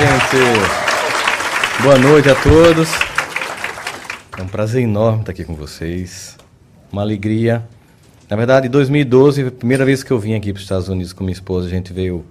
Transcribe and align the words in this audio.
gente! 0.00 1.82
Boa 1.82 1.98
noite 1.98 2.30
a 2.30 2.34
todos. 2.34 2.88
É 4.38 4.42
um 4.42 4.46
prazer 4.46 4.82
enorme 4.82 5.20
estar 5.20 5.32
aqui 5.32 5.44
com 5.44 5.54
vocês. 5.54 6.38
Uma 6.90 7.02
alegria. 7.02 7.62
Na 8.28 8.34
verdade, 8.34 8.66
em 8.68 8.70
2012, 8.70 9.48
a 9.48 9.50
primeira 9.50 9.84
vez 9.84 10.02
que 10.02 10.10
eu 10.10 10.18
vim 10.18 10.34
aqui 10.34 10.52
para 10.52 10.58
os 10.58 10.62
Estados 10.62 10.88
Unidos 10.88 11.12
com 11.12 11.22
minha 11.22 11.34
esposa, 11.34 11.66
a 11.66 11.70
gente 11.70 11.92
veio 11.92 12.24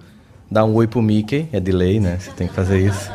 dar 0.50 0.64
um 0.64 0.74
oi 0.74 0.88
pro 0.88 1.00
Mickey, 1.00 1.48
é 1.52 1.60
de 1.60 1.70
lei, 1.70 2.00
né? 2.00 2.18
Você 2.18 2.32
tem 2.32 2.48
que 2.48 2.54
fazer 2.54 2.80
isso. 2.80 3.08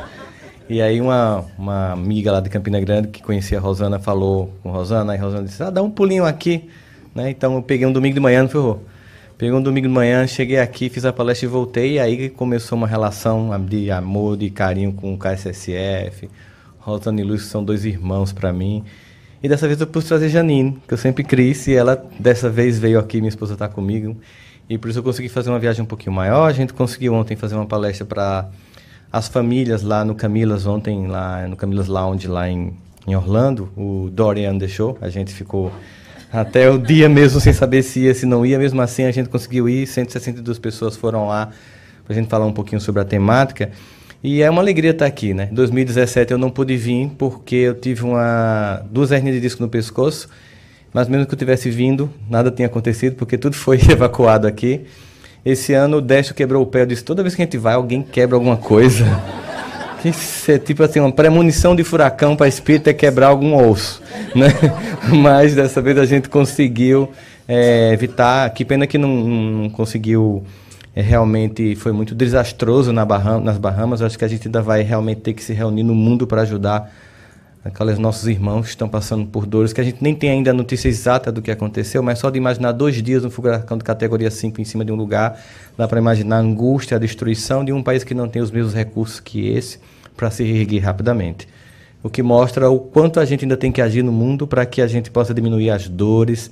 E 0.69 0.81
aí 0.81 1.01
uma, 1.01 1.43
uma 1.57 1.91
amiga 1.91 2.31
lá 2.31 2.39
de 2.39 2.49
Campina 2.49 2.79
Grande 2.79 3.09
que 3.09 3.21
conhecia 3.21 3.57
a 3.57 3.61
Rosana 3.61 3.99
falou 3.99 4.53
com 4.63 4.69
a 4.69 4.71
Rosana, 4.71 5.13
aí 5.13 5.19
a 5.19 5.21
Rosana 5.21 5.43
disse, 5.43 5.61
ah, 5.63 5.69
dá 5.69 5.83
um 5.83 5.91
pulinho 5.91 6.25
aqui. 6.25 6.69
Né? 7.13 7.29
Então 7.29 7.55
eu 7.55 7.61
peguei 7.61 7.85
um 7.85 7.91
domingo 7.91 8.13
de 8.13 8.21
manhã 8.21 8.41
no 8.43 8.49
Ferro. 8.49 8.81
Peguei 9.37 9.53
um 9.53 9.61
domingo 9.61 9.89
de 9.89 9.93
manhã, 9.93 10.25
cheguei 10.25 10.59
aqui, 10.59 10.87
fiz 10.87 11.03
a 11.03 11.11
palestra 11.11 11.45
e 11.45 11.49
voltei. 11.49 11.93
E 11.95 11.99
aí 11.99 12.29
começou 12.29 12.77
uma 12.77 12.87
relação 12.87 13.49
de 13.65 13.91
amor, 13.91 14.37
de 14.37 14.49
carinho 14.49 14.93
com 14.93 15.13
o 15.13 15.17
KSSF. 15.17 16.29
Rosana 16.79 17.19
e 17.19 17.23
Lúcio 17.25 17.47
são 17.49 17.61
dois 17.61 17.83
irmãos 17.83 18.31
para 18.31 18.53
mim. 18.53 18.81
E 19.43 19.49
dessa 19.49 19.67
vez 19.67 19.81
eu 19.81 19.87
pude 19.87 20.05
trazer 20.05 20.29
Janine, 20.29 20.81
que 20.87 20.93
eu 20.93 20.97
sempre 20.97 21.21
quis, 21.21 21.67
e 21.67 21.73
ela 21.73 22.01
dessa 22.17 22.49
vez 22.49 22.79
veio 22.79 22.97
aqui, 22.97 23.17
minha 23.17 23.27
esposa 23.27 23.53
está 23.53 23.67
comigo. 23.67 24.15
E 24.69 24.77
por 24.77 24.89
isso 24.89 24.99
eu 24.99 25.03
consegui 25.03 25.27
fazer 25.27 25.49
uma 25.49 25.59
viagem 25.59 25.83
um 25.83 25.85
pouquinho 25.85 26.13
maior. 26.13 26.47
A 26.47 26.53
gente 26.53 26.73
conseguiu 26.73 27.13
ontem 27.13 27.35
fazer 27.35 27.55
uma 27.55 27.65
palestra 27.65 28.05
para 28.05 28.49
as 29.11 29.27
famílias 29.27 29.81
lá 29.81 30.05
no 30.05 30.15
Camilas 30.15 30.65
ontem, 30.65 31.07
lá 31.07 31.45
no 31.45 31.57
Camilas 31.57 31.89
Lounge, 31.89 32.25
lá 32.25 32.49
em, 32.49 32.73
em 33.05 33.13
Orlando, 33.13 33.69
o 33.75 34.09
Dorian 34.09 34.57
deixou, 34.57 34.97
a 35.01 35.09
gente 35.09 35.33
ficou 35.33 35.73
até 36.35 36.69
o 36.69 36.77
dia 36.77 37.07
mesmo 37.07 37.39
sem 37.39 37.53
saber 37.53 37.81
se 37.83 38.01
ia, 38.01 38.13
se 38.13 38.25
não 38.25 38.45
ia, 38.45 38.59
mesmo 38.59 38.81
assim 38.81 39.03
a 39.03 39.11
gente 39.11 39.29
conseguiu 39.29 39.69
ir, 39.69 39.87
162 39.87 40.59
pessoas 40.59 40.97
foram 40.97 41.27
lá 41.27 41.49
para 42.03 42.13
a 42.13 42.19
gente 42.19 42.29
falar 42.29 42.45
um 42.45 42.51
pouquinho 42.51 42.81
sobre 42.81 43.01
a 43.01 43.05
temática. 43.05 43.71
E 44.23 44.41
é 44.41 44.49
uma 44.49 44.61
alegria 44.61 44.91
estar 44.91 45.05
aqui, 45.05 45.33
né? 45.33 45.49
Em 45.51 45.55
2017 45.55 46.31
eu 46.31 46.37
não 46.37 46.49
pude 46.49 46.75
vir 46.75 47.09
porque 47.17 47.55
eu 47.55 47.75
tive 47.75 48.03
uma 48.03 48.83
duas 48.91 49.11
hernias 49.11 49.35
de 49.35 49.41
disco 49.41 49.61
no 49.61 49.69
pescoço, 49.69 50.27
mas 50.93 51.07
mesmo 51.07 51.25
que 51.25 51.33
eu 51.33 51.37
tivesse 51.37 51.69
vindo, 51.69 52.09
nada 52.29 52.51
tinha 52.51 52.67
acontecido 52.67 53.15
porque 53.15 53.37
tudo 53.37 53.55
foi 53.55 53.79
evacuado 53.89 54.47
aqui. 54.47 54.81
Esse 55.45 55.73
ano 55.73 55.97
o 55.97 56.01
Décio 56.01 56.33
quebrou 56.33 56.63
o 56.63 56.65
pé. 56.65 56.81
Eu 56.81 56.85
disse: 56.87 57.03
toda 57.03 57.21
vez 57.21 57.35
que 57.35 57.41
a 57.41 57.45
gente 57.45 57.57
vai, 57.57 57.75
alguém 57.75 58.01
quebra 58.01 58.35
alguma 58.35 58.57
coisa. 58.57 59.05
Isso 60.05 60.51
é 60.51 60.59
tipo 60.59 60.83
assim, 60.83 60.99
uma 60.99 61.11
premonição 61.11 61.75
de 61.75 61.83
furacão 61.83 62.35
para 62.35 62.47
espírito 62.47 62.87
é 62.87 62.93
quebrar 62.93 63.27
algum 63.27 63.55
osso. 63.55 64.01
Né? 64.35 64.49
Mas 65.21 65.55
dessa 65.55 65.81
vez 65.81 65.97
a 65.97 66.05
gente 66.05 66.27
conseguiu 66.27 67.09
é, 67.47 67.93
evitar. 67.93 68.49
Que 68.49 68.65
pena 68.65 68.85
que 68.85 68.97
não, 68.97 69.09
não 69.09 69.69
conseguiu. 69.69 70.43
É, 70.93 71.01
realmente 71.01 71.75
foi 71.75 71.93
muito 71.93 72.13
desastroso 72.13 72.91
na 72.91 73.05
Baham, 73.05 73.39
nas 73.39 73.57
Bahamas. 73.57 74.01
Acho 74.01 74.19
que 74.19 74.25
a 74.25 74.27
gente 74.27 74.47
ainda 74.47 74.61
vai 74.61 74.81
realmente 74.81 75.21
ter 75.21 75.33
que 75.33 75.41
se 75.41 75.53
reunir 75.53 75.83
no 75.83 75.95
mundo 75.95 76.27
para 76.27 76.41
ajudar 76.41 76.91
aqueles 77.63 77.97
nossos 77.97 78.27
irmãos 78.27 78.63
que 78.63 78.69
estão 78.69 78.87
passando 78.87 79.25
por 79.25 79.45
dores, 79.45 79.73
que 79.73 79.81
a 79.81 79.83
gente 79.83 79.97
nem 79.99 80.13
tem 80.13 80.29
ainda 80.29 80.51
a 80.51 80.53
notícia 80.53 80.87
exata 80.87 81.31
do 81.31 81.41
que 81.41 81.49
aconteceu, 81.49 82.03
mas 82.03 82.19
só 82.19 82.29
de 82.29 82.37
imaginar 82.37 82.73
dois 82.73 83.01
dias 83.01 83.25
um 83.25 83.29
furacão 83.31 83.75
de 83.75 83.83
categoria 83.83 84.29
5 84.29 84.61
em 84.61 84.65
cima 84.65 84.85
de 84.85 84.91
um 84.91 84.95
lugar, 84.95 85.41
dá 85.75 85.87
para 85.87 85.97
imaginar 85.97 86.35
a 86.35 86.39
angústia, 86.39 86.97
a 86.97 86.99
destruição 86.99 87.65
de 87.65 87.73
um 87.73 87.81
país 87.81 88.03
que 88.03 88.13
não 88.13 88.27
tem 88.27 88.39
os 88.39 88.51
mesmos 88.51 88.75
recursos 88.75 89.19
que 89.19 89.49
esse 89.49 89.79
para 90.15 90.29
se 90.31 90.43
reerguer 90.43 90.83
rapidamente. 90.83 91.47
O 92.01 92.09
que 92.09 92.21
mostra 92.21 92.69
o 92.69 92.79
quanto 92.79 93.19
a 93.19 93.25
gente 93.25 93.45
ainda 93.45 93.57
tem 93.57 93.71
que 93.71 93.81
agir 93.81 94.03
no 94.03 94.11
mundo 94.11 94.45
para 94.45 94.65
que 94.65 94.81
a 94.81 94.87
gente 94.87 95.09
possa 95.09 95.33
diminuir 95.33 95.69
as 95.69 95.87
dores, 95.87 96.51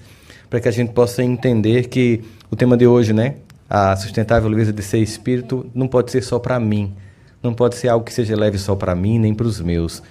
para 0.50 0.60
que 0.60 0.68
a 0.68 0.72
gente 0.72 0.92
possa 0.92 1.24
entender 1.24 1.88
que 1.88 2.22
o 2.50 2.56
tema 2.56 2.76
de 2.76 2.88
hoje, 2.88 3.14
né, 3.14 3.36
a 3.70 3.96
sustentável 3.96 4.50
leveza 4.50 4.74
de 4.74 4.82
ser 4.82 5.00
espírito, 5.00 5.66
não 5.74 5.88
pode 5.88 6.12
ser 6.12 6.22
só 6.22 6.40
para 6.40 6.60
mim, 6.60 6.94
não 7.42 7.54
pode 7.54 7.76
ser 7.76 7.90
algo 7.90 8.06
que 8.06 8.14
seja 8.14 8.36
leve 8.36 8.58
só 8.58 8.76
para 8.76 8.96
mim 8.96 9.20
nem 9.20 9.34
para 9.34 9.48
os 9.48 9.60
meus 9.62 10.02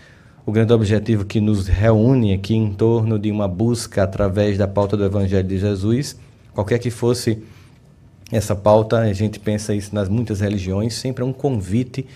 o 0.45 0.51
grande 0.51 0.73
objetivo 0.73 1.25
que 1.25 1.41
nos 1.41 1.69
reúne 1.69 2.35
aqui 2.35 2.55
em 2.55 2.73
torno 2.73 3.19
de 3.19 3.31
uma 3.31 3.47
busca 3.47 4.03
através 4.03 4.59
da 4.59 4.67
pauta 4.67 4.97
do 4.97 5.05
Evangelho 5.05 5.47
de 5.47 5.59
Jesus, 5.59 6.17
qualquer 6.53 6.79
que 6.79 6.91
fosse 6.91 7.43
essa 8.31 8.55
pauta, 8.55 8.99
a 8.99 9.13
gente 9.13 9.39
pensa 9.39 9.75
isso 9.75 9.95
nas 9.95 10.09
muitas 10.09 10.41
religiões, 10.41 10.95
sempre 10.95 11.23
é 11.23 11.27
um 11.27 11.33
convite 11.33 12.07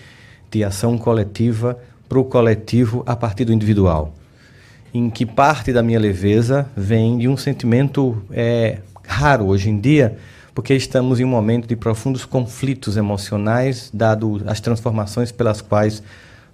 de 0.51 0.63
ação 0.63 0.97
coletiva 0.97 1.77
para 2.07 2.19
o 2.19 2.25
coletivo 2.25 3.03
a 3.05 3.15
partir 3.15 3.45
do 3.45 3.53
individual. 3.53 4.13
Em 4.93 5.09
que 5.09 5.25
parte 5.25 5.73
da 5.73 5.83
minha 5.83 5.99
leveza 5.99 6.67
vem 6.75 7.17
de 7.17 7.27
um 7.27 7.35
sentimento 7.35 8.21
é, 8.31 8.79
raro 9.03 9.45
hoje 9.45 9.69
em 9.69 9.79
dia, 9.79 10.17
porque 10.55 10.73
estamos 10.73 11.19
em 11.19 11.23
um 11.23 11.29
momento 11.29 11.67
de 11.67 11.75
profundos 11.75 12.25
conflitos 12.25 12.97
emocionais, 12.97 13.91
dado 13.93 14.41
as 14.47 14.59
transformações 14.59 15.31
pelas 15.31 15.61
quais 15.61 16.01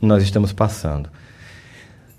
nós 0.01 0.23
estamos 0.23 0.51
passando. 0.51 1.09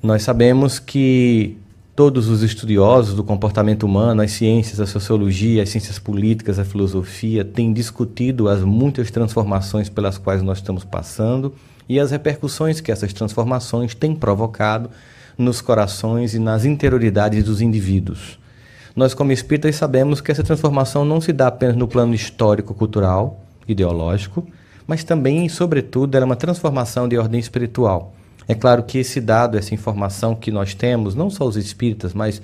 Nós 0.03 0.23
sabemos 0.23 0.79
que 0.79 1.59
todos 1.95 2.29
os 2.29 2.43
estudiosos 2.43 3.15
do 3.15 3.23
comportamento 3.23 3.85
humano, 3.85 4.21
as 4.21 4.33
ciências, 4.33 4.81
a 4.81 4.87
sociologia, 4.87 5.63
as 5.63 5.69
ciências 5.69 5.99
políticas, 5.99 6.59
a 6.59 6.65
filosofia, 6.65 7.45
têm 7.45 7.73
discutido 7.73 8.49
as 8.49 8.63
muitas 8.63 9.11
transformações 9.11 9.89
pelas 9.89 10.19
quais 10.19 10.43
nós 10.43 10.59
estamos 10.59 10.83
passando 10.83 11.55
e 11.89 12.01
as 12.01 12.11
repercussões 12.11 12.81
que 12.81 12.91
essas 12.91 13.13
transformações 13.13 13.95
têm 13.95 14.15
provocado 14.15 14.91
nos 15.39 15.61
corações 15.61 16.35
e 16.35 16.39
nas 16.39 16.65
interioridades 16.65 17.45
dos 17.45 17.61
indivíduos. 17.61 18.39
Nós, 18.97 19.15
como 19.15 19.33
espíritas, 19.33 19.77
sabemos 19.77 20.21
que 20.21 20.33
essa 20.33 20.43
transformação 20.43 21.05
não 21.05 21.21
se 21.21 21.33
dá 21.33 21.49
apenas 21.49 21.77
no 21.77 21.87
plano 21.87 22.15
histórico, 22.15 22.75
cultural, 22.75 23.41
ideológico, 23.69 24.47
mas 24.87 25.05
também 25.05 25.47
e, 25.47 25.51
sobretudo, 25.51 26.17
ela 26.17 26.25
é 26.25 26.27
uma 26.27 26.37
transformação 26.37 27.09
de 27.09 27.17
ordem 27.17 27.41
espiritual 27.41 28.15
é 28.47 28.55
claro 28.55 28.83
que 28.83 28.99
esse 28.99 29.21
dado, 29.21 29.57
essa 29.57 29.75
informação 29.75 30.35
que 30.35 30.51
nós 30.51 30.75
temos, 30.75 31.15
não 31.15 31.31
só 31.31 31.45
os 31.45 31.57
espíritas, 31.57 32.13
mas 32.13 32.41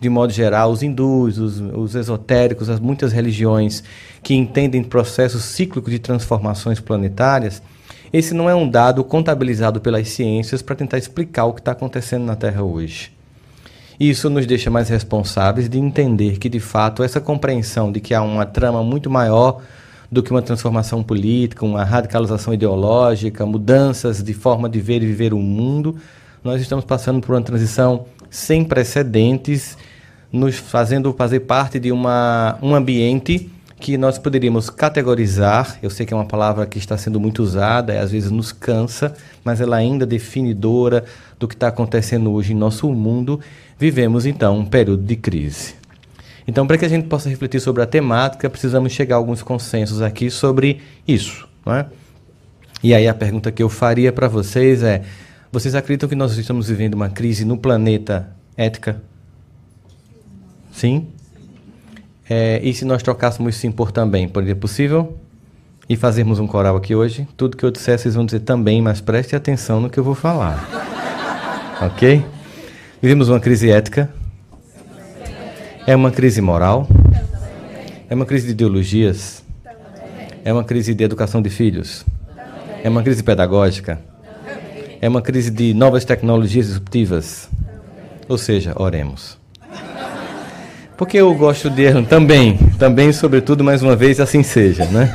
de 0.00 0.08
modo 0.08 0.32
geral, 0.32 0.70
os 0.70 0.82
hindus, 0.82 1.38
os, 1.38 1.60
os 1.60 1.94
esotéricos, 1.94 2.68
as 2.68 2.80
muitas 2.80 3.12
religiões 3.12 3.82
que 4.22 4.34
entendem 4.34 4.82
processos 4.82 5.42
cíclicos 5.44 5.90
de 5.90 5.98
transformações 5.98 6.80
planetárias, 6.80 7.62
esse 8.12 8.34
não 8.34 8.48
é 8.48 8.54
um 8.54 8.68
dado 8.68 9.02
contabilizado 9.02 9.80
pelas 9.80 10.08
ciências 10.08 10.62
para 10.62 10.76
tentar 10.76 10.98
explicar 10.98 11.46
o 11.46 11.52
que 11.52 11.60
está 11.60 11.72
acontecendo 11.72 12.24
na 12.24 12.36
Terra 12.36 12.62
hoje. 12.62 13.12
Isso 13.98 14.28
nos 14.28 14.46
deixa 14.46 14.70
mais 14.70 14.88
responsáveis 14.88 15.68
de 15.68 15.78
entender 15.78 16.38
que, 16.38 16.48
de 16.48 16.60
fato, 16.60 17.02
essa 17.02 17.20
compreensão 17.20 17.90
de 17.90 18.00
que 18.00 18.12
há 18.12 18.22
uma 18.22 18.44
trama 18.44 18.82
muito 18.82 19.08
maior 19.08 19.62
do 20.14 20.22
que 20.22 20.30
uma 20.30 20.40
transformação 20.40 21.02
política, 21.02 21.64
uma 21.64 21.82
radicalização 21.82 22.54
ideológica, 22.54 23.44
mudanças 23.44 24.22
de 24.22 24.32
forma 24.32 24.68
de 24.68 24.80
ver 24.80 25.02
e 25.02 25.06
viver 25.06 25.34
o 25.34 25.38
mundo. 25.38 25.96
Nós 26.42 26.60
estamos 26.62 26.84
passando 26.84 27.20
por 27.20 27.34
uma 27.34 27.42
transição 27.42 28.06
sem 28.30 28.64
precedentes, 28.64 29.76
nos 30.32 30.56
fazendo 30.56 31.12
fazer 31.12 31.40
parte 31.40 31.80
de 31.80 31.90
uma, 31.90 32.56
um 32.62 32.76
ambiente 32.76 33.50
que 33.80 33.98
nós 33.98 34.16
poderíamos 34.16 34.70
categorizar. 34.70 35.78
Eu 35.82 35.90
sei 35.90 36.06
que 36.06 36.14
é 36.14 36.16
uma 36.16 36.26
palavra 36.26 36.64
que 36.64 36.78
está 36.78 36.96
sendo 36.96 37.18
muito 37.18 37.42
usada 37.42 37.92
e 37.92 37.98
às 37.98 38.12
vezes 38.12 38.30
nos 38.30 38.52
cansa, 38.52 39.14
mas 39.44 39.60
ela 39.60 39.76
ainda 39.76 40.04
é 40.04 40.06
definidora 40.06 41.04
do 41.40 41.48
que 41.48 41.54
está 41.54 41.68
acontecendo 41.68 42.30
hoje 42.30 42.52
em 42.52 42.56
nosso 42.56 42.88
mundo. 42.92 43.40
Vivemos 43.76 44.26
então 44.26 44.58
um 44.58 44.64
período 44.64 45.02
de 45.02 45.16
crise. 45.16 45.74
Então, 46.46 46.66
para 46.66 46.76
que 46.76 46.84
a 46.84 46.88
gente 46.88 47.08
possa 47.08 47.28
refletir 47.28 47.60
sobre 47.60 47.82
a 47.82 47.86
temática, 47.86 48.50
precisamos 48.50 48.92
chegar 48.92 49.16
a 49.16 49.18
alguns 49.18 49.42
consensos 49.42 50.02
aqui 50.02 50.30
sobre 50.30 50.80
isso. 51.08 51.48
Não 51.64 51.74
é? 51.74 51.86
E 52.82 52.92
aí 52.94 53.08
a 53.08 53.14
pergunta 53.14 53.50
que 53.50 53.62
eu 53.62 53.68
faria 53.68 54.12
para 54.12 54.28
vocês 54.28 54.82
é: 54.82 55.02
vocês 55.50 55.74
acreditam 55.74 56.08
que 56.08 56.14
nós 56.14 56.36
estamos 56.36 56.68
vivendo 56.68 56.94
uma 56.94 57.08
crise 57.08 57.44
no 57.44 57.56
planeta 57.56 58.28
ética? 58.56 59.00
Sim? 60.70 61.06
É, 62.28 62.60
e 62.62 62.74
se 62.74 62.84
nós 62.84 63.02
trocássemos 63.02 63.56
sim 63.56 63.70
por 63.70 63.90
também, 63.90 64.28
poderia 64.28 64.56
possível? 64.56 65.18
E 65.88 65.96
fazermos 65.96 66.38
um 66.38 66.46
coral 66.46 66.76
aqui 66.76 66.94
hoje? 66.94 67.28
Tudo 67.36 67.56
que 67.56 67.64
eu 67.64 67.70
disser, 67.70 67.98
vocês 67.98 68.14
vão 68.14 68.24
dizer 68.24 68.40
também, 68.40 68.80
mas 68.82 69.00
preste 69.00 69.36
atenção 69.36 69.80
no 69.80 69.90
que 69.90 69.98
eu 69.98 70.04
vou 70.04 70.14
falar. 70.14 70.68
ok? 71.80 72.24
Vivemos 73.00 73.28
uma 73.28 73.38
crise 73.38 73.70
ética, 73.70 74.10
é 75.86 75.94
uma 75.94 76.10
crise 76.10 76.40
moral? 76.40 76.88
É 78.08 78.14
uma 78.14 78.24
crise 78.24 78.46
de 78.46 78.52
ideologias? 78.52 79.42
É 80.44 80.52
uma 80.52 80.64
crise 80.64 80.94
de 80.94 81.04
educação 81.04 81.42
de 81.42 81.50
filhos? 81.50 82.04
É 82.82 82.88
uma 82.88 83.02
crise 83.02 83.22
pedagógica? 83.22 84.00
É 85.00 85.08
uma 85.08 85.20
crise 85.20 85.50
de 85.50 85.74
novas 85.74 86.04
tecnologias 86.04 86.66
disruptivas? 86.66 87.48
Ou 88.28 88.38
seja, 88.38 88.72
oremos. 88.76 89.38
Porque 90.96 91.18
eu 91.18 91.34
gosto 91.34 91.68
de 91.68 92.02
também, 92.04 92.56
também, 92.78 93.12
sobretudo, 93.12 93.62
mais 93.62 93.82
uma 93.82 93.96
vez, 93.96 94.20
assim 94.20 94.42
seja, 94.42 94.86
né? 94.86 95.12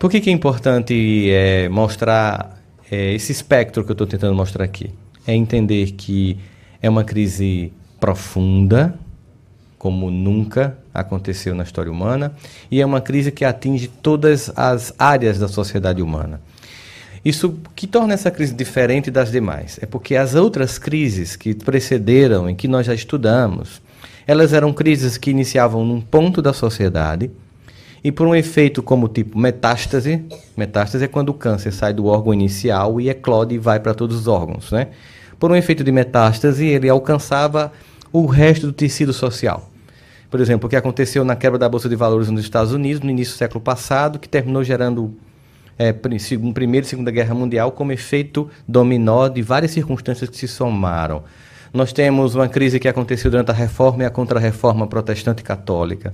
Por 0.00 0.10
que, 0.10 0.20
que 0.20 0.30
é 0.30 0.32
importante 0.32 1.30
é, 1.30 1.68
mostrar 1.68 2.58
é, 2.90 3.14
esse 3.14 3.30
espectro 3.30 3.84
que 3.84 3.90
eu 3.90 3.94
estou 3.94 4.06
tentando 4.06 4.34
mostrar 4.34 4.64
aqui? 4.64 4.90
É 5.26 5.34
entender 5.34 5.92
que 5.92 6.38
é 6.82 6.88
uma 6.88 7.04
crise 7.04 7.72
profunda, 8.00 8.98
como 9.86 10.10
nunca 10.10 10.76
aconteceu 10.92 11.54
na 11.54 11.62
história 11.62 11.92
humana, 11.92 12.32
e 12.68 12.80
é 12.80 12.84
uma 12.84 13.00
crise 13.00 13.30
que 13.30 13.44
atinge 13.44 13.86
todas 13.86 14.50
as 14.56 14.92
áreas 14.98 15.38
da 15.38 15.46
sociedade 15.46 16.02
humana. 16.02 16.40
Isso 17.24 17.56
que 17.76 17.86
torna 17.86 18.12
essa 18.12 18.28
crise 18.28 18.52
diferente 18.52 19.12
das 19.12 19.30
demais 19.30 19.78
é 19.80 19.86
porque 19.86 20.16
as 20.16 20.34
outras 20.34 20.76
crises 20.76 21.36
que 21.36 21.54
precederam 21.54 22.50
e 22.50 22.54
que 22.56 22.66
nós 22.66 22.84
já 22.84 22.94
estudamos, 22.94 23.80
elas 24.26 24.52
eram 24.52 24.72
crises 24.72 25.16
que 25.16 25.30
iniciavam 25.30 25.84
num 25.84 26.00
ponto 26.00 26.42
da 26.42 26.52
sociedade 26.52 27.30
e 28.02 28.10
por 28.10 28.26
um 28.26 28.34
efeito 28.34 28.82
como 28.82 29.06
tipo 29.06 29.38
metástase, 29.38 30.24
metástase 30.56 31.04
é 31.04 31.08
quando 31.08 31.28
o 31.28 31.34
câncer 31.34 31.72
sai 31.72 31.92
do 31.92 32.06
órgão 32.06 32.34
inicial 32.34 33.00
e 33.00 33.08
eclode 33.08 33.54
e 33.54 33.58
vai 33.58 33.78
para 33.78 33.94
todos 33.94 34.16
os 34.16 34.26
órgãos, 34.26 34.72
né? 34.72 34.88
Por 35.38 35.52
um 35.52 35.54
efeito 35.54 35.84
de 35.84 35.92
metástase, 35.92 36.66
ele 36.66 36.88
alcançava 36.88 37.70
o 38.12 38.26
resto 38.26 38.66
do 38.66 38.72
tecido 38.72 39.12
social. 39.12 39.70
Por 40.36 40.42
exemplo, 40.42 40.66
o 40.66 40.68
que 40.68 40.76
aconteceu 40.76 41.24
na 41.24 41.34
quebra 41.34 41.58
da 41.58 41.66
Bolsa 41.66 41.88
de 41.88 41.96
Valores 41.96 42.28
nos 42.28 42.42
Estados 42.42 42.70
Unidos 42.70 43.00
no 43.00 43.08
início 43.08 43.34
do 43.34 43.38
século 43.38 43.58
passado, 43.58 44.18
que 44.18 44.28
terminou 44.28 44.62
gerando 44.62 45.16
é, 45.78 45.94
Primeira 45.94 46.84
e 46.84 46.90
Segunda 46.90 47.10
Guerra 47.10 47.34
Mundial 47.34 47.72
como 47.72 47.90
efeito 47.90 48.50
dominó 48.68 49.28
de 49.28 49.40
várias 49.40 49.70
circunstâncias 49.70 50.28
que 50.28 50.36
se 50.36 50.46
somaram. 50.46 51.24
Nós 51.72 51.90
temos 51.90 52.34
uma 52.34 52.48
crise 52.48 52.78
que 52.78 52.86
aconteceu 52.86 53.30
durante 53.30 53.50
a 53.50 53.54
Reforma 53.54 54.02
e 54.02 54.06
a 54.06 54.10
Contra-Reforma 54.10 54.86
Protestante 54.86 55.42
Católica. 55.42 56.12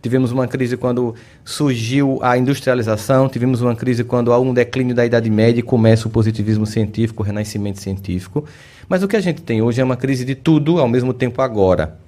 Tivemos 0.00 0.30
uma 0.30 0.46
crise 0.46 0.76
quando 0.76 1.12
surgiu 1.44 2.20
a 2.22 2.38
industrialização, 2.38 3.28
tivemos 3.28 3.60
uma 3.60 3.74
crise 3.74 4.04
quando 4.04 4.32
há 4.32 4.38
um 4.38 4.54
declínio 4.54 4.94
da 4.94 5.04
Idade 5.04 5.28
Média 5.28 5.58
e 5.58 5.64
começa 5.64 6.06
o 6.06 6.10
positivismo 6.12 6.64
científico, 6.64 7.24
o 7.24 7.26
renascimento 7.26 7.80
científico. 7.80 8.44
Mas 8.88 9.02
o 9.02 9.08
que 9.08 9.16
a 9.16 9.20
gente 9.20 9.42
tem 9.42 9.62
hoje 9.62 9.80
é 9.80 9.84
uma 9.84 9.96
crise 9.96 10.24
de 10.24 10.36
tudo 10.36 10.78
ao 10.78 10.86
mesmo 10.86 11.12
tempo 11.12 11.42
agora. 11.42 12.03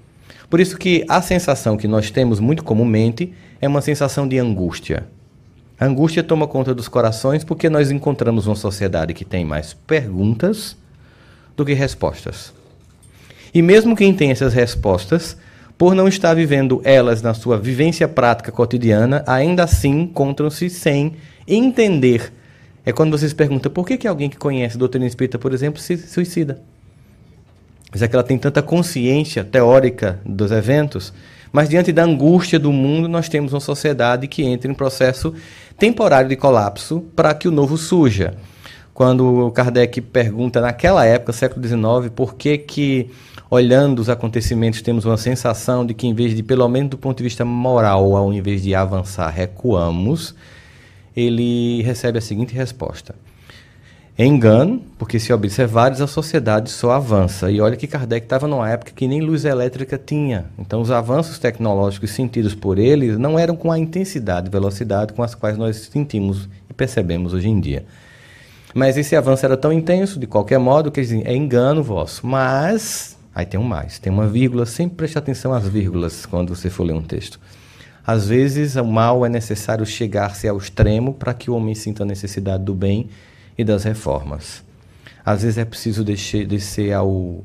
Por 0.49 0.61
isso 0.61 0.79
que 0.79 1.05
a 1.09 1.21
sensação 1.21 1.77
que 1.77 1.89
nós 1.89 2.11
temos 2.11 2.39
muito 2.39 2.63
comumente 2.63 3.33
é 3.61 3.67
uma 3.67 3.81
sensação 3.81 4.29
de 4.29 4.39
angústia. 4.39 5.07
A 5.79 5.85
angústia 5.85 6.23
toma 6.23 6.47
conta 6.47 6.75
dos 6.75 6.89
corações 6.89 7.45
porque 7.45 7.69
nós 7.69 7.91
encontramos 7.91 8.47
uma 8.47 8.57
sociedade 8.57 9.13
que 9.13 9.25
tem 9.25 9.45
mais 9.45 9.75
perguntas 9.75 10.77
do 11.57 11.65
que 11.65 11.73
respostas. 11.75 12.53
E 13.53 13.61
mesmo 13.61 13.97
quem 13.97 14.15
tem 14.15 14.31
essas 14.31 14.55
respostas, 14.55 15.37
por 15.77 15.95
não 15.95 16.09
estar 16.09 16.35
vivendo 16.35 16.81
elas 16.85 17.21
na 17.21 17.35
sua 17.35 17.59
vivência 17.59 18.09
prática 18.09 18.53
cotidiana, 18.53 19.23
ainda 19.27 19.65
assim 19.65 20.03
encontram-se 20.03 20.71
sem 20.71 21.15
entender. 21.47 22.33
É 22.85 22.93
quando 22.93 23.19
vocês 23.19 23.33
perguntam 23.33 23.71
por 23.71 23.87
que, 23.87 23.99
que 23.99 24.09
alguém 24.09 24.31
que 24.31 24.37
conhece 24.37 24.79
doutrina 24.79 25.07
espírita, 25.07 25.39
por 25.39 25.53
exemplo, 25.53 25.81
se 25.81 25.97
suicida. 25.99 26.63
Mas 27.93 28.03
é 28.03 28.09
que 28.09 28.17
ela 28.17 28.23
tem 28.23 28.37
tanta 28.39 28.63
consciência 28.63 29.45
teórica 29.45 30.21
dos 30.25 30.51
eventos, 30.51 31.13
mas 31.53 31.69
diante 31.69 31.93
da 31.93 32.05
angústia 32.05 32.59
do 32.59 32.73
mundo, 32.73 33.09
nós 33.09 33.29
temos 33.29 33.53
uma 33.53 33.61
sociedade 33.61 34.27
que 34.27 34.43
entra 34.43 34.71
em 34.71 34.75
processo 34.75 35.33
temporário 35.79 36.29
de 36.29 36.37
colapso 36.37 37.05
para 37.15 37.35
que 37.35 37.49
o 37.49 37.51
novo 37.51 37.77
surja. 37.77 38.35
Quando 38.93 39.51
Kardec 39.53 40.01
pergunta, 40.01 40.61
naquela 40.61 41.05
época, 41.05 41.33
século 41.33 41.67
XIX, 41.67 42.11
por 42.15 42.35
que 42.35 42.57
que, 42.57 43.11
olhando 43.51 44.01
os 44.01 44.09
acontecimentos, 44.09 44.81
temos 44.81 45.05
uma 45.05 45.19
sensação 45.19 45.85
de 45.85 45.93
que, 45.93 46.07
em 46.07 46.15
vez 46.15 46.35
de, 46.35 46.43
pelo 46.43 46.67
menos 46.69 46.91
do 46.91 46.99
ponto 46.99 47.19
de 47.19 47.25
vista 47.25 47.45
moral, 47.45 48.17
ao 48.17 48.33
invés 48.33 48.63
de 48.63 48.75
avançar, 48.75 49.29
recuamos, 49.29 50.35
ele 51.15 51.83
recebe 51.83 52.19
a 52.19 52.23
seguinte 52.23 52.55
resposta. 52.55 53.15
Engano, 54.25 54.83
porque 54.99 55.21
se 55.21 55.31
observares, 55.31 56.01
a 56.01 56.07
sociedade 56.07 56.71
só 56.71 56.93
avança. 56.93 57.51
E 57.51 57.61
olha 57.61 57.77
que 57.77 57.87
Kardec 57.87 58.25
estava 58.25 58.49
numa 58.49 58.71
época 58.71 58.93
que 58.97 59.07
nem 59.07 59.21
luz 59.21 59.45
elétrica 59.45 59.99
tinha. 59.99 60.47
Então, 60.59 60.81
os 60.81 60.91
avanços 60.91 61.39
tecnológicos 61.39 62.13
sentidos 62.13 62.55
por 62.55 62.79
ele 62.79 63.19
não 63.19 63.39
eram 63.39 63.55
com 63.55 63.71
a 63.71 63.79
intensidade 63.79 64.49
e 64.49 64.51
velocidade 64.51 65.13
com 65.13 65.23
as 65.23 65.35
quais 65.35 65.59
nós 65.59 65.77
sentimos 65.93 66.49
e 66.69 66.73
percebemos 66.73 67.35
hoje 67.35 67.51
em 67.51 67.61
dia. 67.61 67.85
Mas 68.75 68.97
esse 68.97 69.15
avanço 69.15 69.45
era 69.45 69.57
tão 69.57 69.71
intenso, 69.71 70.19
de 70.19 70.27
qualquer 70.27 70.59
modo, 70.59 70.91
que 70.91 71.03
dizem, 71.03 71.23
é 71.27 71.37
engano 71.37 71.83
vosso. 71.83 72.27
Mas, 72.27 73.19
aí 73.35 73.45
tem 73.45 73.61
um 73.61 73.65
mais, 73.65 73.99
tem 73.99 74.11
uma 74.11 74.27
vírgula, 74.27 74.65
sempre 74.65 74.97
preste 74.97 75.19
atenção 75.19 75.53
às 75.53 75.69
vírgulas 75.69 76.25
quando 76.25 76.55
você 76.55 76.71
for 76.71 76.85
ler 76.85 76.95
um 76.95 77.03
texto. 77.03 77.39
Às 78.07 78.29
vezes, 78.29 78.77
o 78.77 78.85
mal 78.85 79.27
é 79.27 79.29
necessário 79.29 79.85
chegar-se 79.85 80.49
ao 80.49 80.57
extremo 80.57 81.13
para 81.13 81.35
que 81.35 81.51
o 81.51 81.55
homem 81.55 81.75
sinta 81.75 82.03
a 82.03 82.07
necessidade 82.07 82.65
do 82.65 82.75
bem 82.75 83.11
e 83.57 83.65
das 83.65 83.85
reformas. 83.85 84.65
Às 85.25 85.43
vezes 85.43 85.59
é 85.59 85.65
preciso 85.65 86.05
descer, 86.05 86.47
descer 86.47 86.93
ao, 86.93 87.45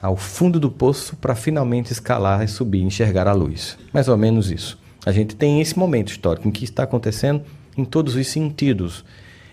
ao 0.00 0.16
fundo 0.16 0.58
do 0.58 0.70
poço 0.70 1.16
para 1.16 1.34
finalmente 1.34 1.92
escalar 1.92 2.42
e 2.42 2.48
subir, 2.48 2.82
enxergar 2.82 3.28
a 3.28 3.32
luz. 3.32 3.78
Mais 3.92 4.08
ou 4.08 4.16
menos 4.16 4.50
isso. 4.50 4.78
A 5.04 5.12
gente 5.12 5.36
tem 5.36 5.60
esse 5.60 5.78
momento 5.78 6.10
histórico 6.10 6.48
em 6.48 6.50
que 6.50 6.64
está 6.64 6.82
acontecendo 6.84 7.42
em 7.76 7.84
todos 7.84 8.14
os 8.14 8.26
sentidos, 8.26 9.04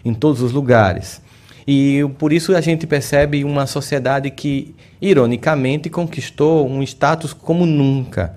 em 0.04 0.14
todos 0.14 0.42
os 0.42 0.52
lugares. 0.52 1.22
E 1.68 2.02
por 2.18 2.34
isso 2.34 2.56
a 2.56 2.62
gente 2.62 2.88
percebe 2.88 3.44
uma 3.44 3.68
sociedade 3.68 4.32
que, 4.32 4.74
ironicamente, 5.00 5.90
conquistou 5.90 6.68
um 6.68 6.82
status 6.82 7.34
como 7.34 7.66
nunca. 7.66 8.36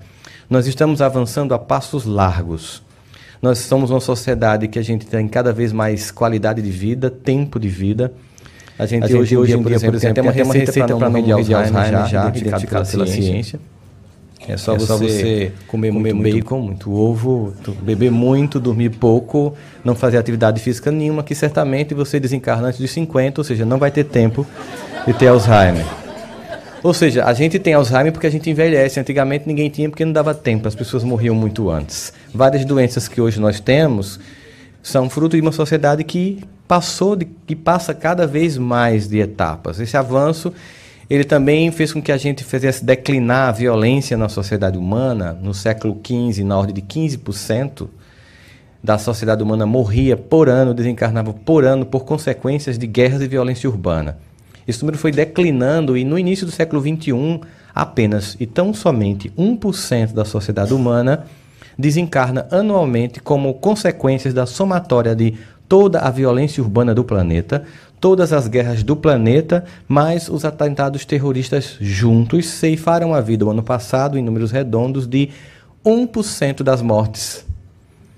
Nós 0.49 0.67
estamos 0.67 1.01
avançando 1.01 1.53
a 1.53 1.59
passos 1.59 2.05
largos. 2.05 2.83
Nós 3.43 3.59
somos 3.59 3.91
uma 3.91 3.99
sociedade 3.99 4.69
que 4.69 4.79
a 4.79 4.81
gente 4.81 5.05
tem 5.05 5.27
cada 5.27 5.51
vez 5.51 5.73
mais 5.73 6.09
qualidade 6.09 6.61
de 6.61 6.71
vida, 6.71 7.09
tempo 7.09 7.59
de 7.59 7.67
vida. 7.67 8.13
A 8.79 8.85
gente, 8.85 9.03
a 9.03 9.07
gente 9.07 9.17
hoje, 9.17 9.35
hoje, 9.35 9.51
em 9.51 9.61
dia, 9.61 9.77
por 9.81 9.93
exemplo, 9.93 9.99
tem 9.99 10.11
até 10.11 10.21
uma 10.21 10.31
receita, 10.31 10.59
receita 10.59 10.95
para 10.95 11.09
não 11.09 11.21
morrer 11.21 11.43
de 11.43 11.53
Alzheimer 11.53 11.91
já, 11.91 12.05
já 12.05 12.29
identificada 12.29 12.85
pela 12.89 13.05
ciência. 13.05 13.59
É 14.47 14.55
só, 14.55 14.75
é 14.75 14.79
você, 14.79 14.85
só 14.85 14.97
você 14.97 15.51
comer, 15.67 15.91
comer 15.91 16.13
muito 16.13 16.35
bacon, 16.35 16.61
muito 16.61 16.93
ovo, 16.93 17.53
beber 17.81 18.11
muito, 18.11 18.61
dormir 18.61 18.91
pouco, 18.91 19.53
não 19.83 19.93
fazer 19.93 20.17
atividade 20.17 20.61
física 20.61 20.89
nenhuma, 20.89 21.21
que 21.21 21.35
certamente 21.35 21.93
você 21.93 22.21
desencarna 22.21 22.69
antes 22.69 22.79
de 22.79 22.87
50, 22.87 23.41
ou 23.41 23.43
seja, 23.43 23.65
não 23.65 23.77
vai 23.77 23.91
ter 23.91 24.05
tempo 24.05 24.47
de 25.05 25.13
ter 25.13 25.27
Alzheimer. 25.27 25.85
Ou 26.83 26.93
seja, 26.93 27.23
a 27.23 27.33
gente 27.33 27.57
tem 27.57 27.73
Alzheimer 27.73 28.11
porque 28.11 28.27
a 28.27 28.29
gente 28.29 28.49
envelhece. 28.49 28.99
Antigamente 28.99 29.47
ninguém 29.47 29.69
tinha 29.69 29.89
porque 29.89 30.03
não 30.03 30.11
dava 30.11 30.35
tempo, 30.35 30.67
as 30.67 30.75
pessoas 30.75 31.01
morriam 31.01 31.33
muito 31.33 31.69
antes. 31.69 32.11
Várias 32.33 32.65
doenças 32.65 33.07
que 33.07 33.21
hoje 33.21 33.39
nós 33.39 33.61
temos 33.61 34.19
são 34.81 35.09
fruto 35.09 35.37
de 35.37 35.41
uma 35.41 35.53
sociedade 35.53 36.03
que 36.03 36.43
passou, 36.67 37.15
de, 37.15 37.23
que 37.25 37.55
passa 37.55 37.93
cada 37.93 38.27
vez 38.27 38.57
mais 38.57 39.07
de 39.07 39.19
etapas. 39.19 39.79
Esse 39.79 39.95
avanço 39.95 40.53
ele 41.09 41.23
também 41.23 41.71
fez 41.71 41.93
com 41.93 42.01
que 42.01 42.11
a 42.11 42.17
gente 42.17 42.43
fizesse 42.43 42.83
declinar 42.83 43.47
a 43.47 43.51
violência 43.53 44.17
na 44.17 44.27
sociedade 44.27 44.77
humana. 44.77 45.37
No 45.41 45.53
século 45.53 45.97
XV, 46.05 46.43
na 46.43 46.57
ordem 46.57 46.75
de 46.75 46.81
15% 46.81 47.87
da 48.83 48.97
sociedade 48.97 49.41
humana 49.41 49.65
morria 49.65 50.17
por 50.17 50.49
ano, 50.49 50.73
desencarnava 50.73 51.31
por 51.31 51.63
ano 51.63 51.85
por 51.85 52.03
consequências 52.03 52.77
de 52.77 52.85
guerras 52.85 53.21
e 53.21 53.27
violência 53.27 53.69
urbana. 53.69 54.17
Esse 54.67 54.81
número 54.81 54.97
foi 54.97 55.11
declinando 55.11 55.97
e 55.97 56.03
no 56.03 56.17
início 56.17 56.45
do 56.45 56.51
século 56.51 56.81
XXI, 56.81 57.41
apenas 57.73 58.37
e 58.39 58.45
tão 58.45 58.73
somente 58.73 59.29
1% 59.37 60.13
da 60.13 60.25
sociedade 60.25 60.73
humana 60.73 61.25
desencarna 61.77 62.47
anualmente 62.51 63.19
como 63.19 63.53
consequências 63.55 64.33
da 64.33 64.45
somatória 64.45 65.15
de 65.15 65.33
toda 65.67 65.99
a 65.99 66.11
violência 66.11 66.61
urbana 66.61 66.93
do 66.93 67.03
planeta, 67.03 67.63
todas 67.99 68.31
as 68.31 68.47
guerras 68.47 68.83
do 68.83 68.95
planeta, 68.95 69.65
mais 69.87 70.29
os 70.29 70.45
atentados 70.45 71.05
terroristas 71.05 71.77
juntos 71.79 72.45
ceifaram 72.45 73.13
a 73.13 73.21
vida 73.21 73.45
o 73.45 73.49
ano 73.49 73.63
passado, 73.63 74.17
em 74.17 74.21
números 74.21 74.51
redondos, 74.51 75.07
de 75.07 75.29
1% 75.83 76.61
das 76.61 76.81
mortes 76.81 77.45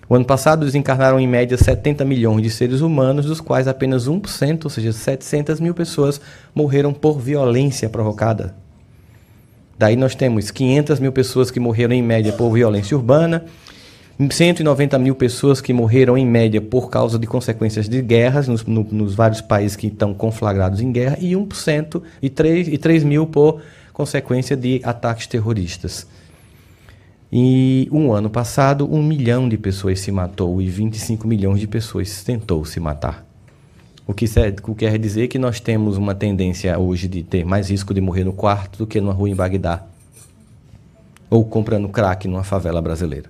o 0.08 0.16
ano 0.16 0.26
passado 0.26 0.66
desencarnaram 0.66 1.20
em 1.20 1.28
média 1.28 1.58
70 1.58 2.06
milhões 2.06 2.44
de 2.44 2.50
seres 2.50 2.82
humanos, 2.82 3.26
dos 3.26 3.42
quais 3.42 3.68
apenas 3.68 4.08
1%, 4.08 4.66
ou 4.66 4.70
seja, 4.70 4.92
700 4.92 5.60
mil 5.60 5.74
pessoas, 5.74 6.22
morreram 6.54 6.94
por 6.94 7.20
violência 7.20 7.90
provocada. 7.90 8.56
Daí 9.78 9.96
nós 9.96 10.16
temos 10.16 10.52
500 10.52 11.00
mil 11.00 11.12
pessoas 11.12 11.50
que 11.50 11.60
morreram 11.60 11.94
em 11.94 12.04
média 12.04 12.32
por 12.32 12.52
violência 12.52 12.96
urbana, 12.96 13.46
190 14.18 14.98
mil 14.98 15.16
pessoas 15.16 15.60
que 15.60 15.74
morreram 15.74 16.18
em 16.18 16.26
média 16.26 16.62
por 16.62 16.90
causa 16.90 17.20
de 17.20 17.28
consequências 17.28 17.90
de 17.90 18.02
guerras 18.02 18.48
nos, 18.48 18.64
no, 18.64 18.84
nos 18.90 19.14
vários 19.14 19.42
países 19.42 19.76
que 19.76 19.88
estão 19.88 20.14
conflagrados 20.14 20.80
em 20.80 20.92
guerra, 20.92 21.18
e 21.20 21.34
1% 21.34 22.02
e 22.22 22.30
3, 22.30 22.68
e 22.70 22.78
3 22.78 23.04
mil 23.04 23.28
por 23.28 23.60
consequência 23.92 24.56
de 24.56 24.80
ataques 24.84 25.28
terroristas. 25.28 26.08
E 27.38 27.90
um 27.92 28.14
ano 28.14 28.30
passado, 28.30 28.90
um 28.90 29.04
milhão 29.04 29.50
de 29.50 29.58
pessoas 29.58 30.00
se 30.00 30.10
matou 30.10 30.62
e 30.62 30.70
25 30.70 31.28
milhões 31.28 31.60
de 31.60 31.68
pessoas 31.68 32.24
tentou 32.24 32.64
se 32.64 32.80
matar. 32.80 33.26
O 34.08 34.14
que, 34.14 34.24
o 34.24 34.74
que 34.74 34.86
quer 34.86 34.98
dizer 34.98 35.28
que 35.28 35.38
nós 35.38 35.60
temos 35.60 35.98
uma 35.98 36.16
tendência 36.16 36.80
hoje 36.80 37.10
de 37.10 37.24
ter 37.24 37.44
mais 37.44 37.70
risco 37.70 37.94
de 37.94 38.00
morrer 38.00 38.24
no 38.24 38.32
quarto 38.32 38.78
do 38.78 38.88
que 38.88 39.02
numa 39.02 39.12
rua 39.12 39.30
em 39.30 39.36
Bagdá. 39.36 39.84
Ou 41.30 41.44
comprando 41.44 41.90
crack 41.90 42.26
numa 42.26 42.46
favela 42.46 42.82
brasileira. 42.82 43.30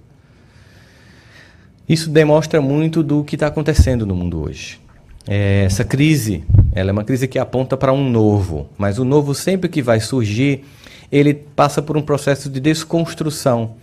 Isso 1.90 2.08
demonstra 2.08 2.62
muito 2.62 3.02
do 3.02 3.24
que 3.24 3.36
está 3.36 3.48
acontecendo 3.48 4.06
no 4.06 4.14
mundo 4.14 4.40
hoje. 4.40 4.80
É, 5.28 5.64
essa 5.64 5.84
crise, 5.84 6.44
ela 6.74 6.92
é 6.92 6.94
uma 6.94 7.04
crise 7.04 7.28
que 7.28 7.40
aponta 7.40 7.76
para 7.76 7.92
um 7.92 8.08
novo, 8.08 8.70
mas 8.78 9.00
o 9.00 9.04
novo 9.04 9.34
sempre 9.34 9.68
que 9.68 9.82
vai 9.82 10.00
surgir 10.00 10.64
ele 11.12 11.34
passa 11.34 11.82
por 11.82 11.98
um 11.98 12.02
processo 12.02 12.50
de 12.50 12.60
desconstrução. 12.60 13.76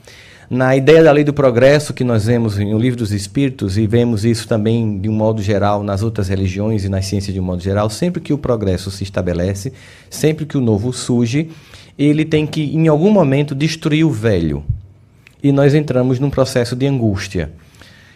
Na 0.51 0.77
ideia 0.77 1.03
da 1.03 1.11
lei 1.13 1.25
do 1.25 1.33
progresso 1.33 1.95
que 1.95 2.05
nós 2.05 2.27
vemos 2.27 2.59
no 2.59 2.79
livro 2.79 2.99
dos 2.99 3.11
Espíritos 3.11 3.79
e 3.79 3.87
vemos 3.87 4.23
isso 4.23 4.47
também 4.47 4.99
de 4.99 5.09
um 5.09 5.13
modo 5.13 5.41
geral 5.41 5.83
nas 5.83 6.03
outras 6.03 6.29
religiões 6.29 6.85
e 6.85 6.91
nas 6.91 7.07
ciências 7.07 7.33
de 7.33 7.41
um 7.41 7.43
modo 7.43 7.63
geral, 7.63 7.89
sempre 7.89 8.21
que 8.21 8.35
o 8.35 8.39
progresso 8.39 8.91
se 8.91 9.03
estabelece, 9.03 9.73
sempre 10.11 10.45
que 10.45 10.59
o 10.59 10.61
novo 10.61 10.93
surge, 10.93 11.49
ele 11.99 12.25
tem 12.25 12.47
que 12.47 12.63
em 12.65 12.87
algum 12.87 13.11
momento 13.11 13.55
destruir 13.55 14.05
o 14.05 14.11
velho. 14.11 14.63
E 15.43 15.51
nós 15.53 15.75
entramos 15.75 16.19
num 16.19 16.29
processo 16.29 16.77
de 16.77 16.87
angústia. 16.87 17.51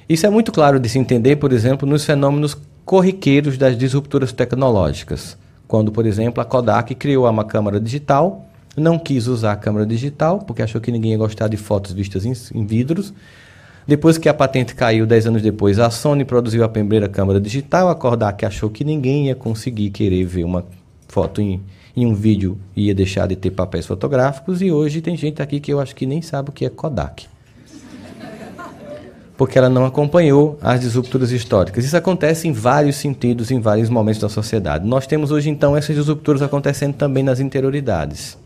Isso 0.06 0.26
é 0.26 0.30
muito 0.30 0.52
claro 0.52 0.78
de 0.78 0.88
se 0.88 0.98
entender, 0.98 1.36
por 1.36 1.52
exemplo, 1.52 1.88
nos 1.88 2.04
fenômenos 2.04 2.56
corriqueiros 2.84 3.56
das 3.56 3.78
disrupturas 3.78 4.30
tecnológicas. 4.30 5.38
Quando, 5.66 5.90
por 5.90 6.06
exemplo, 6.06 6.40
a 6.40 6.44
Kodak 6.44 6.94
criou 6.94 7.28
uma 7.28 7.44
câmera 7.44 7.80
digital 7.80 8.46
não 8.76 8.98
quis 8.98 9.26
usar 9.26 9.52
a 9.52 9.56
câmera 9.56 9.86
digital, 9.86 10.40
porque 10.40 10.62
achou 10.62 10.80
que 10.80 10.92
ninguém 10.92 11.12
ia 11.12 11.18
gostar 11.18 11.48
de 11.48 11.56
fotos 11.56 11.92
vistas 11.92 12.26
em, 12.26 12.32
em 12.54 12.66
vidros. 12.66 13.14
Depois 13.86 14.18
que 14.18 14.28
a 14.28 14.34
patente 14.34 14.74
caiu, 14.74 15.06
10 15.06 15.28
anos 15.28 15.42
depois, 15.42 15.78
a 15.78 15.88
Sony 15.90 16.24
produziu 16.24 16.62
a 16.64 16.68
primeira 16.68 17.08
câmera 17.08 17.40
digital. 17.40 17.88
A 17.88 17.94
Kodak 17.94 18.44
achou 18.44 18.68
que 18.68 18.84
ninguém 18.84 19.28
ia 19.28 19.34
conseguir 19.34 19.90
querer 19.90 20.24
ver 20.24 20.44
uma 20.44 20.66
foto 21.08 21.40
em, 21.40 21.62
em 21.96 22.04
um 22.04 22.14
vídeo 22.14 22.58
ia 22.76 22.94
deixar 22.94 23.26
de 23.28 23.36
ter 23.36 23.50
papéis 23.50 23.86
fotográficos. 23.86 24.60
E 24.60 24.70
hoje 24.70 25.00
tem 25.00 25.16
gente 25.16 25.40
aqui 25.40 25.60
que 25.60 25.72
eu 25.72 25.80
acho 25.80 25.94
que 25.94 26.04
nem 26.04 26.20
sabe 26.20 26.50
o 26.50 26.52
que 26.52 26.66
é 26.66 26.68
Kodak. 26.68 27.26
Porque 29.38 29.56
ela 29.56 29.68
não 29.68 29.84
acompanhou 29.84 30.58
as 30.60 30.80
disrupturas 30.80 31.30
históricas. 31.30 31.84
Isso 31.84 31.96
acontece 31.96 32.48
em 32.48 32.52
vários 32.52 32.96
sentidos, 32.96 33.50
em 33.50 33.60
vários 33.60 33.88
momentos 33.88 34.20
da 34.20 34.28
sociedade. 34.28 34.86
Nós 34.86 35.06
temos 35.06 35.30
hoje, 35.30 35.48
então, 35.48 35.76
essas 35.76 35.94
disrupturas 35.94 36.42
acontecendo 36.42 36.94
também 36.94 37.22
nas 37.22 37.38
interioridades 37.38 38.36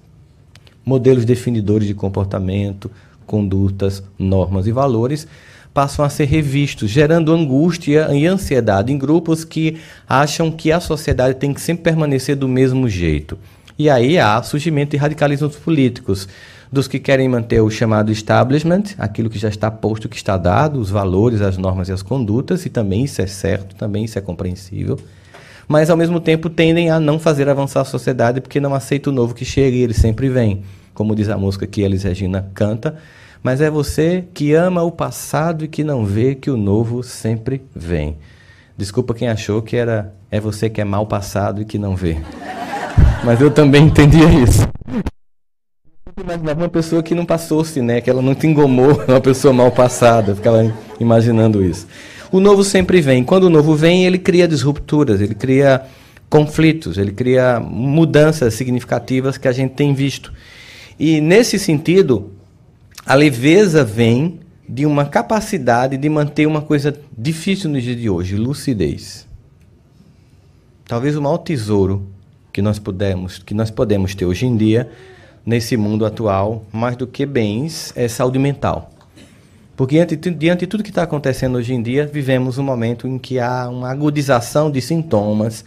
modelos 0.90 1.25
definidores 1.25 1.87
de 1.87 1.94
comportamento, 1.94 2.90
condutas, 3.25 4.02
normas 4.18 4.66
e 4.66 4.73
valores 4.73 5.25
passam 5.73 6.04
a 6.04 6.09
ser 6.09 6.25
revistos, 6.25 6.90
gerando 6.90 7.32
angústia 7.32 8.09
e 8.12 8.26
ansiedade 8.26 8.92
em 8.92 8.99
grupos 8.99 9.44
que 9.44 9.76
acham 10.09 10.50
que 10.50 10.73
a 10.73 10.80
sociedade 10.80 11.37
tem 11.37 11.54
que 11.54 11.61
sempre 11.61 11.85
permanecer 11.85 12.35
do 12.35 12.49
mesmo 12.49 12.88
jeito. 12.88 13.38
E 13.78 13.88
aí 13.88 14.18
há 14.18 14.42
surgimento 14.42 14.90
de 14.90 14.97
radicalismos 14.97 15.54
políticos, 15.54 16.26
dos 16.73 16.88
que 16.88 16.99
querem 16.99 17.28
manter 17.28 17.61
o 17.61 17.70
chamado 17.70 18.11
establishment, 18.11 18.82
aquilo 18.99 19.30
que 19.30 19.38
já 19.38 19.49
está 19.49 19.70
posto, 19.70 20.09
que 20.09 20.16
está 20.16 20.37
dado, 20.37 20.80
os 20.80 20.90
valores, 20.90 21.40
as 21.40 21.56
normas 21.56 21.88
e 21.88 21.92
as 21.92 22.02
condutas, 22.02 22.66
e 22.66 22.68
também 22.68 23.04
isso 23.04 23.23
é 23.23 23.28
certo, 23.28 23.76
também 23.76 24.04
isso 24.04 24.18
é 24.18 24.20
compreensível 24.20 24.99
mas 25.70 25.88
ao 25.88 25.97
mesmo 25.97 26.18
tempo 26.18 26.50
tendem 26.50 26.90
a 26.90 26.99
não 26.99 27.16
fazer 27.16 27.49
avançar 27.49 27.82
a 27.82 27.85
sociedade 27.85 28.40
porque 28.40 28.59
não 28.59 28.75
aceita 28.75 29.09
o 29.09 29.12
novo 29.12 29.37
que 29.37 29.44
chega 29.44 29.76
e 29.76 29.82
ele 29.82 29.94
sempre 29.94 30.28
vem. 30.28 30.64
Como 31.00 31.16
diz 31.16 31.30
a 31.30 31.38
música 31.38 31.66
que 31.66 31.80
Elis 31.80 32.02
Regina 32.02 32.50
canta, 32.52 32.97
mas 33.42 33.62
é 33.62 33.71
você 33.71 34.23
que 34.35 34.52
ama 34.52 34.83
o 34.83 34.92
passado 34.92 35.64
e 35.64 35.69
que 35.69 35.83
não 35.83 36.04
vê 36.04 36.35
que 36.35 36.50
o 36.50 36.59
novo 36.59 37.02
sempre 37.02 37.62
vem. 37.75 38.19
Desculpa 38.76 39.14
quem 39.14 39.26
achou 39.26 39.62
que 39.62 39.76
era 39.76 40.12
é 40.30 40.38
você 40.38 40.69
que 40.69 40.78
é 40.78 40.85
mal 40.85 41.07
passado 41.07 41.62
e 41.62 41.64
que 41.64 41.78
não 41.78 41.97
vê. 41.97 42.19
Mas 43.25 43.40
eu 43.40 43.50
também 43.50 43.85
entendia 43.85 44.26
isso. 44.26 44.69
Imaginava 46.23 46.61
uma 46.61 46.69
pessoa 46.69 47.02
que 47.02 47.14
não 47.14 47.25
passou-se, 47.25 47.80
né? 47.80 48.02
Que 48.02 48.11
ela 48.11 48.21
não 48.21 48.35
te 48.35 48.47
engomou, 48.47 49.02
uma 49.09 49.23
pessoa 49.23 49.54
mal 49.54 49.71
passada. 49.71 50.35
Ficava 50.35 50.71
imaginando 51.00 51.64
isso. 51.64 51.87
O 52.30 52.40
novo 52.40 52.62
sempre 52.62 53.00
vem. 53.00 53.25
Quando 53.25 53.45
o 53.45 53.50
novo 53.50 53.75
vem, 53.75 54.04
ele 54.04 54.19
cria 54.19 54.47
disrupturas, 54.47 55.23
ele 55.23 55.35
cria 55.35 55.80
conflitos, 56.28 56.99
ele 56.99 57.12
cria 57.12 57.59
mudanças 57.59 58.52
significativas 58.52 59.38
que 59.38 59.49
a 59.49 59.52
gente 59.52 59.73
tem 59.73 59.95
visto. 59.95 60.30
E 61.00 61.19
nesse 61.19 61.59
sentido, 61.59 62.30
a 63.07 63.14
leveza 63.14 63.83
vem 63.83 64.38
de 64.69 64.85
uma 64.85 65.07
capacidade 65.07 65.97
de 65.97 66.09
manter 66.11 66.45
uma 66.45 66.61
coisa 66.61 66.95
difícil 67.16 67.71
no 67.71 67.80
dia 67.80 67.97
de 67.97 68.11
hoje, 68.11 68.37
lucidez. 68.37 69.26
Talvez 70.87 71.16
o 71.16 71.23
maior 71.23 71.38
tesouro 71.38 72.07
que 72.52 72.61
nós 72.61 72.78
podemos, 72.78 73.38
que 73.38 73.54
nós 73.54 73.71
podemos 73.71 74.14
ter 74.14 74.26
hoje 74.26 74.45
em 74.45 74.54
dia 74.54 74.90
nesse 75.47 75.75
mundo 75.75 76.04
atual, 76.04 76.66
mais 76.71 76.97
do 76.97 77.07
que 77.07 77.25
bens, 77.25 77.95
é 77.97 78.07
saúde 78.07 78.38
mental. 78.38 78.92
Porque 79.75 79.95
diante, 79.95 80.16
diante 80.16 80.61
de 80.61 80.66
tudo 80.66 80.83
que 80.83 80.90
está 80.90 81.04
acontecendo 81.04 81.57
hoje 81.57 81.73
em 81.73 81.83
dia, 81.83 82.07
vivemos 82.07 82.59
um 82.59 82.62
momento 82.62 83.09
em 83.09 83.19
que 83.19 83.38
há 83.38 83.71
uma 83.71 83.90
agudização 83.90 84.71
de 84.71 84.83
sintomas, 84.83 85.64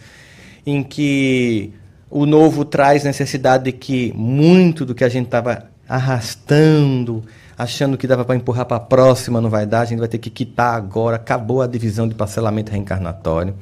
em 0.64 0.80
que 0.80 1.72
o 2.14 2.26
novo 2.26 2.64
traz 2.64 3.02
necessidade 3.02 3.64
de 3.64 3.72
que 3.72 4.12
muito 4.14 4.86
do 4.86 4.94
que 4.94 5.02
a 5.02 5.08
gente 5.08 5.24
estava 5.24 5.64
arrastando, 5.88 7.24
achando 7.58 7.98
que 7.98 8.06
dava 8.06 8.24
para 8.24 8.36
empurrar 8.36 8.66
para 8.66 8.76
a 8.76 8.80
próxima, 8.80 9.40
não 9.40 9.50
vai 9.50 9.66
dar, 9.66 9.80
a 9.80 9.84
gente 9.84 9.98
vai 9.98 10.06
ter 10.06 10.18
que 10.18 10.30
quitar 10.30 10.76
agora, 10.76 11.16
acabou 11.16 11.60
a 11.60 11.66
divisão 11.66 12.06
de 12.06 12.14
parcelamento 12.14 12.70
reencarnatório. 12.70 13.56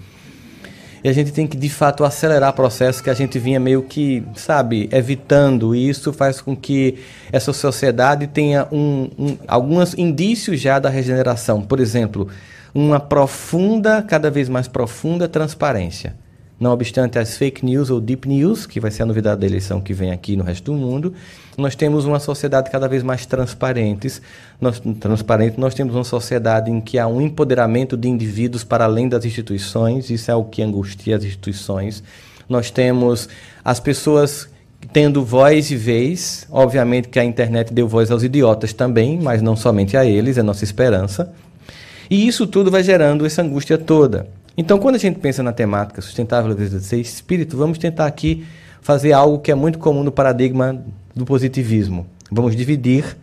E 1.03 1.09
a 1.09 1.15
gente 1.15 1.33
tem 1.33 1.47
que, 1.47 1.57
de 1.57 1.71
fato, 1.71 2.05
acelerar 2.05 2.53
processos 2.53 3.01
que 3.01 3.09
a 3.09 3.15
gente 3.15 3.39
vinha 3.39 3.59
meio 3.59 3.83
que, 3.85 4.23
sabe, 4.37 4.87
evitando. 4.93 5.75
E 5.75 5.89
isso 5.89 6.13
faz 6.13 6.43
com 6.43 6.55
que 6.55 6.99
essa 7.33 7.55
sociedade 7.55 8.27
tenha 8.27 8.69
um, 8.71 9.09
um, 9.19 9.39
alguns 9.49 9.95
indícios 9.95 10.61
já 10.61 10.79
da 10.79 10.91
regeneração. 10.91 11.63
Por 11.63 11.81
exemplo, 11.81 12.29
uma 12.75 13.01
profunda, 13.01 14.03
cada 14.03 14.31
vez 14.31 14.51
mais 14.51 14.69
profunda 14.69 15.27
transparência. 15.27 16.15
Não 16.63 16.71
obstante 16.71 17.19
as 17.19 17.37
fake 17.37 17.65
news 17.65 17.91
ou 17.91 18.01
deep 18.01 18.29
news, 18.29 18.67
que 18.67 18.79
vai 18.79 18.89
ser 18.93 19.03
a 19.03 19.07
novidade 19.07 19.41
da 19.41 19.47
eleição 19.49 19.81
que 19.81 19.93
vem 19.93 20.13
aqui 20.13 20.37
no 20.37 20.45
resto 20.45 20.71
do 20.71 20.79
mundo, 20.79 21.13
nós 21.59 21.75
temos 21.75 22.05
uma 22.05 22.21
sociedade 22.21 22.71
cada 22.71 22.87
vez 22.87 23.03
mais 23.03 23.27
transparentes. 23.27 24.23
Nós, 24.61 24.81
transparente, 25.01 25.59
nós 25.59 25.75
temos 25.75 25.93
uma 25.93 26.05
sociedade 26.05 26.71
em 26.71 26.81
que 26.81 27.01
há 27.01 27.09
um 27.09 27.21
empoderamento 27.21 27.97
de 27.97 28.09
indivíduos 28.09 28.63
para 28.63 28.85
além 28.85 29.09
das 29.09 29.25
instituições, 29.25 30.09
isso 30.09 30.31
é 30.31 30.37
o 30.37 30.45
que 30.45 30.63
angustia 30.63 31.17
as 31.17 31.25
instituições. 31.25 32.01
Nós 32.49 32.71
temos 32.71 33.29
as 33.65 33.81
pessoas 33.81 34.49
tendo 34.93 35.25
voz 35.25 35.69
e 35.69 35.75
vez, 35.75 36.47
obviamente 36.49 37.09
que 37.09 37.19
a 37.19 37.25
internet 37.25 37.75
deu 37.75 37.89
voz 37.89 38.09
aos 38.09 38.23
idiotas 38.23 38.73
também, 38.73 39.19
mas 39.21 39.43
não 39.43 39.57
somente 39.57 39.97
a 39.97 40.05
eles, 40.05 40.39
é 40.39 40.45
nossa 40.45 40.63
esperança. 40.63 41.35
E 42.09 42.25
isso 42.25 42.47
tudo 42.47 42.71
vai 42.71 42.85
gerando 42.85 43.27
essa 43.27 43.43
angústia 43.43 43.77
toda. 43.77 44.29
Então, 44.57 44.79
quando 44.79 44.97
a 44.97 44.99
gente 44.99 45.19
pensa 45.19 45.43
na 45.43 45.53
temática 45.53 46.03
sustentável 46.03 46.55
de 46.55 46.81
ser 46.81 47.01
espírito, 47.01 47.57
vamos 47.57 47.79
tentar 47.79 48.07
aqui 48.07 48.47
fazer 48.83 49.13
algo 49.13 49.39
que 49.39 49.51
é 49.51 49.55
muito 49.55 49.79
comum 49.79 50.03
no 50.03 50.13
paradigma 50.13 50.85
do 51.15 51.25
positivismo. 51.25 52.07
Vamos 52.31 52.55
dividir 52.55 53.17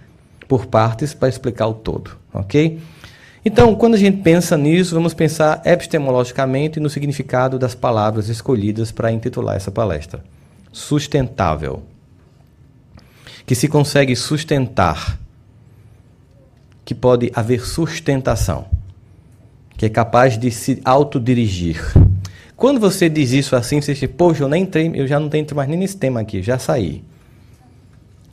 por 0.48 0.66
partes 0.66 1.14
para 1.14 1.30
explicar 1.30 1.68
o 1.68 1.74
todo, 1.74 2.18
ok? 2.34 2.80
Então, 3.46 3.76
quando 3.76 3.94
a 3.94 3.98
gente 3.98 4.18
pensa 4.18 4.58
nisso, 4.58 4.96
vamos 4.96 5.14
pensar 5.14 5.62
epistemologicamente 5.64 6.80
no 6.80 6.90
significado 6.90 7.60
das 7.60 7.76
palavras 7.76 8.28
escolhidas 8.28 8.92
para 8.92 9.12
intitular 9.12 9.56
essa 9.56 9.72
palestra. 9.72 10.24
Sustentável. 10.72 11.84
Que 13.46 13.56
se 13.56 13.68
consegue 13.68 14.16
sustentar, 14.16 15.20
que 16.84 16.94
pode 16.94 17.32
haver 17.34 17.66
sustentação 17.66 18.80
que 19.80 19.86
é 19.86 19.90
capaz 19.90 20.38
de 20.38 20.52
se 20.52 20.82
autodirigir. 20.84 21.82
Quando 22.58 22.82
você 22.82 23.08
diz 23.08 23.32
isso 23.32 23.56
assim, 23.56 23.80
você 23.80 23.94
diz, 23.94 24.10
poxa, 24.12 24.44
eu 24.44 24.50
nem 24.50 24.64
entrei, 24.64 24.92
eu 24.94 25.08
já 25.08 25.18
não 25.18 25.30
entro 25.34 25.56
mais 25.56 25.70
nem 25.70 25.80
nesse 25.80 25.96
tema 25.96 26.20
aqui, 26.20 26.44
já 26.44 26.60
saí. 26.60 27.02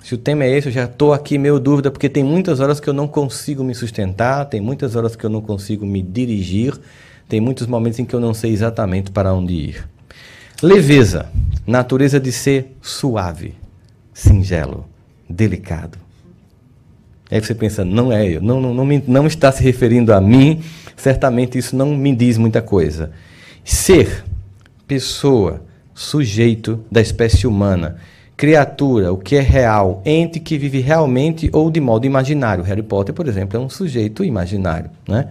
Se 0.03 0.13
o 0.13 0.19
tema 0.19 0.43
é 0.43 0.51
esse, 0.51 0.67
eu 0.67 0.73
já 0.73 0.87
estou 0.87 1.13
aqui 1.13 1.39
meio 1.39 1.61
dúvida, 1.61 1.89
porque 1.89 2.09
tem 2.09 2.25
muitas 2.25 2.59
horas 2.59 2.81
que 2.81 2.89
eu 2.89 2.93
não 2.93 3.07
consigo 3.07 3.63
me 3.63 3.77
sustentar, 3.77 4.45
tem 4.47 4.61
muitas 4.61 4.97
horas 4.97 5.15
que 5.15 5.25
eu 5.25 5.31
não 5.31 5.41
consigo 5.41 5.87
me 5.87 6.03
dirigir, 6.03 6.75
tem 7.29 7.41
muitos 7.41 7.69
momentos 7.69 8.01
em 8.01 8.05
que 8.05 8.15
eu 8.15 8.21
não 8.21 8.35
sei 8.35 8.53
exatamente 8.53 9.13
para 9.13 9.33
onde 9.33 9.55
ir. 9.55 9.89
Leveza, 10.61 11.31
natureza 11.65 12.19
de 12.19 12.33
ser 12.33 12.77
suave, 12.83 13.55
singelo, 14.13 14.85
delicado. 15.31 15.97
Aí 17.31 17.41
você 17.41 17.55
pensa, 17.55 17.85
não 17.85 18.11
é 18.11 18.27
eu, 18.27 18.43
não, 18.43 18.61
não, 18.61 18.75
não, 18.75 18.85
me, 18.85 19.01
não 19.07 19.29
está 19.29 19.53
se 19.53 19.63
referindo 19.63 20.13
a 20.13 20.21
mim, 20.21 20.61
certamente 20.97 21.59
isso 21.59 21.77
não 21.77 21.95
me 21.95 22.15
diz 22.15 22.39
muita 22.39 22.63
coisa. 22.63 23.13
Ser, 23.65 24.25
pessoa, 24.87 25.63
sujeito 25.95 26.85
da 26.91 27.01
espécie 27.01 27.47
humana, 27.47 27.97
criatura, 28.37 29.13
o 29.13 29.17
que 29.17 29.37
é 29.37 29.41
real, 29.41 30.03
ente 30.05 30.39
que 30.39 30.59
vive 30.59 30.81
realmente 30.81 31.49
ou 31.53 31.71
de 31.71 31.81
modo 31.81 32.07
imaginário. 32.07 32.63
Harry 32.65 32.83
Potter, 32.83 33.15
por 33.15 33.27
exemplo, 33.27 33.57
é 33.57 33.61
um 33.61 33.69
sujeito 33.69 34.23
imaginário. 34.23 34.91
Né? 35.09 35.29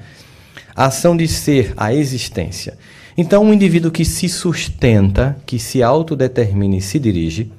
A 0.76 0.86
ação 0.86 1.16
de 1.16 1.28
ser, 1.28 1.74
a 1.78 1.94
existência. 1.94 2.78
Então, 3.18 3.44
um 3.44 3.54
indivíduo 3.54 3.92
que 3.92 4.04
se 4.04 4.28
sustenta, 4.28 5.38
que 5.46 5.58
se 5.58 5.82
autodetermina 5.82 6.76
e 6.78 6.82
se 6.82 7.00
dirige, 7.00 7.52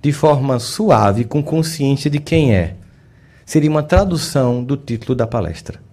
de 0.00 0.12
forma 0.12 0.58
suave, 0.58 1.24
com 1.24 1.42
consciência 1.42 2.10
de 2.10 2.18
quem 2.18 2.54
é, 2.54 2.74
seria 3.44 3.70
uma 3.70 3.82
tradução 3.82 4.62
do 4.62 4.76
título 4.76 5.14
da 5.14 5.26
palestra. 5.26 5.89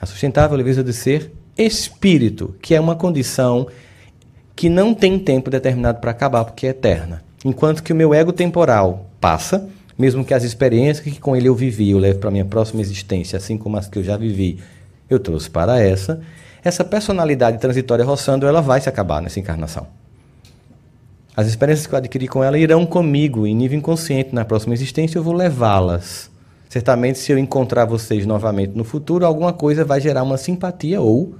A 0.00 0.06
sustentável 0.06 0.56
leveza 0.56 0.82
de 0.82 0.92
ser 0.92 1.32
espírito, 1.56 2.54
que 2.62 2.74
é 2.74 2.80
uma 2.80 2.94
condição 2.94 3.66
que 4.54 4.68
não 4.68 4.94
tem 4.94 5.18
tempo 5.18 5.50
determinado 5.50 6.00
para 6.00 6.10
acabar, 6.10 6.44
porque 6.44 6.66
é 6.66 6.70
eterna. 6.70 7.22
Enquanto 7.44 7.82
que 7.82 7.92
o 7.92 7.96
meu 7.96 8.12
ego 8.12 8.32
temporal 8.32 9.06
passa, 9.20 9.68
mesmo 9.96 10.24
que 10.24 10.34
as 10.34 10.44
experiências 10.44 11.04
que 11.04 11.20
com 11.20 11.36
ele 11.36 11.48
eu 11.48 11.54
vivi, 11.54 11.90
eu 11.90 11.98
levo 11.98 12.18
para 12.18 12.30
minha 12.30 12.44
próxima 12.44 12.80
existência, 12.80 13.36
assim 13.36 13.56
como 13.56 13.76
as 13.76 13.88
que 13.88 13.98
eu 13.98 14.04
já 14.04 14.16
vivi, 14.16 14.58
eu 15.10 15.18
trouxe 15.18 15.50
para 15.50 15.80
essa, 15.80 16.20
essa 16.62 16.84
personalidade 16.84 17.58
transitória 17.58 18.04
roçando, 18.04 18.46
ela 18.46 18.60
vai 18.60 18.80
se 18.80 18.88
acabar 18.88 19.22
nessa 19.22 19.40
encarnação. 19.40 19.86
As 21.36 21.46
experiências 21.46 21.86
que 21.86 21.94
eu 21.94 21.98
adquiri 21.98 22.26
com 22.26 22.42
ela 22.42 22.58
irão 22.58 22.84
comigo 22.84 23.46
em 23.46 23.54
nível 23.54 23.78
inconsciente 23.78 24.34
na 24.34 24.44
próxima 24.44 24.74
existência, 24.74 25.18
eu 25.18 25.22
vou 25.22 25.34
levá-las. 25.34 26.30
Certamente, 26.68 27.18
se 27.18 27.32
eu 27.32 27.38
encontrar 27.38 27.86
vocês 27.86 28.26
novamente 28.26 28.76
no 28.76 28.84
futuro, 28.84 29.24
alguma 29.24 29.52
coisa 29.52 29.84
vai 29.84 30.00
gerar 30.00 30.22
uma 30.22 30.36
simpatia 30.36 31.00
ou 31.00 31.34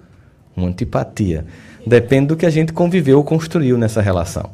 uma 0.56 0.68
antipatia. 0.68 1.44
Depende 1.87 2.28
do 2.28 2.37
que 2.37 2.47
a 2.47 2.50
gente 2.50 2.73
conviveu 2.73 3.18
ou 3.18 3.25
construiu 3.25 3.76
nessa 3.76 4.00
relação. 4.00 4.50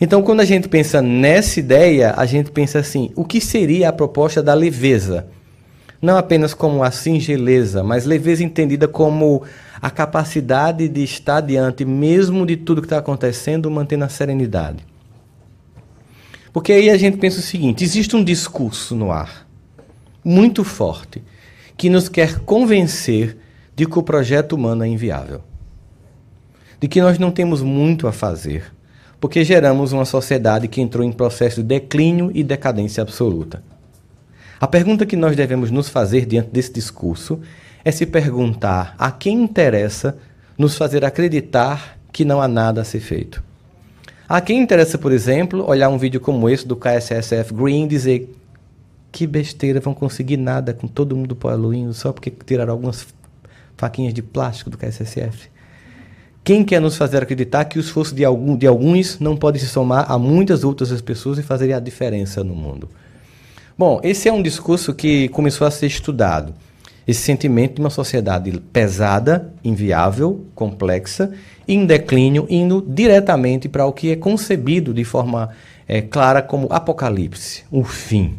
Então, 0.00 0.22
quando 0.22 0.40
a 0.40 0.44
gente 0.44 0.68
pensa 0.68 1.00
nessa 1.02 1.60
ideia, 1.60 2.14
a 2.16 2.26
gente 2.26 2.50
pensa 2.50 2.78
assim: 2.78 3.10
o 3.14 3.24
que 3.24 3.40
seria 3.40 3.88
a 3.88 3.92
proposta 3.92 4.42
da 4.42 4.54
leveza? 4.54 5.26
Não 6.00 6.16
apenas 6.16 6.52
como 6.52 6.82
a 6.82 6.90
singeleza, 6.90 7.84
mas 7.84 8.04
leveza 8.04 8.42
entendida 8.42 8.88
como 8.88 9.44
a 9.80 9.88
capacidade 9.88 10.88
de 10.88 11.04
estar 11.04 11.40
diante, 11.40 11.84
mesmo 11.84 12.44
de 12.44 12.56
tudo 12.56 12.80
que 12.80 12.86
está 12.86 12.98
acontecendo, 12.98 13.70
mantendo 13.70 14.04
a 14.04 14.08
serenidade. 14.08 14.84
Porque 16.52 16.72
aí 16.72 16.90
a 16.90 16.96
gente 16.96 17.16
pensa 17.18 17.38
o 17.38 17.42
seguinte: 17.42 17.84
existe 17.84 18.16
um 18.16 18.24
discurso 18.24 18.96
no 18.96 19.12
ar, 19.12 19.41
muito 20.24 20.64
forte, 20.64 21.22
que 21.76 21.90
nos 21.90 22.08
quer 22.08 22.40
convencer 22.40 23.36
de 23.74 23.86
que 23.86 23.98
o 23.98 24.02
projeto 24.02 24.52
humano 24.52 24.84
é 24.84 24.88
inviável, 24.88 25.40
de 26.80 26.88
que 26.88 27.00
nós 27.00 27.18
não 27.18 27.30
temos 27.30 27.62
muito 27.62 28.06
a 28.06 28.12
fazer 28.12 28.72
porque 29.22 29.44
geramos 29.44 29.92
uma 29.92 30.04
sociedade 30.04 30.66
que 30.66 30.80
entrou 30.80 31.06
em 31.06 31.12
processo 31.12 31.62
de 31.62 31.68
declínio 31.68 32.32
e 32.34 32.42
decadência 32.42 33.00
absoluta. 33.00 33.62
A 34.60 34.66
pergunta 34.66 35.06
que 35.06 35.14
nós 35.14 35.36
devemos 35.36 35.70
nos 35.70 35.88
fazer 35.88 36.26
diante 36.26 36.50
desse 36.50 36.72
discurso 36.72 37.38
é 37.84 37.92
se 37.92 38.04
perguntar 38.04 38.96
a 38.98 39.12
quem 39.12 39.40
interessa 39.40 40.18
nos 40.58 40.76
fazer 40.76 41.04
acreditar 41.04 41.96
que 42.12 42.24
não 42.24 42.42
há 42.42 42.48
nada 42.48 42.80
a 42.80 42.84
ser 42.84 42.98
feito. 42.98 43.40
A 44.28 44.40
quem 44.40 44.58
interessa, 44.58 44.98
por 44.98 45.12
exemplo, 45.12 45.64
olhar 45.68 45.88
um 45.88 45.98
vídeo 45.98 46.18
como 46.18 46.50
esse 46.50 46.66
do 46.66 46.74
KSSF 46.74 47.54
Green 47.54 47.84
e 47.84 47.88
dizer 47.88 48.36
que 49.12 49.26
besteira, 49.26 49.78
vão 49.78 49.92
conseguir 49.92 50.38
nada 50.38 50.72
com 50.72 50.88
todo 50.88 51.14
mundo 51.14 51.36
poluindo 51.36 51.92
só 51.92 52.12
porque 52.12 52.30
tiraram 52.30 52.72
algumas 52.72 53.06
faquinhas 53.76 54.14
de 54.14 54.22
plástico 54.22 54.70
do 54.70 54.78
KSSF. 54.78 55.50
Quem 56.42 56.64
quer 56.64 56.80
nos 56.80 56.96
fazer 56.96 57.22
acreditar 57.22 57.66
que 57.66 57.78
o 57.78 57.80
esforço 57.80 58.14
de, 58.14 58.24
algum, 58.24 58.56
de 58.56 58.66
alguns 58.66 59.20
não 59.20 59.36
pode 59.36 59.60
se 59.60 59.68
somar 59.68 60.10
a 60.10 60.18
muitas 60.18 60.64
outras 60.64 61.00
pessoas 61.00 61.38
e 61.38 61.42
fazer 61.42 61.72
a 61.72 61.78
diferença 61.78 62.42
no 62.42 62.54
mundo? 62.54 62.88
Bom, 63.78 64.00
esse 64.02 64.28
é 64.28 64.32
um 64.32 64.42
discurso 64.42 64.92
que 64.92 65.28
começou 65.28 65.66
a 65.66 65.70
ser 65.70 65.86
estudado. 65.86 66.52
Esse 67.06 67.20
sentimento 67.20 67.76
de 67.76 67.80
uma 67.80 67.90
sociedade 67.90 68.50
pesada, 68.72 69.52
inviável, 69.62 70.44
complexa, 70.54 71.32
em 71.66 71.84
declínio, 71.84 72.46
indo 72.48 72.84
diretamente 72.88 73.68
para 73.68 73.86
o 73.86 73.92
que 73.92 74.10
é 74.10 74.16
concebido 74.16 74.94
de 74.94 75.04
forma 75.04 75.50
é, 75.86 76.00
clara 76.00 76.42
como 76.42 76.66
apocalipse, 76.70 77.64
o 77.70 77.84
fim. 77.84 78.38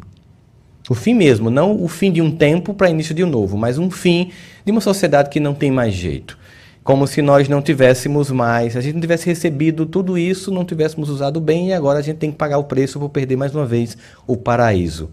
O 0.90 0.94
fim 0.94 1.14
mesmo, 1.14 1.50
não 1.50 1.82
o 1.82 1.88
fim 1.88 2.12
de 2.12 2.22
um 2.22 2.30
tempo 2.30 2.74
para 2.74 2.90
início 2.90 3.16
de 3.16 3.24
um 3.24 3.30
novo, 3.30 3.58
mas 3.58 3.78
um 3.78 3.90
fim 3.90 4.32
de 4.66 4.72
uma 4.72 4.82
sociedade 4.82 5.30
que 5.30 5.40
não 5.40 5.54
tem 5.54 5.72
mais 5.72 5.94
jeito 5.94 6.38
como 6.84 7.08
se 7.08 7.22
nós 7.22 7.48
não 7.48 7.62
tivéssemos 7.62 8.30
mais, 8.30 8.76
a 8.76 8.82
gente 8.82 8.96
não 8.96 9.02
tivesse 9.02 9.26
recebido 9.26 9.86
tudo 9.86 10.18
isso, 10.18 10.52
não 10.52 10.66
tivéssemos 10.66 11.10
usado 11.10 11.40
bem 11.40 11.70
e 11.70 11.74
agora 11.74 12.00
a 12.00 12.02
gente 12.02 12.18
tem 12.18 12.30
que 12.30 12.38
pagar 12.38 12.58
o 12.58 12.66
preço 12.66 13.00
por 13.00 13.10
perder 13.10 13.38
mais 13.38 13.56
uma 13.56 13.66
vez 13.66 13.98
o 14.28 14.36
paraíso. 14.36 15.10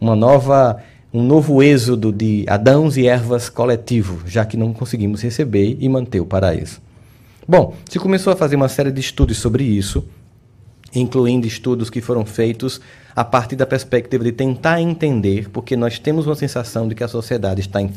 Uma 0.00 0.14
nova, 0.14 0.80
um 1.12 1.22
novo 1.22 1.62
êxodo 1.62 2.12
de 2.12 2.44
Adãos 2.48 2.96
e 2.96 3.06
ervas 3.06 3.48
coletivo, 3.48 4.22
já 4.26 4.44
que 4.44 4.56
não 4.56 4.72
conseguimos 4.72 5.22
receber 5.22 5.76
e 5.80 5.88
manter 5.88 6.20
o 6.20 6.26
paraíso. 6.26 6.80
Bom, 7.46 7.74
se 7.90 7.98
começou 7.98 8.32
a 8.32 8.36
fazer 8.36 8.54
uma 8.54 8.68
série 8.68 8.92
de 8.92 9.00
estudos 9.00 9.38
sobre 9.38 9.64
isso, 9.64 10.04
incluindo 10.94 11.48
estudos 11.48 11.90
que 11.90 12.00
foram 12.00 12.24
feitos 12.24 12.80
a 13.14 13.24
partir 13.24 13.56
da 13.56 13.66
perspectiva 13.66 14.24
de 14.24 14.32
tentar 14.32 14.80
entender, 14.80 15.50
porque 15.50 15.76
nós 15.76 15.98
temos 15.98 16.26
uma 16.26 16.34
sensação 16.34 16.88
de 16.88 16.94
que 16.94 17.04
a 17.04 17.08
sociedade 17.08 17.60
está 17.60 17.80
em, 17.80 17.90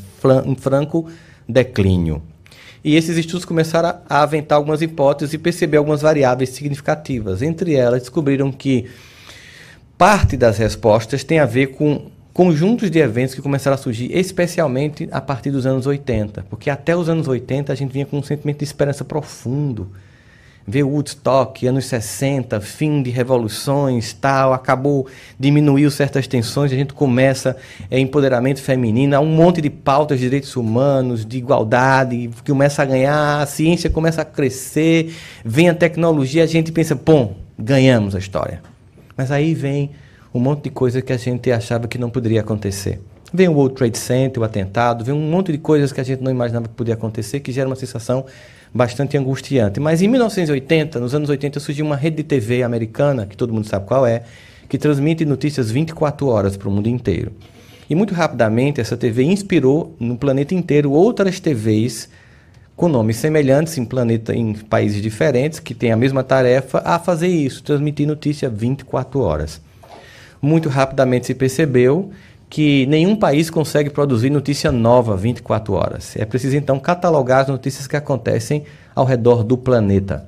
em 0.45 0.55
franco 0.55 1.09
declínio. 1.47 2.21
E 2.83 2.95
esses 2.95 3.17
estudos 3.17 3.45
começaram 3.45 3.97
a 4.07 4.21
aventar 4.21 4.57
algumas 4.57 4.81
hipóteses 4.81 5.33
e 5.33 5.37
perceber 5.37 5.77
algumas 5.77 6.01
variáveis 6.01 6.49
significativas. 6.49 7.41
Entre 7.41 7.73
elas, 7.73 8.01
descobriram 8.01 8.51
que 8.51 8.85
parte 9.97 10.37
das 10.37 10.57
respostas 10.57 11.23
tem 11.23 11.39
a 11.39 11.45
ver 11.45 11.67
com 11.67 12.11
conjuntos 12.31 12.91
de 12.91 12.99
eventos 12.99 13.33
que 13.33 13.41
começaram 13.41 13.75
a 13.75 13.77
surgir, 13.77 14.15
especialmente 14.15 15.07
a 15.11 15.21
partir 15.21 15.49
dos 15.49 15.65
anos 15.65 15.87
80. 15.87 16.45
Porque 16.49 16.69
até 16.69 16.95
os 16.95 17.09
anos 17.09 17.27
80 17.27 17.71
a 17.71 17.75
gente 17.75 17.91
vinha 17.91 18.05
com 18.05 18.19
um 18.19 18.23
sentimento 18.23 18.59
de 18.59 18.65
esperança 18.65 19.03
profundo 19.03 19.89
ver 20.67 20.83
Woodstock, 20.83 21.67
anos 21.67 21.85
60, 21.85 22.59
fim 22.59 23.03
de 23.03 23.11
revoluções, 23.11 24.13
tal, 24.13 24.51
acabou, 24.51 25.07
diminuiu 25.39 25.91
certas 25.91 26.25
tensões, 26.27 26.71
a 26.71 26.75
gente 26.75 26.93
começa 26.93 27.55
é, 27.91 27.99
empoderamento 27.99 28.61
feminino, 28.61 29.15
há 29.15 29.19
um 29.19 29.27
monte 29.27 29.61
de 29.61 29.69
pautas 29.69 30.17
de 30.17 30.25
direitos 30.25 30.55
humanos, 30.55 31.25
de 31.25 31.37
igualdade, 31.37 32.29
começa 32.45 32.81
a 32.81 32.85
ganhar, 32.85 33.41
a 33.41 33.45
ciência 33.45 33.89
começa 33.89 34.23
a 34.23 34.25
crescer, 34.25 35.13
vem 35.43 35.69
a 35.69 35.73
tecnologia, 35.75 36.43
a 36.43 36.47
gente 36.47 36.71
pensa, 36.71 36.95
bom, 36.95 37.35
ganhamos 37.57 38.15
a 38.15 38.19
história. 38.19 38.61
Mas 39.15 39.31
aí 39.31 39.53
vem 39.53 39.91
um 40.33 40.39
monte 40.39 40.63
de 40.63 40.69
coisa 40.71 41.01
que 41.01 41.13
a 41.13 41.17
gente 41.17 41.51
achava 41.51 41.87
que 41.87 41.97
não 41.97 42.09
poderia 42.09 42.41
acontecer. 42.41 42.99
Vem 43.33 43.47
o 43.47 43.53
World 43.53 43.75
Trade 43.75 43.97
Center, 43.97 44.41
o 44.41 44.45
atentado, 44.45 45.03
vem 45.03 45.13
um 45.13 45.29
monte 45.29 45.51
de 45.51 45.57
coisas 45.57 45.91
que 45.91 46.01
a 46.01 46.03
gente 46.03 46.21
não 46.21 46.31
imaginava 46.31 46.67
que 46.67 46.73
podia 46.73 46.93
acontecer, 46.93 47.39
que 47.39 47.51
gera 47.51 47.67
uma 47.67 47.75
sensação 47.75 48.25
bastante 48.75 49.17
angustiante. 49.17 49.79
Mas 49.79 50.01
em 50.01 50.09
1980, 50.09 50.99
nos 50.99 51.15
anos 51.15 51.29
80, 51.29 51.61
surgiu 51.61 51.85
uma 51.85 51.95
rede 51.95 52.17
de 52.17 52.23
TV 52.23 52.61
americana, 52.61 53.25
que 53.25 53.37
todo 53.37 53.53
mundo 53.53 53.65
sabe 53.65 53.85
qual 53.85 54.05
é, 54.05 54.23
que 54.67 54.77
transmite 54.77 55.23
notícias 55.23 55.71
24 55.71 56.27
horas 56.27 56.57
para 56.57 56.67
o 56.67 56.71
mundo 56.71 56.89
inteiro. 56.89 57.31
E 57.89 57.95
muito 57.95 58.13
rapidamente 58.13 58.81
essa 58.81 58.97
TV 58.97 59.23
inspirou 59.23 59.95
no 59.97 60.17
planeta 60.17 60.53
inteiro 60.53 60.91
outras 60.91 61.39
TVs 61.39 62.09
com 62.75 62.89
nomes 62.89 63.15
semelhantes 63.15 63.77
em 63.77 63.85
planeta 63.85 64.35
em 64.35 64.53
países 64.53 65.01
diferentes 65.01 65.59
que 65.59 65.73
têm 65.73 65.93
a 65.93 65.95
mesma 65.95 66.21
tarefa 66.21 66.81
a 66.83 66.99
fazer 66.99 67.29
isso, 67.29 67.63
transmitir 67.63 68.05
notícia 68.05 68.49
24 68.49 69.21
horas. 69.21 69.61
Muito 70.41 70.67
rapidamente 70.67 71.27
se 71.27 71.33
percebeu 71.33 72.11
que 72.49 72.85
nenhum 72.87 73.15
país 73.15 73.49
consegue 73.49 73.89
produzir 73.89 74.29
notícia 74.29 74.71
nova 74.71 75.15
24 75.15 75.73
horas. 75.73 76.15
É 76.15 76.25
preciso 76.25 76.55
então 76.55 76.79
catalogar 76.79 77.41
as 77.41 77.47
notícias 77.47 77.87
que 77.87 77.95
acontecem 77.95 78.63
ao 78.93 79.05
redor 79.05 79.43
do 79.43 79.57
planeta. 79.57 80.25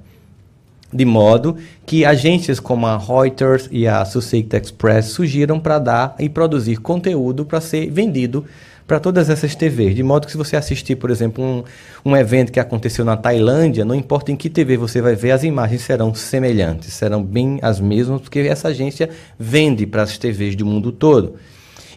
De 0.92 1.04
modo 1.04 1.58
que 1.86 2.06
agências 2.06 2.60
como 2.60 2.88
a 2.88 2.98
Reuters 2.98 3.68
e 3.72 3.88
a 3.88 4.02
Associated 4.02 4.64
Express 4.64 5.08
surgiram 5.08 5.60
para 5.60 5.80
dar 5.80 6.16
e 6.18 6.30
produzir 6.30 6.78
conteúdo 6.78 7.46
para 7.46 7.60
ser 7.60 7.90
vendido 7.90 8.46
para 8.88 9.00
todas 9.02 9.30
essas 9.30 9.54
TVs. 9.54 9.94
De 9.94 10.02
modo 10.02 10.26
que 10.26 10.32
se 10.32 10.38
você 10.38 10.56
assistir, 10.56 10.96
por 10.96 11.10
exemplo, 11.12 11.44
um, 11.44 11.64
um 12.06 12.16
evento 12.16 12.54
que 12.54 12.60
aconteceu 12.60 13.04
na 13.04 13.18
Tailândia, 13.18 13.84
não 13.84 13.94
importa 13.94 14.32
em 14.32 14.36
que 14.38 14.50
TV 14.50 14.78
você 14.78 15.02
vai 15.02 15.14
ver, 15.14 15.32
as 15.32 15.44
imagens 15.44 15.82
serão 15.82 16.16
semelhantes, 16.16 16.94
serão 16.94 17.22
bem 17.22 17.60
as 17.62 17.82
mesmas, 17.82 18.22
porque 18.22 18.40
essa 18.40 18.70
agência 18.70 19.10
vende 19.38 19.86
para 19.86 20.04
as 20.04 20.18
TVs 20.18 20.56
do 20.56 20.66
mundo 20.66 20.94
todo 20.94 21.36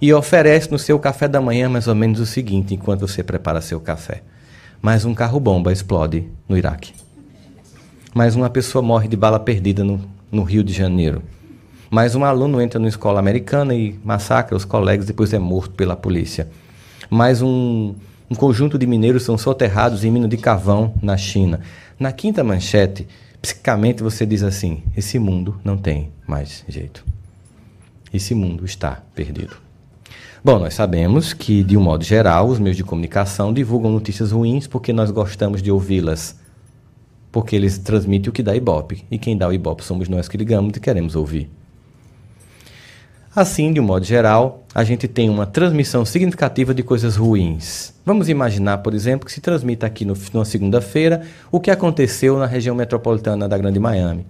e 0.01 0.13
oferece 0.15 0.71
no 0.71 0.79
seu 0.79 0.99
café 0.99 1.29
da 1.29 1.41
manhã 1.41 1.69
mais 1.69 1.87
ou 1.87 1.95
menos 1.95 2.21
o 2.21 2.27
seguinte, 2.27 2.75
enquanto 2.75 3.07
você 3.07 3.23
prepara 3.23 3.61
seu 3.61 3.79
café. 3.81 4.23
Mais 4.81 5.05
um 5.05 5.13
carro-bomba 5.13 5.73
explode 5.73 6.27
no 6.49 6.57
Iraque. 6.57 6.95
Mais 8.15 8.35
uma 8.35 8.49
pessoa 8.49 8.81
morre 8.81 9.09
de 9.09 9.17
bala 9.17 9.39
perdida 9.39 9.85
no, 9.85 10.01
no 10.33 10.43
Rio 10.43 10.65
de 10.65 10.73
Janeiro. 10.73 11.23
Mais 11.91 12.15
um 12.15 12.25
aluno 12.25 12.61
entra 12.61 12.79
numa 12.79 12.89
escola 12.89 13.19
americana 13.19 13.75
e 13.75 13.99
massacra 14.03 14.57
os 14.57 14.65
colegas, 14.65 15.07
depois 15.07 15.33
é 15.35 15.39
morto 15.39 15.75
pela 15.75 15.95
polícia. 15.95 16.49
Mais 17.11 17.43
um, 17.43 17.95
um 18.31 18.35
conjunto 18.35 18.79
de 18.79 18.87
mineiros 18.87 19.25
são 19.25 19.37
soterrados 19.37 20.05
em 20.05 20.11
mina 20.11 20.29
de 20.29 20.37
carvão 20.37 20.95
na 21.03 21.17
China. 21.17 21.61
Na 21.99 22.11
quinta 22.11 22.43
manchete, 22.43 23.07
psicamente 23.43 24.03
você 24.03 24.25
diz 24.25 24.43
assim: 24.43 24.83
esse 24.97 25.19
mundo 25.19 25.61
não 25.63 25.77
tem 25.77 26.11
mais 26.27 26.65
jeito. 26.69 27.05
Esse 28.13 28.35
mundo 28.35 28.65
está 28.65 29.03
perdido. 29.15 29.70
Bom, 30.43 30.59
nós 30.59 30.73
sabemos 30.73 31.35
que, 31.35 31.63
de 31.63 31.77
um 31.77 31.83
modo 31.83 32.03
geral, 32.03 32.49
os 32.49 32.59
meios 32.59 32.77
de 32.77 32.83
comunicação 32.83 33.53
divulgam 33.53 33.91
notícias 33.91 34.33
ruins 34.33 34.67
porque 34.67 34.91
nós 34.91 35.11
gostamos 35.11 35.61
de 35.61 35.71
ouvi-las. 35.71 36.35
Porque 37.31 37.55
eles 37.55 37.77
transmitem 37.77 38.31
o 38.31 38.33
que 38.33 38.43
dá 38.43 38.57
ibope. 38.57 39.05
E 39.11 39.19
quem 39.19 39.37
dá 39.37 39.47
o 39.47 39.53
ibope 39.53 39.85
somos 39.85 40.09
nós 40.09 40.29
que 40.29 40.39
ligamos 40.39 40.75
e 40.75 40.81
queremos 40.81 41.15
ouvir. 41.15 41.51
Assim, 43.37 43.71
de 43.71 43.79
um 43.79 43.83
modo 43.83 44.05
geral, 44.05 44.65
a 44.75 44.83
gente 44.83 45.07
tem 45.07 45.29
uma 45.29 45.45
transmissão 45.45 46.07
significativa 46.07 46.73
de 46.73 46.83
coisas 46.83 47.17
ruins. 47.17 47.93
Vamos 48.05 48.31
imaginar, 48.31 48.79
por 48.79 48.95
exemplo, 48.95 49.27
que 49.27 49.33
se 49.33 49.43
transmita 49.43 49.87
aqui 49.87 50.07
no, 50.07 50.17
segunda-feira 50.45 51.21
o 51.53 51.61
que 51.61 51.71
aconteceu 51.71 52.39
na 52.39 52.47
região 52.47 52.75
metropolitana 52.75 53.47
da 53.47 53.59
Grande 53.59 53.79
Miami. 53.79 54.25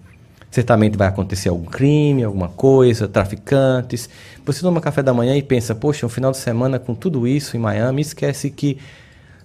Certamente 0.50 0.96
vai 0.98 1.06
acontecer 1.06 1.48
algum 1.48 1.64
crime, 1.64 2.24
alguma 2.24 2.48
coisa, 2.48 3.06
traficantes. 3.06 4.08
Você 4.44 4.60
toma 4.60 4.80
café 4.80 5.02
da 5.02 5.14
manhã 5.14 5.36
e 5.36 5.42
pensa, 5.42 5.74
poxa, 5.74 6.04
um 6.04 6.08
final 6.08 6.32
de 6.32 6.38
semana 6.38 6.78
com 6.78 6.94
tudo 6.94 7.26
isso 7.26 7.56
em 7.56 7.60
Miami, 7.60 8.02
esquece 8.02 8.50
que 8.50 8.78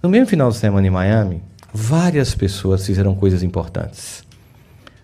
no 0.01 0.09
mesmo 0.09 0.27
final 0.27 0.49
de 0.49 0.57
semana 0.57 0.85
em 0.85 0.91
Miami, 0.91 1.43
várias 1.73 2.33
pessoas 2.33 2.85
fizeram 2.85 3.13
coisas 3.13 3.43
importantes. 3.43 4.23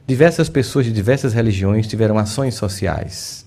Diversas 0.07 0.49
pessoas 0.49 0.85
de 0.85 0.91
diversas 0.91 1.33
religiões 1.33 1.87
tiveram 1.87 2.17
ações 2.17 2.55
sociais. 2.55 3.45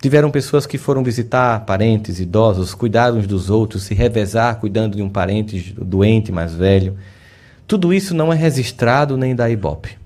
Tiveram 0.00 0.30
pessoas 0.30 0.66
que 0.66 0.78
foram 0.78 1.04
visitar 1.04 1.60
parentes 1.66 2.20
idosos, 2.20 2.74
cuidar 2.74 3.12
uns 3.12 3.26
dos 3.26 3.50
outros, 3.50 3.82
se 3.82 3.94
revezar 3.94 4.58
cuidando 4.58 4.96
de 4.96 5.02
um 5.02 5.10
parente 5.10 5.74
doente 5.78 6.32
mais 6.32 6.54
velho. 6.54 6.96
Tudo 7.66 7.92
isso 7.92 8.14
não 8.14 8.32
é 8.32 8.36
registrado 8.36 9.16
nem 9.16 9.34
da 9.34 9.50
Ibope. 9.50 9.99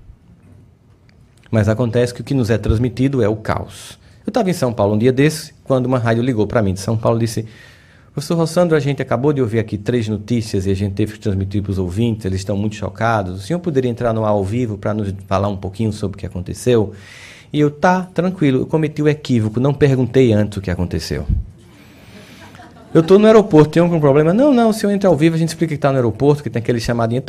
Mas 1.55 1.69
acontece 1.69 2.13
que 2.13 2.19
o 2.19 2.23
que 2.25 2.33
nos 2.33 2.49
é 2.49 2.57
transmitido 2.57 3.23
é 3.23 3.29
o 3.29 3.35
caos. 3.37 3.97
Eu 4.25 4.29
estava 4.29 4.49
em 4.49 4.53
São 4.53 4.73
Paulo 4.73 4.95
um 4.95 4.97
dia 4.97 5.13
desse, 5.13 5.53
quando 5.63 5.85
uma 5.85 5.97
rádio 5.97 6.21
ligou 6.21 6.45
para 6.45 6.61
mim 6.61 6.73
de 6.73 6.81
São 6.81 6.97
Paulo 6.97 7.17
e 7.17 7.21
disse: 7.21 7.45
Professor 8.11 8.35
Rossandro, 8.35 8.75
a 8.75 8.79
gente 8.81 9.01
acabou 9.01 9.31
de 9.31 9.39
ouvir 9.39 9.59
aqui 9.59 9.77
três 9.77 10.09
notícias 10.09 10.65
e 10.65 10.69
a 10.69 10.73
gente 10.73 10.95
teve 10.95 11.13
que 11.13 11.19
transmitir 11.19 11.63
para 11.63 11.71
os 11.71 11.77
ouvintes, 11.77 12.25
eles 12.25 12.41
estão 12.41 12.57
muito 12.57 12.75
chocados. 12.75 13.39
O 13.39 13.41
senhor 13.41 13.59
poderia 13.59 13.89
entrar 13.89 14.11
no 14.11 14.25
ar 14.25 14.31
ao 14.31 14.43
vivo 14.43 14.77
para 14.77 14.93
nos 14.93 15.15
falar 15.27 15.47
um 15.47 15.55
pouquinho 15.55 15.93
sobre 15.93 16.17
o 16.17 16.19
que 16.19 16.25
aconteceu? 16.25 16.91
E 17.53 17.61
eu, 17.61 17.71
tá, 17.71 18.01
tranquilo, 18.13 18.63
eu 18.63 18.65
cometi 18.65 19.01
o 19.01 19.07
equívoco, 19.07 19.57
não 19.57 19.73
perguntei 19.73 20.33
antes 20.33 20.57
o 20.57 20.61
que 20.61 20.69
aconteceu. 20.69 21.25
Eu 22.93 22.99
estou 22.99 23.17
no 23.17 23.27
aeroporto, 23.27 23.69
tem 23.71 23.81
algum 23.81 24.01
problema? 24.01 24.33
Não, 24.33 24.53
não, 24.53 24.71
o 24.71 24.73
senhor 24.73 24.91
entra 24.91 25.09
ao 25.09 25.15
vivo, 25.15 25.35
a 25.35 25.39
gente 25.39 25.49
explica 25.49 25.69
que 25.69 25.75
está 25.75 25.89
no 25.89 25.95
aeroporto, 25.95 26.43
que 26.43 26.49
tem 26.49 26.61
aquele 26.61 26.81
chamadinho, 26.81 27.21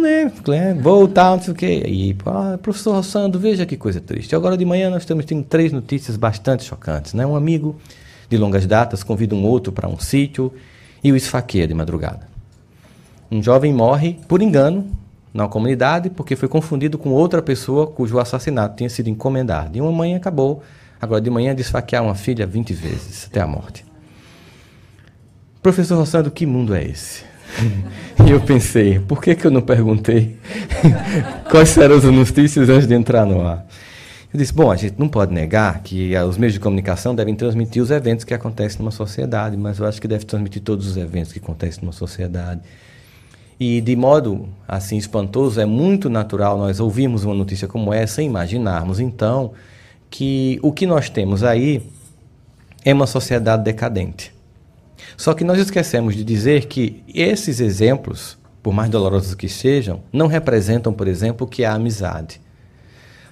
né? 0.00 0.32
Voltar, 0.74 1.36
não 1.36 1.42
sei 1.42 1.52
o 1.52 1.56
quê. 1.56 1.82
E, 1.86 2.16
ah, 2.26 2.58
professor 2.60 2.94
Rossandro, 2.94 3.38
veja 3.38 3.66
que 3.66 3.76
coisa 3.76 4.00
triste. 4.00 4.34
Agora 4.34 4.56
de 4.56 4.64
manhã 4.64 4.90
nós 4.90 5.02
estamos 5.02 5.24
tendo 5.24 5.42
três 5.44 5.72
notícias 5.72 6.16
bastante 6.16 6.64
chocantes, 6.64 7.14
né? 7.14 7.26
Um 7.26 7.36
amigo 7.36 7.76
de 8.28 8.36
longas 8.36 8.66
datas 8.66 9.02
convida 9.02 9.34
um 9.34 9.44
outro 9.44 9.72
para 9.72 9.88
um 9.88 9.98
sítio 9.98 10.52
e 11.02 11.12
o 11.12 11.16
esfaqueia 11.16 11.66
de 11.66 11.74
madrugada. 11.74 12.28
Um 13.30 13.42
jovem 13.42 13.72
morre 13.72 14.18
por 14.26 14.42
engano 14.42 14.86
na 15.32 15.46
comunidade 15.46 16.10
porque 16.10 16.34
foi 16.34 16.48
confundido 16.48 16.98
com 16.98 17.10
outra 17.10 17.40
pessoa 17.40 17.86
cujo 17.86 18.18
assassinato 18.18 18.76
tinha 18.76 18.90
sido 18.90 19.08
encomendado. 19.08 19.76
E 19.76 19.80
uma 19.80 19.92
mãe 19.92 20.14
acabou, 20.14 20.62
agora 21.00 21.20
de 21.20 21.30
manhã, 21.30 21.54
de 21.54 21.62
esfaquear 21.62 22.02
uma 22.02 22.14
filha 22.14 22.46
20 22.46 22.72
vezes 22.72 23.26
até 23.30 23.40
a 23.40 23.46
morte. 23.46 23.84
Professor 25.62 25.96
Rossando, 25.96 26.30
que 26.30 26.46
mundo 26.46 26.74
é 26.74 26.82
esse? 26.84 27.29
e 28.26 28.30
eu 28.30 28.40
pensei, 28.40 28.98
por 29.00 29.22
que, 29.22 29.34
que 29.34 29.46
eu 29.46 29.50
não 29.50 29.62
perguntei 29.62 30.36
quais 31.50 31.76
eram 31.76 31.96
as 31.96 32.04
notícias 32.04 32.68
antes 32.68 32.86
de 32.86 32.94
entrar 32.94 33.24
no 33.24 33.46
ar? 33.46 33.66
Eu 34.32 34.38
disse, 34.38 34.52
bom, 34.52 34.70
a 34.70 34.76
gente 34.76 34.94
não 34.96 35.08
pode 35.08 35.34
negar 35.34 35.82
que 35.82 36.16
os 36.16 36.38
meios 36.38 36.54
de 36.54 36.60
comunicação 36.60 37.14
devem 37.14 37.34
transmitir 37.34 37.82
os 37.82 37.90
eventos 37.90 38.24
que 38.24 38.32
acontecem 38.32 38.78
numa 38.78 38.92
sociedade, 38.92 39.56
mas 39.56 39.80
eu 39.80 39.86
acho 39.86 40.00
que 40.00 40.06
deve 40.06 40.24
transmitir 40.24 40.62
todos 40.62 40.86
os 40.86 40.96
eventos 40.96 41.32
que 41.32 41.40
acontecem 41.40 41.82
numa 41.82 41.92
sociedade. 41.92 42.60
E 43.58 43.80
de 43.80 43.96
modo 43.96 44.48
assim 44.68 44.96
espantoso, 44.96 45.60
é 45.60 45.66
muito 45.66 46.08
natural 46.08 46.56
nós 46.56 46.78
ouvirmos 46.78 47.24
uma 47.24 47.34
notícia 47.34 47.66
como 47.66 47.92
essa 47.92 48.22
e 48.22 48.24
imaginarmos 48.24 49.00
então 49.00 49.52
que 50.08 50.58
o 50.62 50.72
que 50.72 50.86
nós 50.86 51.10
temos 51.10 51.42
aí 51.42 51.82
é 52.84 52.94
uma 52.94 53.06
sociedade 53.06 53.64
decadente. 53.64 54.32
Só 55.16 55.34
que 55.34 55.44
nós 55.44 55.58
esquecemos 55.58 56.14
de 56.14 56.24
dizer 56.24 56.66
que 56.66 57.02
esses 57.12 57.60
exemplos, 57.60 58.38
por 58.62 58.72
mais 58.72 58.90
dolorosos 58.90 59.34
que 59.34 59.48
sejam, 59.48 60.02
não 60.12 60.26
representam, 60.26 60.92
por 60.92 61.08
exemplo, 61.08 61.46
o 61.46 61.50
que 61.50 61.62
é 61.62 61.66
a 61.66 61.74
amizade. 61.74 62.40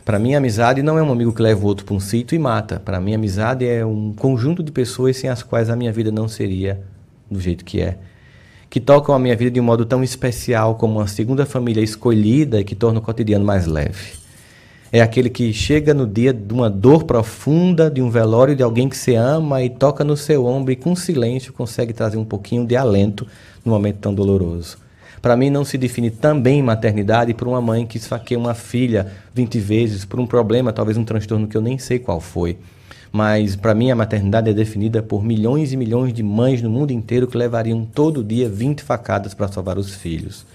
Para 0.04 0.18
mim, 0.18 0.34
amizade 0.34 0.82
não 0.82 0.98
é 0.98 1.02
um 1.02 1.12
amigo 1.12 1.34
que 1.34 1.42
leva 1.42 1.62
o 1.62 1.66
outro 1.66 1.84
para 1.84 1.94
um 1.94 2.00
sítio 2.00 2.34
e 2.34 2.38
mata. 2.38 2.80
Para 2.80 2.98
mim, 2.98 3.14
amizade 3.14 3.66
é 3.66 3.84
um 3.84 4.14
conjunto 4.14 4.62
de 4.62 4.72
pessoas 4.72 5.18
sem 5.18 5.28
as 5.28 5.42
quais 5.42 5.68
a 5.68 5.76
minha 5.76 5.92
vida 5.92 6.10
não 6.10 6.26
seria 6.26 6.80
do 7.30 7.38
jeito 7.38 7.64
que 7.64 7.80
é. 7.80 7.98
Que 8.70 8.80
tocam 8.80 9.14
a 9.14 9.18
minha 9.18 9.36
vida 9.36 9.50
de 9.50 9.60
um 9.60 9.64
modo 9.64 9.84
tão 9.84 10.02
especial 10.02 10.76
como 10.76 10.98
uma 10.98 11.06
segunda 11.06 11.44
família 11.44 11.82
escolhida 11.82 12.60
e 12.60 12.64
que 12.64 12.74
torna 12.74 13.00
o 13.00 13.02
cotidiano 13.02 13.44
mais 13.44 13.66
leve. 13.66 14.12
É 14.90 15.02
aquele 15.02 15.28
que 15.28 15.52
chega 15.52 15.92
no 15.92 16.06
dia 16.06 16.32
de 16.32 16.54
uma 16.54 16.70
dor 16.70 17.04
profunda, 17.04 17.90
de 17.90 18.00
um 18.00 18.08
velório 18.08 18.56
de 18.56 18.62
alguém 18.62 18.88
que 18.88 18.96
você 18.96 19.16
ama 19.16 19.62
e 19.62 19.68
toca 19.68 20.02
no 20.02 20.16
seu 20.16 20.46
ombro 20.46 20.72
e 20.72 20.76
com 20.76 20.96
silêncio 20.96 21.52
consegue 21.52 21.92
trazer 21.92 22.16
um 22.16 22.24
pouquinho 22.24 22.66
de 22.66 22.74
alento 22.74 23.26
num 23.62 23.72
momento 23.72 23.98
tão 23.98 24.14
doloroso. 24.14 24.78
Para 25.20 25.36
mim, 25.36 25.50
não 25.50 25.62
se 25.62 25.76
define 25.76 26.10
também 26.10 26.62
maternidade 26.62 27.34
por 27.34 27.46
uma 27.46 27.60
mãe 27.60 27.86
que 27.86 27.98
esfaqueia 27.98 28.38
uma 28.38 28.54
filha 28.54 29.08
20 29.34 29.58
vezes 29.58 30.04
por 30.06 30.18
um 30.18 30.26
problema, 30.26 30.72
talvez 30.72 30.96
um 30.96 31.04
transtorno 31.04 31.46
que 31.46 31.56
eu 31.56 31.60
nem 31.60 31.76
sei 31.76 31.98
qual 31.98 32.18
foi. 32.18 32.56
Mas 33.12 33.56
para 33.56 33.74
mim, 33.74 33.90
a 33.90 33.96
maternidade 33.96 34.48
é 34.48 34.54
definida 34.54 35.02
por 35.02 35.22
milhões 35.22 35.70
e 35.70 35.76
milhões 35.76 36.14
de 36.14 36.22
mães 36.22 36.62
no 36.62 36.70
mundo 36.70 36.92
inteiro 36.92 37.26
que 37.26 37.36
levariam 37.36 37.84
todo 37.84 38.24
dia 38.24 38.48
20 38.48 38.82
facadas 38.82 39.34
para 39.34 39.48
salvar 39.48 39.76
os 39.76 39.94
filhos. 39.94 40.46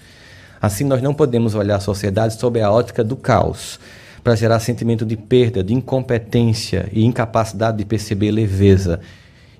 Assim, 0.60 0.84
nós 0.84 1.02
não 1.02 1.14
podemos 1.14 1.54
olhar 1.54 1.76
a 1.76 1.80
sociedade 1.80 2.34
sob 2.34 2.60
a 2.60 2.72
ótica 2.72 3.04
do 3.04 3.16
caos, 3.16 3.78
para 4.24 4.34
gerar 4.34 4.58
sentimento 4.58 5.06
de 5.06 5.16
perda, 5.16 5.62
de 5.62 5.72
incompetência 5.72 6.88
e 6.92 7.04
incapacidade 7.04 7.78
de 7.78 7.84
perceber 7.84 8.32
leveza. 8.32 8.98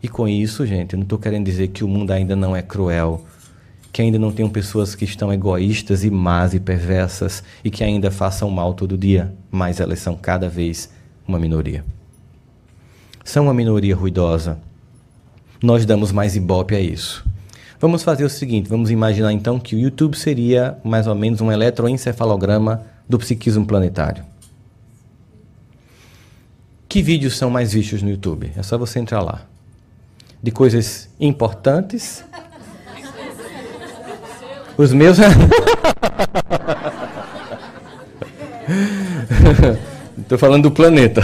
E 0.03 0.09
com 0.09 0.27
isso, 0.27 0.67
gente, 0.67 0.95
eu 0.95 0.99
não 0.99 1.05
estou 1.05 1.19
querendo 1.19 1.45
dizer 1.45 1.69
que 1.69 1.85
o 1.85 1.89
mundo 1.89 2.11
ainda 2.11 2.35
não 2.35 2.57
é 2.57 2.63
cruel 2.63 3.25
que 3.95 4.03
ainda 4.03 4.19
não 4.19 4.33
tenham 4.33 4.51
pessoas 4.51 4.97
que 4.97 5.05
estão 5.05 5.33
egoístas 5.33 6.03
e 6.03 6.11
más 6.11 6.53
e 6.53 6.59
perversas 6.59 7.45
e 7.63 7.71
que 7.71 7.85
ainda 7.85 8.11
façam 8.11 8.51
mal 8.51 8.75
todo 8.75 8.99
dia, 8.99 9.33
mas 9.53 9.79
elas 9.79 10.01
são 10.01 10.17
cada 10.17 10.49
vez 10.49 10.91
uma 11.29 11.39
minoria. 11.39 11.85
São 13.25 13.45
uma 13.45 13.55
minoria 13.55 13.95
ruidosa. 13.95 14.59
Nós 15.63 15.87
damos 15.87 16.11
mais 16.11 16.35
ibope 16.35 16.75
a 16.75 16.81
isso. 16.81 17.25
Vamos 17.81 18.03
fazer 18.03 18.25
o 18.25 18.29
seguinte: 18.29 18.69
vamos 18.69 18.91
imaginar 18.91 19.33
então 19.33 19.61
que 19.61 19.77
o 19.77 19.79
YouTube 19.79 20.17
seria 20.17 20.77
mais 20.83 21.07
ou 21.07 21.15
menos 21.15 21.41
um 21.41 21.53
eletroencefalograma 21.53 22.83
do 23.09 23.17
psiquismo 23.17 23.65
planetário. 23.65 24.25
Que 26.95 27.03
vídeos 27.03 27.37
são 27.37 27.51
mais 27.51 27.73
vistos 27.73 28.03
no 28.05 28.11
YouTube? 28.11 28.53
É 28.57 28.63
só 28.63 28.79
você 28.79 29.01
entrar 29.01 29.21
lá. 29.21 29.43
De 30.41 30.53
coisas 30.53 31.09
importantes 31.19 32.25
os 34.79 34.93
meus. 34.93 35.19
Estou 40.17 40.39
falando 40.39 40.63
do 40.63 40.71
planeta. 40.71 41.21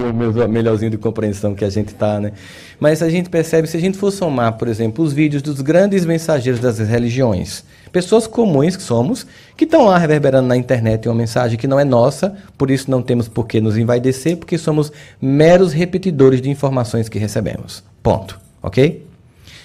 Nível 0.00 0.48
melhorzinho 0.48 0.90
de 0.90 0.98
compreensão 0.98 1.54
que 1.54 1.64
a 1.64 1.70
gente 1.70 1.88
está, 1.88 2.18
né? 2.18 2.32
Mas 2.78 3.02
a 3.02 3.10
gente 3.10 3.28
percebe, 3.28 3.68
se 3.68 3.76
a 3.76 3.80
gente 3.80 3.98
for 3.98 4.10
somar, 4.10 4.54
por 4.54 4.66
exemplo, 4.66 5.04
os 5.04 5.12
vídeos 5.12 5.42
dos 5.42 5.60
grandes 5.60 6.04
mensageiros 6.04 6.60
das 6.60 6.78
religiões, 6.78 7.62
pessoas 7.92 8.26
comuns 8.26 8.76
que 8.76 8.82
somos, 8.82 9.26
que 9.56 9.64
estão 9.64 9.84
lá 9.84 9.98
reverberando 9.98 10.48
na 10.48 10.56
internet 10.56 11.06
uma 11.08 11.14
mensagem 11.14 11.58
que 11.58 11.66
não 11.66 11.78
é 11.78 11.84
nossa, 11.84 12.36
por 12.56 12.70
isso 12.70 12.90
não 12.90 13.02
temos 13.02 13.28
por 13.28 13.46
que 13.46 13.60
nos 13.60 13.76
envaidecer, 13.76 14.36
porque 14.36 14.56
somos 14.56 14.90
meros 15.20 15.72
repetidores 15.72 16.40
de 16.40 16.48
informações 16.48 17.08
que 17.08 17.18
recebemos. 17.18 17.84
Ponto. 18.02 18.40
Ok? 18.62 19.06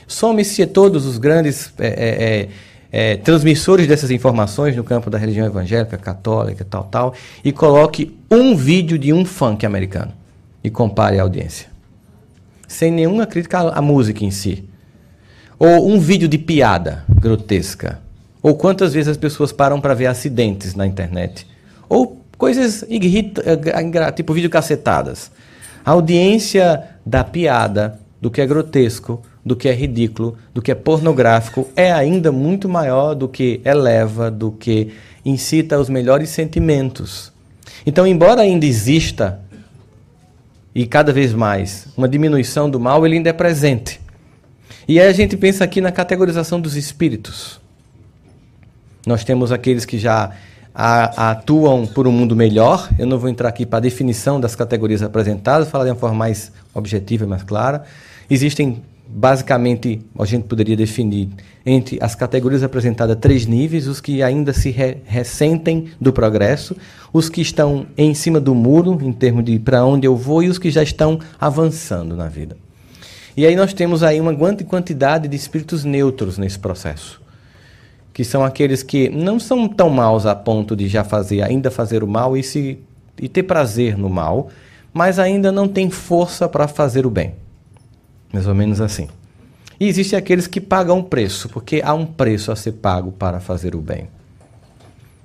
Some-se 0.08 0.66
todos 0.68 1.06
os 1.06 1.18
grandes 1.18 1.74
é, 1.80 1.88
é, 1.88 1.90
é, 2.24 3.14
é, 3.14 3.18
transmissores 3.18 3.88
dessas 3.88 4.12
informações 4.12 4.76
no 4.76 4.84
campo 4.84 5.10
da 5.10 5.18
religião 5.18 5.46
evangélica, 5.46 5.98
católica, 5.98 6.66
tal, 6.70 6.84
tal, 6.84 7.14
e 7.44 7.52
coloque 7.52 8.16
um 8.30 8.56
vídeo 8.56 9.00
de 9.00 9.12
um 9.12 9.26
funk 9.26 9.66
americano 9.66 10.14
e 10.66 10.70
compare 10.72 11.20
a 11.20 11.22
audiência. 11.22 11.68
Sem 12.68 12.92
nenhuma 12.92 13.28
crítica 13.28 13.60
à 13.60 13.82
música 13.84 14.26
em 14.26 14.32
si. 14.32 14.68
Ou 15.60 15.88
um 15.88 16.00
vídeo 16.00 16.28
de 16.28 16.40
piada 16.40 17.06
grotesca. 17.08 18.00
Ou 18.42 18.56
quantas 18.56 18.92
vezes 18.92 19.10
as 19.10 19.18
pessoas 19.18 19.52
param 19.52 19.80
para 19.80 19.94
ver 19.94 20.08
acidentes 20.08 20.74
na 20.74 20.88
internet. 20.88 21.46
Ou 21.88 22.20
coisas 22.36 22.84
eh, 22.84 24.12
tipo 24.16 24.34
vídeo 24.34 24.50
cacetadas. 24.50 25.30
A 25.86 25.92
audiência 25.92 26.84
da 27.06 27.24
piada, 27.24 28.00
do 28.20 28.32
que 28.32 28.42
é 28.42 28.48
grotesco, 28.48 29.22
do 29.46 29.56
que 29.56 29.70
é 29.70 29.72
ridículo, 29.72 30.36
do 30.52 30.64
que 30.64 30.72
é 30.72 30.76
pornográfico, 30.76 31.70
é 31.76 31.92
ainda 31.92 32.32
muito 32.32 32.68
maior 32.68 33.14
do 33.14 33.30
que 33.30 33.62
eleva, 33.64 34.32
do 34.32 34.52
que 34.52 34.92
incita 35.24 35.76
aos 35.76 35.90
melhores 35.90 36.30
sentimentos. 36.32 37.32
Então, 37.86 38.08
embora 38.08 38.42
ainda 38.42 38.66
exista, 38.66 39.45
e 40.76 40.86
cada 40.86 41.14
vez 41.14 41.34
mais, 41.34 41.88
uma 41.96 42.08
diminuição 42.08 42.70
do 42.70 42.78
mal, 42.78 43.06
ele 43.06 43.16
ainda 43.16 43.30
é 43.30 43.34
presente. 43.34 44.02
E 44.86 45.00
aí 45.00 45.08
a 45.08 45.14
gente 45.14 45.38
pensa 45.38 45.64
aqui 45.64 45.80
na 45.80 45.90
categorização 45.90 46.60
dos 46.60 46.76
espíritos. 46.76 47.62
Nós 49.08 49.24
temos 49.24 49.54
aqueles 49.54 49.86
que 49.86 49.98
já 49.98 50.32
a, 50.74 51.32
atuam 51.32 51.88
por 51.88 52.08
um 52.08 52.12
mundo 52.12 52.36
melhor. 52.36 52.90
Eu 53.00 53.08
não 53.08 53.18
vou 53.18 53.30
entrar 53.30 53.48
aqui 53.48 53.66
para 53.66 53.78
a 53.78 53.82
definição 53.82 54.38
das 54.38 54.54
categorias 54.54 55.02
apresentadas, 55.02 55.70
falar 55.70 55.86
de 55.86 55.92
uma 55.92 55.96
forma 55.96 56.18
mais 56.18 56.52
objetiva 56.74 57.24
e 57.24 57.28
mais 57.28 57.44
clara. 57.44 57.86
Existem 58.30 58.84
basicamente, 59.08 60.02
a 60.18 60.26
gente 60.26 60.44
poderia 60.44 60.76
definir 60.76 61.30
entre 61.66 61.98
as 62.02 62.16
categorias 62.16 62.64
apresentadas 62.64 63.18
três 63.20 63.46
níveis: 63.46 63.88
os 63.88 64.02
que 64.02 64.22
ainda 64.22 64.54
se 64.54 64.70
re 64.70 64.98
ressentem 65.06 65.88
do 66.00 66.12
progresso, 66.14 66.76
os 67.12 67.30
que 67.30 67.42
estão 67.42 67.86
em 67.98 68.14
cima 68.14 68.40
do 68.40 68.54
muro, 68.54 68.98
em 69.02 69.12
termos 69.12 69.44
de 69.44 69.60
para 69.60 69.86
onde 69.86 70.08
eu 70.08 70.16
vou, 70.16 70.44
e 70.44 70.50
os 70.50 70.58
que 70.58 70.70
já 70.70 70.84
estão 70.84 71.20
avançando 71.40 72.16
na 72.16 72.28
vida. 72.28 72.58
E 73.38 73.46
aí 73.46 73.56
nós 73.56 73.74
temos 73.74 74.02
aí 74.02 74.22
uma 74.22 74.34
grande 74.34 74.64
quantidade 74.64 75.28
de 75.28 75.36
espíritos 75.36 75.84
neutros 75.84 76.38
nesse 76.38 76.58
processo, 76.58 77.22
que 78.14 78.24
são 78.24 78.44
aqueles 78.44 78.82
que 78.82 79.10
não 79.10 79.40
são 79.40 79.68
tão 79.68 79.90
maus 79.90 80.26
a 80.26 80.34
ponto 80.34 80.76
de 80.76 80.88
já 80.88 81.04
fazer, 81.04 81.42
ainda 81.42 81.70
fazer 81.70 82.04
o 82.04 82.08
mal 82.08 82.38
e 82.38 82.44
se 82.44 82.80
e 83.22 83.30
ter 83.30 83.44
prazer 83.44 83.98
no 83.98 84.10
mal, 84.10 84.50
mas 84.94 85.20
ainda 85.20 85.52
não 85.52 85.68
tem 85.68 85.90
força 85.90 86.48
para 86.48 86.68
fazer 86.68 87.06
o 87.06 87.10
bem. 87.10 87.34
Mais 88.36 88.48
ou 88.48 88.54
menos 88.54 88.82
assim. 88.82 89.08
E 89.80 89.88
existem 89.88 90.20
aqueles 90.20 90.46
que 90.46 90.60
pagam 90.60 91.02
preço, 91.02 91.48
porque 91.48 91.82
há 91.82 91.94
um 91.94 92.06
preço 92.06 92.52
a 92.52 92.56
ser 92.58 92.74
pago 92.74 93.14
para 93.14 93.40
fazer 93.40 93.74
o 93.74 93.80
bem. 93.80 94.10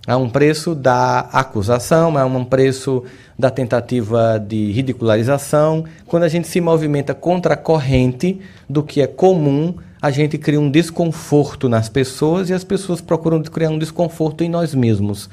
Há 0.06 0.16
um 0.16 0.30
preço 0.30 0.76
da 0.76 1.18
acusação, 1.32 2.16
há 2.16 2.24
um 2.24 2.44
preço 2.44 3.02
da 3.36 3.50
tentativa 3.50 4.38
de 4.38 4.70
ridicularização. 4.70 5.84
Quando 6.06 6.22
a 6.22 6.28
gente 6.28 6.46
se 6.46 6.60
movimenta 6.60 7.12
contra 7.12 7.54
a 7.54 7.56
corrente 7.56 8.40
do 8.68 8.80
que 8.80 9.00
é 9.00 9.08
comum, 9.08 9.74
a 10.00 10.12
gente 10.12 10.38
cria 10.38 10.60
um 10.60 10.70
desconforto 10.70 11.68
nas 11.68 11.88
pessoas 11.88 12.48
e 12.48 12.54
as 12.54 12.62
pessoas 12.62 13.00
procuram 13.00 13.42
criar 13.42 13.70
um 13.70 13.78
desconforto 13.78 14.44
em 14.44 14.48
nós 14.48 14.72
mesmos. 14.72 15.28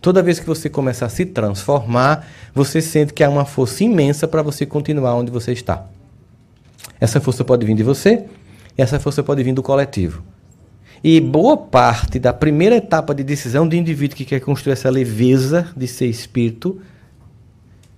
Toda 0.00 0.22
vez 0.22 0.40
que 0.40 0.46
você 0.46 0.70
começa 0.70 1.04
a 1.04 1.10
se 1.10 1.26
transformar, 1.26 2.26
você 2.54 2.80
sente 2.80 3.12
que 3.12 3.22
há 3.22 3.28
uma 3.28 3.44
força 3.44 3.84
imensa 3.84 4.26
para 4.26 4.40
você 4.40 4.64
continuar 4.64 5.16
onde 5.16 5.30
você 5.30 5.52
está. 5.52 5.84
Essa 7.00 7.20
força 7.20 7.42
pode 7.44 7.64
vir 7.64 7.74
de 7.74 7.82
você, 7.82 8.26
e 8.76 8.82
essa 8.82 9.00
força 9.00 9.22
pode 9.22 9.42
vir 9.42 9.54
do 9.54 9.62
coletivo. 9.62 10.22
E 11.02 11.18
boa 11.18 11.56
parte 11.56 12.18
da 12.18 12.32
primeira 12.32 12.76
etapa 12.76 13.14
de 13.14 13.24
decisão 13.24 13.66
do 13.66 13.74
indivíduo 13.74 14.16
que 14.16 14.24
quer 14.24 14.40
construir 14.40 14.74
essa 14.74 14.90
leveza 14.90 15.68
de 15.74 15.88
ser 15.88 16.06
espírito 16.06 16.80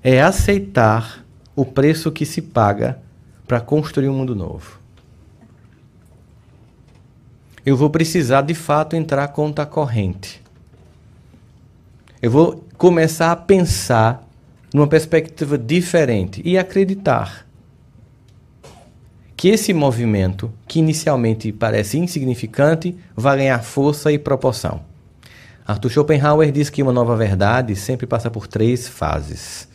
é 0.02 0.22
aceitar 0.22 1.24
o 1.56 1.64
preço 1.64 2.12
que 2.12 2.24
se 2.24 2.40
paga 2.40 2.98
para 3.46 3.60
construir 3.60 4.08
um 4.08 4.14
mundo 4.14 4.36
novo. 4.36 4.80
Eu 7.66 7.76
vou 7.76 7.90
precisar 7.90 8.42
de 8.42 8.54
fato 8.54 8.94
entrar 8.94 9.28
contra 9.28 9.64
a 9.64 9.66
corrente. 9.66 10.40
Eu 12.20 12.30
vou 12.30 12.64
começar 12.78 13.32
a 13.32 13.36
pensar 13.36 14.26
numa 14.72 14.86
perspectiva 14.86 15.58
diferente 15.58 16.40
e 16.44 16.56
acreditar 16.56 17.46
que 19.42 19.48
esse 19.48 19.74
movimento, 19.74 20.52
que 20.68 20.78
inicialmente 20.78 21.50
parece 21.50 21.98
insignificante, 21.98 22.96
vai 23.16 23.38
ganhar 23.38 23.60
força 23.60 24.12
e 24.12 24.16
proporção. 24.16 24.82
Arthur 25.66 25.90
Schopenhauer 25.90 26.52
diz 26.52 26.70
que 26.70 26.80
uma 26.80 26.92
nova 26.92 27.16
verdade 27.16 27.74
sempre 27.74 28.06
passa 28.06 28.30
por 28.30 28.46
três 28.46 28.86
fases: 28.86 29.68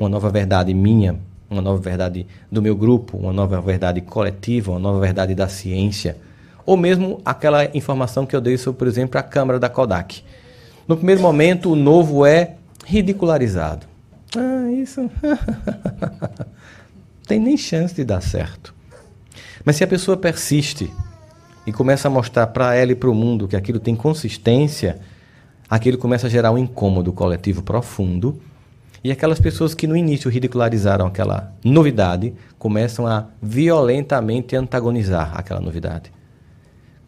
uma 0.00 0.08
nova 0.08 0.30
verdade 0.30 0.72
minha, 0.72 1.20
uma 1.50 1.60
nova 1.60 1.78
verdade 1.78 2.26
do 2.50 2.62
meu 2.62 2.74
grupo, 2.74 3.18
uma 3.18 3.30
nova 3.30 3.60
verdade 3.60 4.00
coletiva, 4.00 4.70
uma 4.70 4.80
nova 4.80 5.00
verdade 5.00 5.34
da 5.34 5.48
ciência, 5.48 6.16
ou 6.64 6.74
mesmo 6.74 7.20
aquela 7.26 7.76
informação 7.76 8.24
que 8.24 8.34
eu 8.34 8.40
dei 8.40 8.56
sobre, 8.56 8.78
por 8.78 8.88
exemplo, 8.88 9.20
a 9.20 9.22
câmera 9.22 9.60
da 9.60 9.68
Kodak. 9.68 10.22
No 10.88 10.96
primeiro 10.96 11.20
momento, 11.20 11.70
o 11.70 11.76
novo 11.76 12.24
é 12.24 12.54
ridicularizado. 12.86 13.86
Ah, 14.34 14.72
isso. 14.72 15.10
Tem 17.28 17.38
nem 17.38 17.58
chance 17.58 17.94
de 17.94 18.02
dar 18.02 18.22
certo. 18.22 18.72
Mas 19.64 19.76
se 19.76 19.84
a 19.84 19.86
pessoa 19.86 20.16
persiste 20.16 20.92
e 21.66 21.72
começa 21.72 22.08
a 22.08 22.10
mostrar 22.10 22.48
para 22.48 22.74
ela 22.74 22.92
e 22.92 22.94
para 22.94 23.08
o 23.08 23.14
mundo 23.14 23.48
que 23.48 23.56
aquilo 23.56 23.80
tem 23.80 23.96
consistência, 23.96 25.00
aquilo 25.68 25.96
começa 25.96 26.26
a 26.26 26.30
gerar 26.30 26.52
um 26.52 26.58
incômodo 26.58 27.12
coletivo 27.12 27.62
profundo. 27.62 28.40
E 29.02 29.10
aquelas 29.10 29.40
pessoas 29.40 29.74
que 29.74 29.86
no 29.86 29.96
início 29.96 30.30
ridicularizaram 30.30 31.06
aquela 31.06 31.52
novidade 31.64 32.34
começam 32.58 33.06
a 33.06 33.26
violentamente 33.42 34.54
antagonizar 34.56 35.32
aquela 35.34 35.60
novidade. 35.60 36.12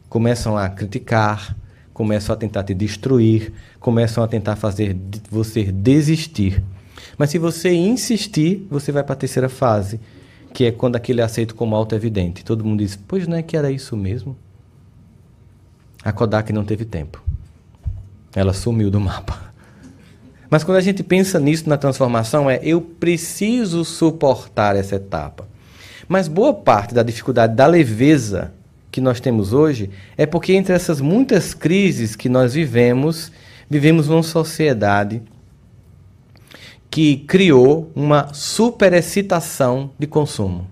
Começam 0.09 0.57
a 0.57 0.69
criticar, 0.69 1.57
começam 1.93 2.35
a 2.35 2.37
tentar 2.37 2.63
te 2.65 2.75
destruir, 2.75 3.53
começam 3.81 4.23
a 4.23 4.29
tentar 4.29 4.57
fazer 4.57 4.97
você 5.31 5.65
desistir. 5.65 6.63
Mas 7.19 7.31
se 7.31 7.39
você 7.39 7.73
insistir, 7.73 8.67
você 8.71 8.93
vai 8.93 9.03
para 9.03 9.15
a 9.15 9.17
terceira 9.17 9.49
fase, 9.49 9.99
que 10.57 10.65
é 10.65 10.73
quando 10.73 10.97
aquele 10.97 11.21
é 11.21 11.25
aceito 11.25 11.55
como 11.55 11.77
auto-evidente. 11.77 12.43
Todo 12.43 12.65
mundo 12.65 12.79
diz, 12.79 12.97
pois 12.97 13.29
não 13.29 13.37
é 13.37 13.43
que 13.43 13.59
era 13.59 13.71
isso 13.71 13.95
mesmo? 13.95 14.35
A 16.03 16.13
Kodak 16.13 16.51
não 16.51 16.65
teve 16.65 16.87
tempo. 16.87 17.23
Ela 18.35 18.55
sumiu 18.55 18.91
do 18.91 18.99
mapa. 18.99 19.53
Mas 20.49 20.65
quando 20.65 20.79
a 20.79 20.81
gente 20.81 21.03
pensa 21.03 21.39
nisso 21.39 21.69
na 21.69 21.77
transformação, 21.77 22.49
é 22.49 22.59
eu 22.63 22.81
preciso 22.81 23.85
suportar 23.85 24.77
essa 24.77 24.97
etapa. 24.97 25.47
Mas 26.09 26.27
boa 26.27 26.55
parte 26.55 26.95
da 26.95 27.03
dificuldade 27.03 27.55
da 27.55 27.67
leveza 27.67 28.55
que 28.91 28.99
nós 29.03 29.21
temos 29.21 29.53
hoje 29.53 29.91
é 30.17 30.25
porque 30.25 30.55
entre 30.55 30.73
essas 30.73 31.03
muitas 31.03 31.53
crises 31.53 32.17
que 32.17 32.31
nós 32.31 32.55
vivemos, 32.55 33.31
vivemos 33.69 34.09
numa 34.09 34.23
sociedade 34.23 35.21
que 36.91 37.19
criou 37.19 37.91
uma 37.95 38.33
superexcitação 38.33 39.91
de 39.99 40.07
consumo. 40.07 40.67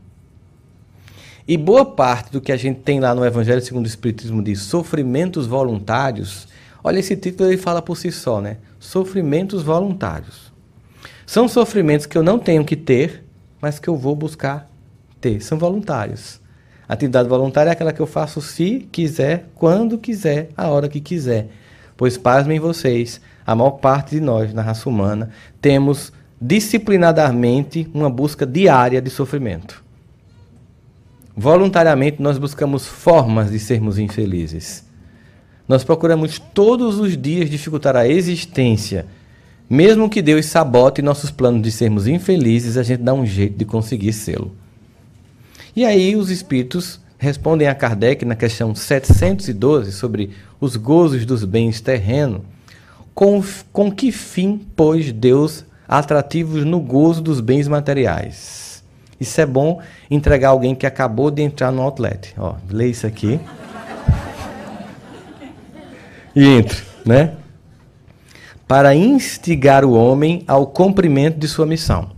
E 1.47 1.59
boa 1.59 1.85
parte 1.85 2.33
do 2.33 2.41
que 2.41 2.51
a 2.51 2.57
gente 2.57 2.81
tem 2.81 3.01
lá 3.01 3.15
no 3.15 3.25
Evangelho 3.25 3.61
segundo 3.61 3.85
o 3.85 3.89
Espiritismo 3.89 4.43
de 4.43 4.57
sofrimentos 4.57 5.47
voluntários, 5.47 6.49
olha 6.83 6.99
esse 6.99 7.15
título 7.17 7.51
ele 7.51 7.59
fala 7.59 7.83
por 7.83 7.97
si 7.97 8.11
só, 8.11 8.41
né? 8.41 8.57
Sofrimentos 8.81 9.63
voluntários. 9.63 10.53
São 11.27 11.47
sofrimentos 11.47 12.07
que 12.07 12.17
eu 12.17 12.23
não 12.23 12.39
tenho 12.39 12.65
que 12.65 12.77
ter, 12.77 13.25
mas 13.61 13.79
que 13.79 13.89
eu 13.89 13.97
vou 13.97 14.17
buscar 14.17 14.71
ter. 15.21 15.43
São 15.43 15.59
voluntários. 15.59 16.41
A 16.89 16.95
atividade 16.95 17.29
voluntária 17.29 17.71
é 17.71 17.73
aquela 17.73 17.93
que 17.93 18.01
eu 18.01 18.07
faço 18.07 18.41
se 18.41 18.89
quiser, 18.93 19.47
quando 19.55 19.99
quiser, 19.99 20.49
a 20.57 20.69
hora 20.69 20.89
que 20.89 21.01
quiser. 21.01 21.49
Pois 21.97 22.17
pasmem 22.17 22.59
vocês, 22.59 23.21
a 23.47 23.55
maior 23.55 23.73
parte 23.73 24.17
de 24.17 24.21
nós 24.21 24.53
na 24.53 24.63
raça 24.63 24.89
humana 24.89 25.31
temos 25.61 26.13
disciplinadamente 26.41 27.89
uma 27.95 28.11
busca 28.11 28.45
diária 28.45 29.01
de 29.01 29.11
sofrimento. 29.11 29.83
Voluntariamente 31.37 32.23
nós 32.23 32.39
buscamos 32.39 32.87
formas 32.87 33.51
de 33.51 33.59
sermos 33.59 33.99
infelizes. 33.99 34.85
Nós 35.67 35.83
procuramos 35.83 36.39
todos 36.39 36.99
os 36.99 37.17
dias 37.17 37.51
dificultar 37.51 37.97
a 37.97 38.07
existência. 38.07 39.07
Mesmo 39.69 40.11
que 40.11 40.21
Deus 40.21 40.47
sabote 40.47 41.01
nossos 41.01 41.31
planos 41.31 41.63
de 41.63 41.73
sermos 41.73 42.07
infelizes, 42.07 42.77
a 42.77 42.83
gente 42.83 43.03
dá 43.03 43.15
um 43.15 43.25
jeito 43.25 43.57
de 43.57 43.65
conseguir 43.65 44.13
sê-lo. 44.13 44.55
E 45.75 45.85
aí 45.85 46.15
os 46.15 46.31
espíritos 46.31 47.01
respondem 47.19 47.69
a 47.69 47.75
Kardec 47.75 48.25
na 48.25 48.35
questão 48.35 48.75
712 48.75 49.93
sobre 49.93 50.31
os 50.61 50.77
gozos 50.77 51.25
dos 51.25 51.45
bens 51.45 51.81
terrenos 51.81 52.43
com, 53.15 53.43
com 53.73 53.93
que 53.93 54.11
fim, 54.11 54.61
pois, 54.75 55.13
Deus 55.13 55.65
atrativos 55.87 56.65
no 56.65 56.81
gozo 56.81 57.23
dos 57.23 57.41
bens 57.41 57.69
materiais? 57.69 58.83
Isso 59.21 59.41
é 59.41 59.47
bom 59.47 59.81
entregar 60.11 60.49
alguém 60.49 60.75
que 60.75 60.87
acabou 60.87 61.31
de 61.31 61.41
entrar 61.41 61.71
no 61.71 61.81
outlet. 61.81 62.35
Ó, 62.37 62.57
lê 62.69 62.89
isso 62.89 63.07
aqui. 63.07 63.39
e 66.35 66.45
entre, 66.45 66.83
né? 67.07 67.35
Para 68.67 68.95
instigar 68.95 69.85
o 69.85 69.93
homem 69.93 70.43
ao 70.49 70.67
cumprimento 70.67 71.39
de 71.39 71.47
sua 71.47 71.65
missão 71.65 72.11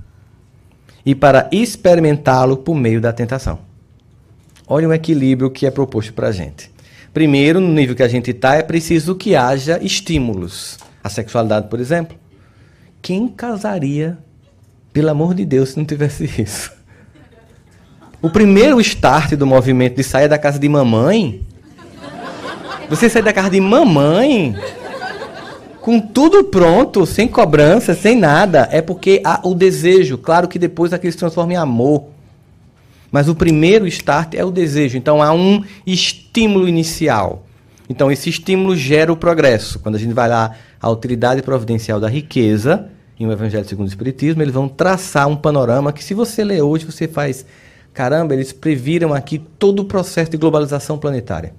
e 1.04 1.14
para 1.14 1.48
experimentá-lo 1.52 2.56
por 2.56 2.74
meio 2.74 3.00
da 3.00 3.12
tentação. 3.12 3.65
Olha 4.66 4.88
o 4.88 4.92
equilíbrio 4.92 5.50
que 5.50 5.66
é 5.66 5.70
proposto 5.70 6.12
para 6.12 6.28
a 6.28 6.32
gente. 6.32 6.70
Primeiro, 7.12 7.60
no 7.60 7.68
nível 7.68 7.94
que 7.94 8.02
a 8.02 8.08
gente 8.08 8.30
está, 8.30 8.56
é 8.56 8.62
preciso 8.62 9.14
que 9.14 9.36
haja 9.36 9.78
estímulos. 9.82 10.78
A 11.02 11.08
sexualidade, 11.08 11.68
por 11.68 11.80
exemplo. 11.80 12.16
Quem 13.00 13.28
casaria, 13.28 14.18
pelo 14.92 15.10
amor 15.10 15.34
de 15.34 15.44
Deus, 15.44 15.70
se 15.70 15.78
não 15.78 15.84
tivesse 15.84 16.24
isso? 16.42 16.72
O 18.20 18.28
primeiro 18.28 18.80
start 18.80 19.34
do 19.34 19.46
movimento 19.46 19.96
de 19.96 20.02
sair 20.02 20.28
da 20.28 20.38
casa 20.38 20.58
de 20.58 20.68
mamãe. 20.68 21.40
Você 22.90 23.08
sair 23.08 23.22
da 23.22 23.32
casa 23.32 23.50
de 23.50 23.60
mamãe 23.60 24.56
com 25.86 26.00
tudo 26.00 26.42
pronto, 26.42 27.06
sem 27.06 27.28
cobrança, 27.28 27.94
sem 27.94 28.16
nada, 28.16 28.68
é 28.72 28.82
porque 28.82 29.22
há 29.24 29.40
o 29.44 29.54
desejo. 29.54 30.18
Claro 30.18 30.48
que 30.48 30.58
depois 30.58 30.92
aquilo 30.92 31.12
se 31.12 31.18
transforma 31.18 31.52
em 31.52 31.56
amor. 31.56 32.06
Mas 33.16 33.30
o 33.30 33.34
primeiro 33.34 33.86
start 33.86 34.34
é 34.34 34.44
o 34.44 34.50
desejo. 34.50 34.98
Então 34.98 35.22
há 35.22 35.32
um 35.32 35.64
estímulo 35.86 36.68
inicial. 36.68 37.46
Então 37.88 38.12
esse 38.12 38.28
estímulo 38.28 38.76
gera 38.76 39.10
o 39.10 39.16
progresso. 39.16 39.78
Quando 39.78 39.94
a 39.94 39.98
gente 39.98 40.12
vai 40.12 40.28
lá 40.28 40.54
a 40.78 40.90
utilidade 40.90 41.40
providencial 41.40 41.98
da 41.98 42.10
riqueza, 42.10 42.90
em 43.18 43.26
o 43.26 43.32
Evangelho 43.32 43.66
segundo 43.66 43.86
o 43.86 43.88
Espiritismo, 43.88 44.42
eles 44.42 44.52
vão 44.52 44.68
traçar 44.68 45.26
um 45.28 45.34
panorama 45.34 45.94
que, 45.94 46.04
se 46.04 46.12
você 46.12 46.44
ler 46.44 46.60
hoje, 46.60 46.84
você 46.84 47.08
faz 47.08 47.46
Caramba, 47.94 48.34
eles 48.34 48.52
previram 48.52 49.14
aqui 49.14 49.38
todo 49.38 49.80
o 49.80 49.86
processo 49.86 50.30
de 50.30 50.36
globalização 50.36 50.98
planetária. 50.98 51.54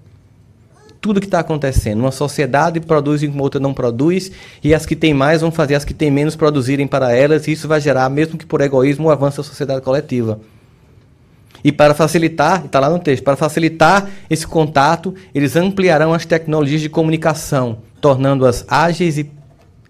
Tudo 1.02 1.20
que 1.20 1.26
está 1.26 1.40
acontecendo. 1.40 2.02
Uma 2.02 2.12
sociedade 2.12 2.80
produz 2.80 3.24
enquanto 3.24 3.42
outra 3.42 3.60
não 3.60 3.74
produz, 3.74 4.32
e 4.64 4.76
as 4.76 4.86
que 4.86 4.96
têm 4.96 5.12
mais 5.12 5.42
vão 5.42 5.52
fazer 5.52 5.74
as 5.74 5.84
que 5.84 5.96
têm 5.96 6.12
menos 6.12 6.36
produzirem 6.36 6.86
para 6.86 7.16
elas, 7.16 7.48
e 7.48 7.54
isso 7.54 7.68
vai 7.68 7.82
gerar, 7.82 8.08
mesmo 8.12 8.38
que 8.38 8.46
por 8.46 8.62
egoísmo, 8.62 9.08
um 9.08 9.10
avanço 9.10 9.38
da 9.38 9.44
sociedade 9.44 9.82
coletiva. 9.82 10.40
E 11.64 11.72
para 11.72 11.94
facilitar, 11.94 12.66
está 12.66 12.80
lá 12.80 12.90
no 12.90 12.98
texto, 13.00 13.24
para 13.24 13.36
facilitar 13.36 14.10
esse 14.30 14.46
contato, 14.46 15.16
eles 15.34 15.56
ampliarão 15.56 16.14
as 16.14 16.26
tecnologias 16.26 16.82
de 16.82 16.90
comunicação, 16.90 17.80
tornando-as 18.00 18.64
ágeis 18.68 19.18
e 19.18 19.32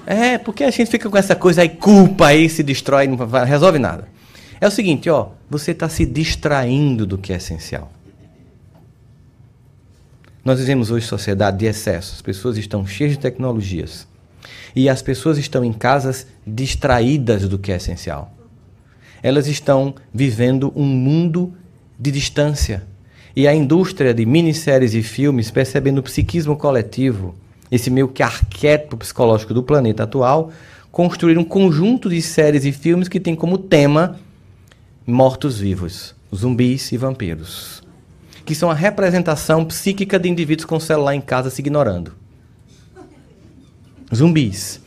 É, 0.06 0.38
porque 0.38 0.64
a 0.64 0.70
gente 0.70 0.90
fica 0.90 1.08
com 1.08 1.16
essa 1.16 1.36
coisa 1.36 1.62
aí, 1.62 1.68
culpa 1.68 2.26
aí, 2.26 2.48
se 2.48 2.62
destrói, 2.62 3.06
não 3.06 3.16
resolve 3.44 3.78
nada. 3.78 4.08
É 4.60 4.66
o 4.66 4.70
seguinte, 4.70 5.08
ó, 5.08 5.28
você 5.48 5.70
está 5.70 5.88
se 5.88 6.04
distraindo 6.04 7.06
do 7.06 7.16
que 7.16 7.32
é 7.32 7.36
essencial. 7.36 7.90
Nós 10.44 10.58
vivemos 10.58 10.90
hoje 10.90 11.06
sociedade 11.06 11.58
de 11.58 11.66
excesso. 11.66 12.14
As 12.14 12.22
pessoas 12.22 12.56
estão 12.56 12.86
cheias 12.86 13.12
de 13.12 13.18
tecnologias. 13.18 14.08
E 14.74 14.88
as 14.88 15.02
pessoas 15.02 15.38
estão 15.38 15.64
em 15.64 15.72
casas 15.72 16.26
distraídas 16.46 17.48
do 17.48 17.58
que 17.58 17.70
é 17.70 17.76
essencial. 17.76 18.32
Elas 19.22 19.46
estão 19.46 19.94
vivendo 20.12 20.72
um 20.74 20.86
mundo 20.86 21.54
de 22.00 22.10
distância. 22.10 22.82
E 23.36 23.46
a 23.46 23.54
indústria 23.54 24.14
de 24.14 24.24
minisséries 24.24 24.94
e 24.94 25.02
filmes, 25.02 25.50
percebendo 25.50 25.98
o 25.98 26.02
psiquismo 26.02 26.56
coletivo, 26.56 27.34
esse 27.70 27.90
meio 27.90 28.08
que 28.08 28.22
arquétipo 28.22 28.96
psicológico 28.96 29.54
do 29.54 29.62
planeta 29.62 30.02
atual, 30.02 30.50
construíram 30.90 31.42
um 31.42 31.44
conjunto 31.44 32.08
de 32.08 32.20
séries 32.20 32.64
e 32.64 32.72
filmes 32.72 33.06
que 33.06 33.20
tem 33.20 33.36
como 33.36 33.58
tema 33.58 34.18
mortos-vivos, 35.06 36.14
zumbis 36.34 36.90
e 36.90 36.96
vampiros 36.96 37.80
que 38.50 38.54
são 38.56 38.68
a 38.68 38.74
representação 38.74 39.64
psíquica 39.64 40.18
de 40.18 40.28
indivíduos 40.28 40.64
com 40.64 40.80
celular 40.80 41.14
em 41.14 41.20
casa 41.20 41.50
se 41.50 41.60
ignorando. 41.60 42.12
Zumbis, 44.12 44.80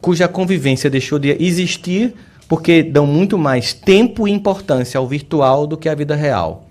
cuja 0.00 0.26
convivência 0.26 0.90
deixou 0.90 1.16
de 1.16 1.36
existir 1.40 2.14
porque 2.48 2.82
dão 2.82 3.06
muito 3.06 3.36
mais 3.36 3.72
tempo 3.72 4.26
e 4.26 4.30
importância 4.30 4.98
ao 4.98 5.06
virtual 5.06 5.66
do 5.66 5.76
que 5.76 5.88
à 5.88 5.94
vida 5.94 6.14
real. 6.14 6.68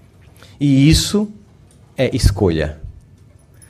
E 0.59 0.89
isso 0.89 1.27
é 1.97 2.15
escolha. 2.15 2.79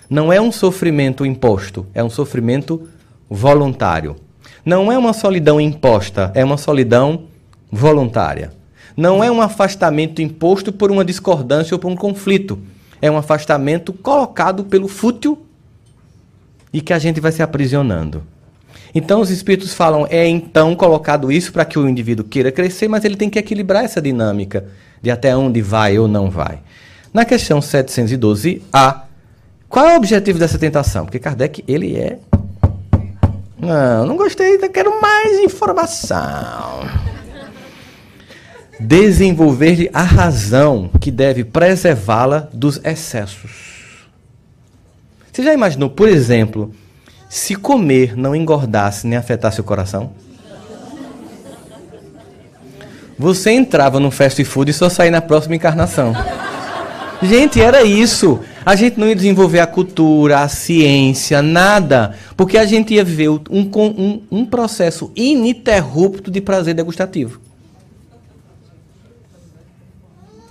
Não 0.09 0.31
é 0.31 0.39
um 0.39 0.51
sofrimento 0.51 1.25
imposto, 1.25 1.85
é 1.93 2.03
um 2.03 2.09
sofrimento 2.09 2.87
voluntário. 3.29 4.15
Não 4.63 4.91
é 4.91 4.97
uma 4.97 5.13
solidão 5.13 5.59
imposta, 5.59 6.31
é 6.35 6.43
uma 6.43 6.57
solidão 6.57 7.23
voluntária. 7.71 8.53
Não 8.95 9.23
é 9.23 9.29
um 9.29 9.41
afastamento 9.41 10.21
imposto 10.21 10.71
por 10.71 10.91
uma 10.91 11.03
discordância 11.03 11.75
ou 11.75 11.79
por 11.79 11.91
um 11.91 11.95
conflito. 11.95 12.59
É 13.01 13.09
um 13.09 13.17
afastamento 13.17 13.91
colocado 13.91 14.63
pelo 14.63 14.87
fútil 14.87 15.45
e 16.71 16.81
que 16.81 16.93
a 16.93 16.99
gente 16.99 17.19
vai 17.19 17.31
se 17.31 17.41
aprisionando. 17.41 18.23
Então 18.95 19.19
os 19.19 19.29
espíritos 19.29 19.73
falam, 19.73 20.08
é 20.10 20.25
então 20.25 20.73
colocado 20.73 21.29
isso 21.29 21.51
para 21.51 21.65
que 21.65 21.77
o 21.77 21.88
indivíduo 21.88 22.25
queira 22.25 22.49
crescer, 22.49 22.88
mas 22.88 23.03
ele 23.03 23.17
tem 23.17 23.29
que 23.29 23.38
equilibrar 23.38 23.84
essa 23.84 24.01
dinâmica 24.01 24.65
de 25.01 25.12
até 25.12 25.36
onde 25.36 25.62
vai 25.62 25.99
ou 25.99 26.08
não 26.08 26.29
vai. 26.29 26.60
Na 27.13 27.25
questão 27.25 27.60
712A, 27.60 29.01
qual 29.67 29.86
é 29.86 29.93
o 29.93 29.97
objetivo 29.97 30.39
dessa 30.39 30.58
tentação? 30.58 31.03
Porque 31.03 31.19
Kardec, 31.19 31.62
ele 31.67 31.97
é. 31.97 32.19
Não, 33.60 34.05
não 34.05 34.15
gostei, 34.15 34.58
quero 34.69 35.01
mais 35.01 35.39
informação 35.39 37.05
desenvolver-lhe 38.79 39.89
a 39.93 40.01
razão 40.01 40.89
que 40.99 41.12
deve 41.12 41.43
preservá-la 41.43 42.47
dos 42.53 42.79
excessos. 42.84 44.08
Você 45.31 45.43
já 45.43 45.53
imaginou, 45.53 45.89
por 45.89 46.08
exemplo, 46.08 46.73
se 47.36 47.54
comer 47.54 48.15
não 48.15 48.34
engordasse 48.34 49.06
nem 49.06 49.17
afetasse 49.17 49.60
o 49.60 49.63
coração? 49.63 50.12
Você 53.19 53.52
entrava 53.52 54.00
no 54.00 54.10
fast 54.10 54.41
food 54.45 54.71
e 54.71 54.74
só 54.74 54.88
saía 54.88 55.12
na 55.12 55.19
próxima 55.19 55.54
encarnação. 55.54 56.13
Gente, 57.21 57.60
era 57.60 57.84
isso. 57.84 58.39
A 58.65 58.74
gente 58.78 58.98
não 58.98 59.06
ia 59.10 59.15
desenvolver 59.15 59.60
a 59.60 59.67
cultura, 59.67 60.39
a 60.39 60.48
ciência, 60.48 61.41
nada. 61.41 62.15
Porque 62.38 62.58
a 62.58 62.65
gente 62.65 62.93
ia 62.93 63.04
viver 63.04 63.28
um, 63.28 63.41
um, 63.52 64.21
um 64.32 64.45
processo 64.45 65.12
ininterrupto 65.13 66.32
de 66.32 66.39
prazer 66.39 66.74
degustativo. 66.74 67.41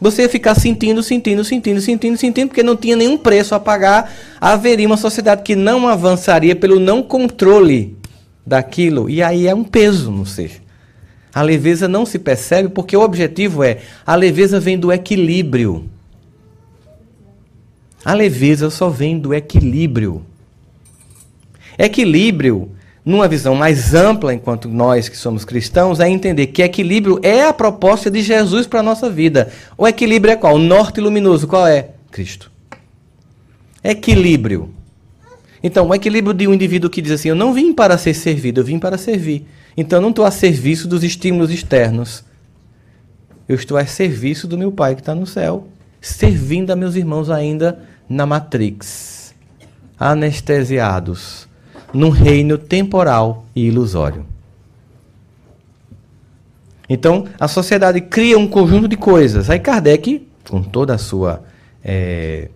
Você 0.04 0.20
ia 0.20 0.28
ficar 0.28 0.54
sentindo, 0.54 1.02
sentindo, 1.02 1.42
sentindo, 1.42 1.80
sentindo, 1.80 2.18
sentindo, 2.18 2.48
porque 2.48 2.62
não 2.62 2.76
tinha 2.76 2.94
nenhum 2.94 3.16
preço 3.16 3.54
a 3.54 3.58
pagar. 3.58 4.12
Haveria 4.38 4.86
uma 4.86 4.98
sociedade 4.98 5.42
que 5.42 5.56
não 5.56 5.88
avançaria 5.88 6.54
pelo 6.54 6.78
não 6.78 7.02
controle 7.02 7.96
daquilo. 8.46 9.08
E 9.08 9.22
aí 9.22 9.46
é 9.46 9.54
um 9.54 9.64
peso 9.64 10.10
no 10.10 10.26
ser. 10.26 10.60
A 11.34 11.40
leveza 11.40 11.88
não 11.88 12.04
se 12.04 12.18
percebe 12.18 12.68
porque 12.68 12.94
o 12.94 13.00
objetivo 13.00 13.64
é 13.64 13.78
a 14.04 14.14
leveza 14.14 14.60
vem 14.60 14.78
do 14.78 14.92
equilíbrio. 14.92 15.88
A 18.04 18.12
leveza 18.12 18.68
só 18.68 18.90
vem 18.90 19.18
do 19.18 19.32
equilíbrio. 19.32 20.22
Equilíbrio 21.78 22.68
numa 23.04 23.28
visão 23.28 23.54
mais 23.54 23.94
ampla, 23.94 24.32
enquanto 24.32 24.68
nós 24.68 25.08
que 25.08 25.16
somos 25.16 25.44
cristãos, 25.44 26.00
é 26.00 26.08
entender 26.08 26.46
que 26.48 26.62
equilíbrio 26.62 27.20
é 27.22 27.44
a 27.44 27.52
proposta 27.52 28.10
de 28.10 28.22
Jesus 28.22 28.66
para 28.66 28.80
a 28.80 28.82
nossa 28.82 29.10
vida. 29.10 29.52
O 29.76 29.86
equilíbrio 29.86 30.32
é 30.32 30.36
qual? 30.36 30.54
O 30.54 30.58
norte 30.58 31.00
luminoso, 31.00 31.46
qual 31.46 31.66
é? 31.66 31.90
Cristo. 32.10 32.50
Equilíbrio. 33.82 34.72
Então, 35.62 35.88
o 35.88 35.94
equilíbrio 35.94 36.32
de 36.32 36.48
um 36.48 36.54
indivíduo 36.54 36.88
que 36.88 37.02
diz 37.02 37.12
assim: 37.12 37.28
Eu 37.28 37.34
não 37.34 37.52
vim 37.52 37.72
para 37.72 37.98
ser 37.98 38.14
servido, 38.14 38.60
eu 38.60 38.64
vim 38.64 38.78
para 38.78 38.96
servir. 38.96 39.46
Então 39.76 39.98
eu 39.98 40.02
não 40.02 40.10
estou 40.10 40.24
a 40.24 40.30
serviço 40.30 40.86
dos 40.86 41.02
estímulos 41.02 41.50
externos. 41.50 42.24
Eu 43.48 43.56
estou 43.56 43.76
a 43.76 43.84
serviço 43.84 44.46
do 44.46 44.56
meu 44.56 44.72
Pai 44.72 44.94
que 44.94 45.00
está 45.00 45.14
no 45.14 45.26
céu, 45.26 45.68
servindo 46.00 46.70
a 46.70 46.76
meus 46.76 46.94
irmãos 46.94 47.28
ainda 47.28 47.80
na 48.08 48.24
Matrix, 48.24 49.34
anestesiados, 49.98 51.48
num 51.94 52.10
reino 52.10 52.58
temporal 52.58 53.46
e 53.54 53.66
ilusório. 53.66 54.26
Então, 56.88 57.26
a 57.40 57.48
sociedade 57.48 58.00
cria 58.00 58.38
um 58.38 58.46
conjunto 58.46 58.86
de 58.86 58.96
coisas. 58.96 59.48
Aí 59.48 59.58
Kardec, 59.58 60.26
com 60.48 60.62
toda 60.62 60.94
a 60.94 60.98
sua 60.98 61.42
é, 61.82 62.48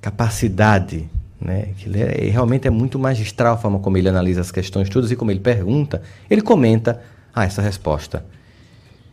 capacidade, 0.00 1.08
né, 1.40 1.68
que 1.78 1.88
ele, 1.88 2.00
é, 2.00 2.30
realmente 2.30 2.66
é 2.66 2.70
muito 2.70 2.98
magistral 2.98 3.54
a 3.54 3.56
forma 3.58 3.78
como 3.78 3.96
ele 3.96 4.08
analisa 4.08 4.40
as 4.40 4.50
questões 4.50 4.88
todas 4.88 5.10
e 5.10 5.16
como 5.16 5.30
ele 5.30 5.40
pergunta, 5.40 6.02
ele 6.28 6.42
comenta 6.42 7.00
ah, 7.34 7.44
essa 7.44 7.62
resposta. 7.62 8.24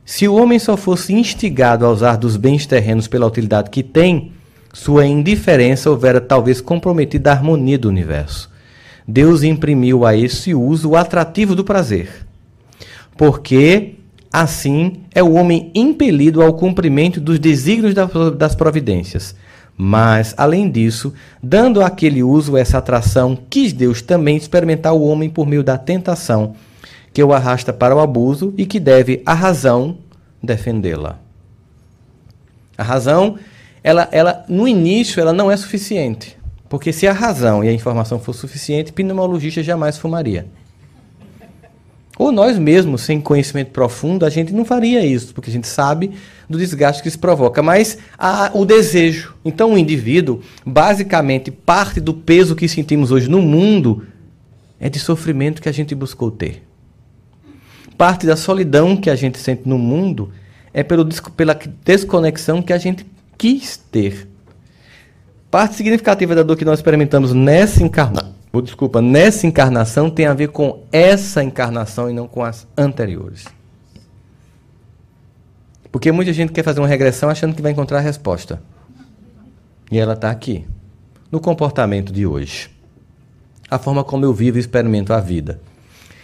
Se 0.03 0.27
o 0.27 0.35
homem 0.35 0.57
só 0.57 0.75
fosse 0.77 1.13
instigado 1.13 1.85
a 1.85 1.91
usar 1.91 2.15
dos 2.15 2.37
bens 2.37 2.65
terrenos 2.65 3.07
pela 3.07 3.27
utilidade 3.27 3.69
que 3.69 3.83
tem, 3.83 4.31
sua 4.73 5.05
indiferença 5.05 5.89
houvera 5.89 6.21
talvez 6.21 6.61
comprometido 6.61 7.27
a 7.27 7.33
harmonia 7.33 7.77
do 7.77 7.89
universo. 7.89 8.49
Deus 9.07 9.43
imprimiu 9.43 10.05
a 10.05 10.15
esse 10.15 10.53
uso 10.53 10.89
o 10.89 10.95
atrativo 10.95 11.55
do 11.55 11.63
prazer. 11.63 12.27
Porque 13.15 13.95
Assim 14.31 15.03
é 15.15 15.23
o 15.23 15.33
homem 15.33 15.71
impelido 15.73 16.41
ao 16.41 16.53
cumprimento 16.53 17.19
dos 17.19 17.39
desígnios 17.39 17.95
das 18.37 18.55
providências. 18.55 19.35
Mas, 19.75 20.33
além 20.37 20.69
disso, 20.69 21.13
dando 21.41 21.81
àquele 21.81 22.23
uso 22.23 22.57
essa 22.57 22.77
atração, 22.77 23.37
quis 23.49 23.73
Deus 23.73 24.01
também 24.01 24.35
experimentar 24.37 24.93
o 24.93 25.03
homem 25.03 25.29
por 25.29 25.47
meio 25.47 25.63
da 25.63 25.77
tentação, 25.77 26.55
que 27.13 27.23
o 27.23 27.33
arrasta 27.33 27.71
para 27.71 27.95
o 27.95 27.99
abuso 27.99 28.53
e 28.57 28.65
que 28.65 28.79
deve 28.79 29.23
a 29.25 29.33
razão 29.33 29.97
defendê-la. 30.41 31.19
A 32.77 32.83
razão, 32.83 33.37
ela, 33.83 34.07
ela, 34.11 34.45
no 34.47 34.67
início, 34.67 35.19
ela 35.19 35.33
não 35.33 35.49
é 35.49 35.57
suficiente. 35.57 36.36
Porque 36.69 36.91
se 36.91 37.07
a 37.07 37.13
razão 37.13 37.63
e 37.63 37.69
a 37.69 37.73
informação 37.73 38.19
for 38.19 38.33
suficiente, 38.33 38.91
pneumologista 38.91 39.63
jamais 39.63 39.97
fumaria. 39.97 40.47
Ou 42.17 42.31
nós 42.31 42.57
mesmos, 42.57 43.01
sem 43.01 43.21
conhecimento 43.21 43.69
profundo, 43.69 44.25
a 44.25 44.29
gente 44.29 44.51
não 44.51 44.65
faria 44.65 45.05
isso, 45.05 45.33
porque 45.33 45.51
a 45.51 45.53
gente 45.53 45.67
sabe 45.67 46.13
do 46.49 46.57
desgaste 46.57 47.03
que 47.03 47.07
isso 47.07 47.19
provoca. 47.19 47.61
Mas 47.61 47.99
o 48.53 48.65
desejo. 48.65 49.35
Então, 49.45 49.73
o 49.73 49.77
indivíduo, 49.77 50.41
basicamente, 50.65 51.51
parte 51.51 51.99
do 51.99 52.13
peso 52.13 52.55
que 52.55 52.67
sentimos 52.67 53.11
hoje 53.11 53.29
no 53.29 53.41
mundo 53.41 54.07
é 54.79 54.89
de 54.89 54.99
sofrimento 54.99 55.61
que 55.61 55.69
a 55.69 55.71
gente 55.71 55.93
buscou 55.93 56.31
ter. 56.31 56.63
Parte 57.95 58.25
da 58.25 58.35
solidão 58.35 58.97
que 58.97 59.09
a 59.09 59.15
gente 59.15 59.37
sente 59.37 59.63
no 59.65 59.77
mundo 59.77 60.31
é 60.73 60.81
pelo, 60.81 61.07
pela 61.35 61.57
desconexão 61.83 62.63
que 62.63 62.73
a 62.73 62.77
gente 62.79 63.05
quis 63.37 63.77
ter. 63.77 64.27
Parte 65.49 65.75
significativa 65.75 66.35
da 66.35 66.43
dor 66.43 66.57
que 66.57 66.65
nós 66.65 66.79
experimentamos 66.79 67.33
nessa 67.33 67.81
encarnação 67.81 68.37
desculpa, 68.61 69.01
nessa 69.01 69.45
encarnação 69.47 70.09
tem 70.09 70.25
a 70.25 70.33
ver 70.33 70.49
com 70.49 70.83
essa 70.91 71.43
encarnação 71.43 72.09
e 72.09 72.13
não 72.13 72.27
com 72.27 72.43
as 72.43 72.67
anteriores. 72.77 73.45
Porque 75.91 76.11
muita 76.11 76.33
gente 76.33 76.51
quer 76.51 76.63
fazer 76.63 76.79
uma 76.79 76.87
regressão 76.87 77.29
achando 77.29 77.55
que 77.55 77.61
vai 77.61 77.71
encontrar 77.71 77.99
a 77.99 78.01
resposta. 78.01 78.61
E 79.91 79.97
ela 79.97 80.13
está 80.13 80.29
aqui, 80.29 80.65
no 81.31 81.39
comportamento 81.39 82.11
de 82.11 82.25
hoje. 82.25 82.69
A 83.69 83.77
forma 83.77 84.03
como 84.03 84.25
eu 84.25 84.33
vivo 84.33 84.57
e 84.57 84.59
experimento 84.59 85.13
a 85.13 85.19
vida. 85.19 85.59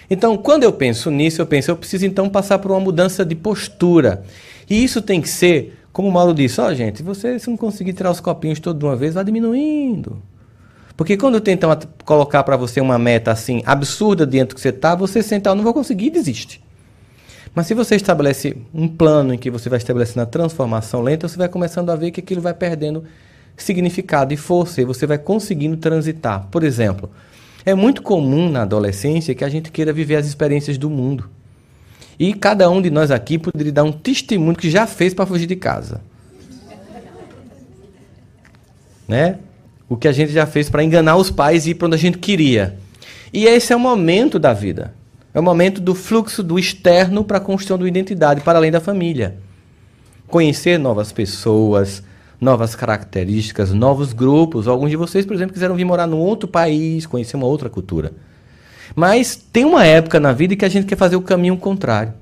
Então, 0.09 0.37
quando 0.37 0.63
eu 0.63 0.71
penso 0.71 1.09
nisso, 1.09 1.41
eu 1.41 1.45
penso, 1.45 1.71
eu 1.71 1.77
preciso 1.77 2.05
então 2.05 2.29
passar 2.29 2.59
por 2.59 2.71
uma 2.71 2.79
mudança 2.79 3.25
de 3.25 3.35
postura. 3.35 4.23
E 4.69 4.83
isso 4.83 5.01
tem 5.01 5.21
que 5.21 5.29
ser, 5.29 5.79
como 5.93 6.09
o 6.09 6.11
Mauro 6.11 6.33
disse, 6.33 6.59
ó 6.59 6.67
oh, 6.67 6.73
gente, 6.73 7.03
você 7.03 7.37
se 7.37 7.47
não 7.47 7.55
conseguir 7.55 7.93
tirar 7.93 8.09
os 8.09 8.19
copinhos 8.19 8.59
todos 8.59 8.79
de 8.79 8.85
uma 8.85 8.95
vez, 8.95 9.13
vai 9.13 9.23
diminuindo. 9.23 10.21
Porque 10.97 11.15
quando 11.15 11.39
tentam 11.39 11.77
colocar 12.03 12.43
para 12.43 12.57
você 12.57 12.81
uma 12.81 12.97
meta 12.97 13.31
assim 13.31 13.61
absurda 13.63 14.25
dentro 14.25 14.55
que 14.55 14.61
você 14.61 14.69
está, 14.69 14.95
você 14.95 15.21
senta, 15.21 15.51
eu 15.51 15.55
não 15.55 15.63
vou 15.63 15.73
conseguir 15.73 16.09
desiste. 16.09 16.63
Mas 17.53 17.67
se 17.67 17.75
você 17.75 17.95
estabelece 17.95 18.57
um 18.73 18.87
plano 18.87 19.35
em 19.35 19.37
que 19.37 19.51
você 19.51 19.69
vai 19.69 19.77
estabelecendo 19.77 20.21
a 20.21 20.25
transformação 20.25 21.01
lenta, 21.01 21.27
você 21.27 21.37
vai 21.37 21.47
começando 21.47 21.91
a 21.91 21.95
ver 21.95 22.09
que 22.09 22.19
aquilo 22.19 22.41
vai 22.41 22.53
perdendo 22.55 23.03
significado 23.55 24.33
e 24.33 24.37
força 24.37 24.81
e 24.81 24.85
você 24.85 25.05
vai 25.05 25.19
conseguindo 25.19 25.77
transitar. 25.77 26.47
Por 26.49 26.63
exemplo, 26.63 27.11
é 27.63 27.75
muito 27.75 28.01
comum 28.01 28.49
na 28.49 28.63
adolescência 28.63 29.35
que 29.35 29.43
a 29.43 29.49
gente 29.49 29.71
queira 29.71 29.93
viver 29.93 30.15
as 30.15 30.25
experiências 30.25 30.77
do 30.79 30.89
mundo. 30.89 31.29
E 32.19 32.33
cada 32.33 32.69
um 32.69 32.81
de 32.81 32.89
nós 32.89 33.11
aqui 33.11 33.37
poderia 33.37 33.71
dar 33.71 33.83
um 33.83 33.91
testemunho 33.91 34.55
que 34.55 34.69
já 34.69 34.85
fez 34.87 35.13
para 35.13 35.25
fugir 35.25 35.47
de 35.47 35.55
casa. 35.55 36.01
Né? 39.07 39.37
o 39.93 39.97
que 39.97 40.07
a 40.07 40.11
gente 40.11 40.31
já 40.31 40.47
fez 40.47 40.71
para 40.71 40.83
enganar 40.83 41.15
os 41.17 41.29
pais 41.29 41.67
e 41.67 41.71
ir 41.71 41.75
para 41.75 41.85
onde 41.85 41.95
a 41.95 41.99
gente 41.99 42.17
queria. 42.17 42.77
E 43.31 43.45
esse 43.45 43.71
é 43.71 43.75
o 43.75 43.79
momento 43.79 44.39
da 44.39 44.51
vida. 44.51 44.93
É 45.33 45.39
o 45.39 45.43
momento 45.43 45.79
do 45.79 45.93
fluxo 45.93 46.41
do 46.41 46.57
externo 46.57 47.23
para 47.23 47.37
a 47.37 47.41
construção 47.41 47.77
da 47.77 47.87
identidade, 47.87 48.41
para 48.41 48.57
além 48.57 48.71
da 48.71 48.79
família. 48.79 49.37
Conhecer 50.27 50.79
novas 50.79 51.11
pessoas, 51.11 52.03
novas 52.41 52.75
características, 52.75 53.71
novos 53.71 54.13
grupos. 54.13 54.67
Alguns 54.67 54.89
de 54.89 54.95
vocês, 54.95 55.27
por 55.27 55.35
exemplo, 55.35 55.53
quiseram 55.53 55.75
vir 55.75 55.85
morar 55.85 56.07
num 56.07 56.19
outro 56.19 56.47
país, 56.47 57.05
conhecer 57.05 57.35
uma 57.35 57.47
outra 57.47 57.69
cultura. 57.69 58.13
Mas 58.95 59.35
tem 59.35 59.65
uma 59.65 59.85
época 59.85 60.19
na 60.19 60.31
vida 60.31 60.55
que 60.55 60.65
a 60.65 60.69
gente 60.69 60.85
quer 60.85 60.97
fazer 60.97 61.15
o 61.15 61.21
caminho 61.21 61.57
contrário. 61.57 62.13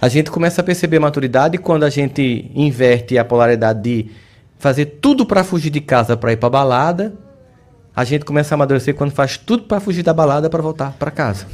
A 0.00 0.08
gente 0.08 0.30
começa 0.30 0.60
a 0.60 0.64
perceber 0.64 0.98
maturidade 0.98 1.56
quando 1.56 1.84
a 1.84 1.90
gente 1.90 2.50
inverte 2.54 3.16
a 3.16 3.24
polaridade 3.24 3.82
de 3.82 4.10
fazer 4.58 4.86
tudo 5.00 5.24
para 5.24 5.42
fugir 5.44 5.70
de 5.70 5.80
casa 5.80 6.16
para 6.16 6.32
ir 6.32 6.36
para 6.36 6.50
balada, 6.50 7.14
a 7.94 8.04
gente 8.04 8.24
começa 8.24 8.54
a 8.54 8.56
amadurecer 8.56 8.94
quando 8.94 9.12
faz 9.12 9.36
tudo 9.36 9.64
para 9.64 9.80
fugir 9.80 10.02
da 10.02 10.12
balada 10.12 10.50
para 10.50 10.62
voltar 10.62 10.92
para 10.98 11.10
casa. 11.10 11.46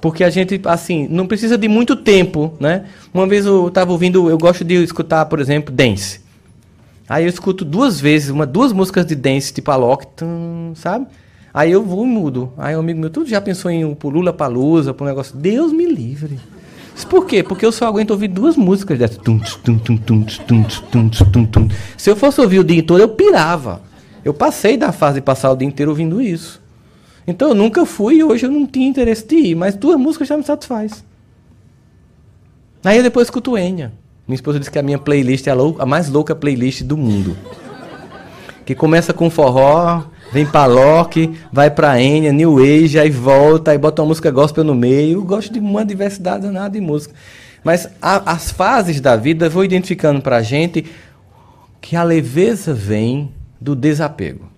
Porque 0.00 0.22
a 0.22 0.30
gente, 0.30 0.60
assim, 0.64 1.06
não 1.08 1.26
precisa 1.26 1.58
de 1.58 1.68
muito 1.68 1.96
tempo, 1.96 2.54
né? 2.60 2.86
Uma 3.12 3.26
vez 3.26 3.46
eu 3.46 3.68
estava 3.68 3.90
ouvindo, 3.90 4.30
eu 4.30 4.38
gosto 4.38 4.64
de 4.64 4.74
escutar, 4.82 5.26
por 5.26 5.40
exemplo, 5.40 5.74
dance. 5.74 6.20
Aí 7.08 7.24
eu 7.24 7.28
escuto 7.28 7.64
duas 7.64 8.00
vezes, 8.00 8.28
uma, 8.28 8.44
duas 8.44 8.72
músicas 8.72 9.06
de 9.06 9.14
dance, 9.14 9.52
tipo 9.52 9.70
Alok, 9.70 10.06
sabe? 10.74 11.06
Aí 11.54 11.72
eu 11.72 11.82
vou 11.82 12.04
e 12.04 12.08
mudo. 12.08 12.52
Aí 12.58 12.76
um 12.76 12.80
amigo 12.80 13.00
meu, 13.00 13.10
tudo 13.10 13.28
já 13.28 13.40
pensou 13.40 13.70
em 13.70 13.84
um 13.84 13.96
Lula 14.04 14.32
Palusa, 14.32 14.92
para 14.92 15.04
um 15.04 15.08
negócio. 15.08 15.36
Deus 15.36 15.72
me 15.72 15.86
livre. 15.86 16.38
Por 17.08 17.26
quê? 17.26 17.42
Porque 17.42 17.64
eu 17.64 17.72
só 17.72 17.86
aguento 17.86 18.10
ouvir 18.10 18.28
duas 18.28 18.56
músicas 18.56 18.98
dessas. 18.98 19.18
Se 21.96 22.10
eu 22.10 22.16
fosse 22.16 22.40
ouvir 22.40 22.58
o 22.58 22.64
dia 22.64 22.78
inteiro, 22.78 23.02
eu 23.02 23.08
pirava. 23.08 23.80
Eu 24.24 24.34
passei 24.34 24.76
da 24.76 24.92
fase 24.92 25.16
de 25.16 25.20
passar 25.22 25.50
o 25.50 25.56
dia 25.56 25.66
inteiro 25.66 25.90
ouvindo 25.90 26.20
isso. 26.20 26.60
Então 27.26 27.48
eu 27.48 27.54
nunca 27.54 27.86
fui 27.86 28.16
e 28.16 28.24
hoje 28.24 28.46
eu 28.46 28.50
não 28.50 28.66
tinha 28.66 28.88
interesse 28.88 29.26
de 29.26 29.36
ir, 29.36 29.54
mas 29.54 29.74
duas 29.74 29.98
músicas 29.98 30.28
já 30.28 30.36
me 30.36 30.42
satisfaz. 30.42 31.04
Aí 32.84 32.96
eu 32.96 33.02
depois 33.02 33.26
escuto 33.26 33.56
Enya. 33.56 33.92
Minha 34.28 34.36
esposa 34.36 34.58
disse 34.60 34.70
que 34.70 34.78
a 34.78 34.82
minha 34.82 34.98
playlist 34.98 35.46
é 35.46 35.50
a, 35.50 35.56
a 35.78 35.86
mais 35.86 36.08
louca 36.08 36.36
playlist 36.36 36.82
do 36.82 36.96
mundo. 36.96 37.36
Que 38.64 38.74
começa 38.74 39.14
com 39.14 39.30
forró, 39.30 40.04
Vem 40.30 40.44
pra 40.44 40.66
Loki, 40.66 41.38
vai 41.50 41.70
pra 41.70 42.00
Enya, 42.00 42.32
New 42.32 42.58
Age, 42.58 42.98
aí 42.98 43.08
volta, 43.08 43.70
aí 43.70 43.78
bota 43.78 44.02
uma 44.02 44.08
música 44.08 44.30
gospel 44.30 44.62
no 44.62 44.74
meio. 44.74 45.18
Eu 45.18 45.24
gosto 45.24 45.52
de 45.52 45.58
uma 45.58 45.84
diversidade 45.84 46.42
danada 46.42 46.70
de 46.70 46.80
música. 46.80 47.14
Mas 47.64 47.88
a, 48.00 48.32
as 48.32 48.50
fases 48.50 49.00
da 49.00 49.16
vida 49.16 49.48
vou 49.48 49.64
identificando 49.64 50.20
pra 50.20 50.42
gente 50.42 50.84
que 51.80 51.96
a 51.96 52.02
leveza 52.02 52.74
vem 52.74 53.32
do 53.58 53.74
desapego. 53.74 54.50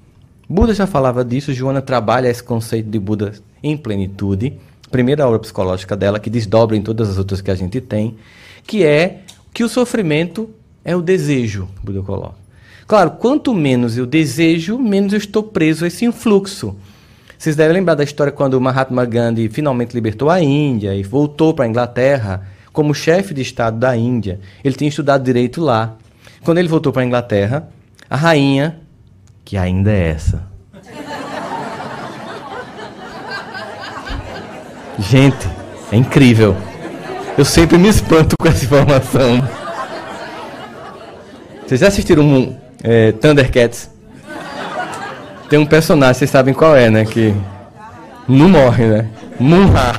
Buda 0.48 0.74
já 0.74 0.86
falava 0.86 1.24
disso, 1.24 1.54
Joana 1.54 1.80
trabalha 1.80 2.28
esse 2.28 2.42
conceito 2.42 2.90
de 2.90 2.98
Buda 2.98 3.32
em 3.62 3.76
plenitude. 3.76 4.54
Primeira 4.90 5.24
obra 5.24 5.38
psicológica 5.38 5.96
dela, 5.96 6.18
que 6.18 6.28
desdobra 6.28 6.76
em 6.76 6.82
todas 6.82 7.08
as 7.08 7.16
outras 7.16 7.40
que 7.40 7.50
a 7.50 7.54
gente 7.54 7.80
tem, 7.80 8.16
que 8.66 8.84
é 8.84 9.20
que 9.52 9.64
o 9.64 9.68
sofrimento 9.68 10.50
é 10.84 10.94
o 10.94 11.02
desejo, 11.02 11.68
Buda 11.82 12.02
coloca. 12.02 12.40
Claro, 12.86 13.12
quanto 13.12 13.54
menos 13.54 13.96
eu 13.96 14.06
desejo, 14.06 14.78
menos 14.78 15.12
eu 15.12 15.18
estou 15.18 15.42
preso 15.42 15.84
a 15.84 15.88
esse 15.88 16.04
influxo. 16.04 16.76
Vocês 17.38 17.56
devem 17.56 17.74
lembrar 17.74 17.94
da 17.94 18.04
história 18.04 18.32
quando 18.32 18.60
Mahatma 18.60 19.04
Gandhi 19.04 19.48
finalmente 19.48 19.94
libertou 19.94 20.28
a 20.28 20.42
Índia 20.42 20.94
e 20.94 21.02
voltou 21.02 21.54
para 21.54 21.64
a 21.64 21.68
Inglaterra 21.68 22.46
como 22.72 22.94
chefe 22.94 23.32
de 23.32 23.42
Estado 23.42 23.78
da 23.78 23.96
Índia. 23.96 24.40
Ele 24.62 24.74
tinha 24.74 24.88
estudado 24.88 25.24
direito 25.24 25.60
lá. 25.60 25.96
Quando 26.42 26.58
ele 26.58 26.68
voltou 26.68 26.92
para 26.92 27.02
a 27.02 27.04
Inglaterra, 27.04 27.68
a 28.08 28.16
rainha, 28.16 28.78
que 29.44 29.56
ainda 29.56 29.90
é 29.90 30.08
essa. 30.08 30.42
Gente, 34.98 35.48
é 35.90 35.96
incrível. 35.96 36.56
Eu 37.40 37.44
sempre 37.46 37.78
me 37.78 37.88
espanto 37.88 38.36
com 38.38 38.46
essa 38.46 38.62
informação. 38.62 39.42
Vocês 41.66 41.80
já 41.80 41.88
assistiram 41.88 42.22
um, 42.22 42.54
é, 42.84 43.12
Thundercats. 43.12 43.90
Tem 45.48 45.58
um 45.58 45.64
personagem, 45.64 46.18
vocês 46.18 46.30
sabem 46.30 46.52
qual 46.52 46.76
é, 46.76 46.90
né? 46.90 47.06
Que 47.06 47.34
Não 48.28 48.46
morre, 48.46 48.84
né? 48.84 49.10
Munha. 49.38 49.94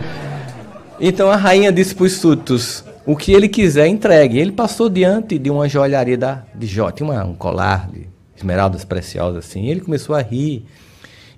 então 0.98 1.30
a 1.30 1.36
rainha 1.36 1.70
disse 1.70 1.94
para 1.94 2.06
os 2.06 2.14
súditos: 2.14 2.82
o 3.04 3.14
que 3.14 3.34
ele 3.34 3.50
quiser, 3.50 3.86
entregue. 3.86 4.38
Ele 4.38 4.52
passou 4.52 4.88
diante 4.88 5.38
de 5.38 5.50
uma 5.50 5.68
joalharia 5.68 6.16
da, 6.16 6.42
de 6.54 6.66
Jó, 6.66 6.90
tinha 6.90 7.06
uma, 7.06 7.22
um 7.22 7.34
colar 7.34 7.86
de 7.90 8.06
esmeraldas 8.34 8.82
preciosas 8.82 9.44
assim. 9.44 9.66
Ele 9.66 9.82
começou 9.82 10.16
a 10.16 10.22
rir. 10.22 10.64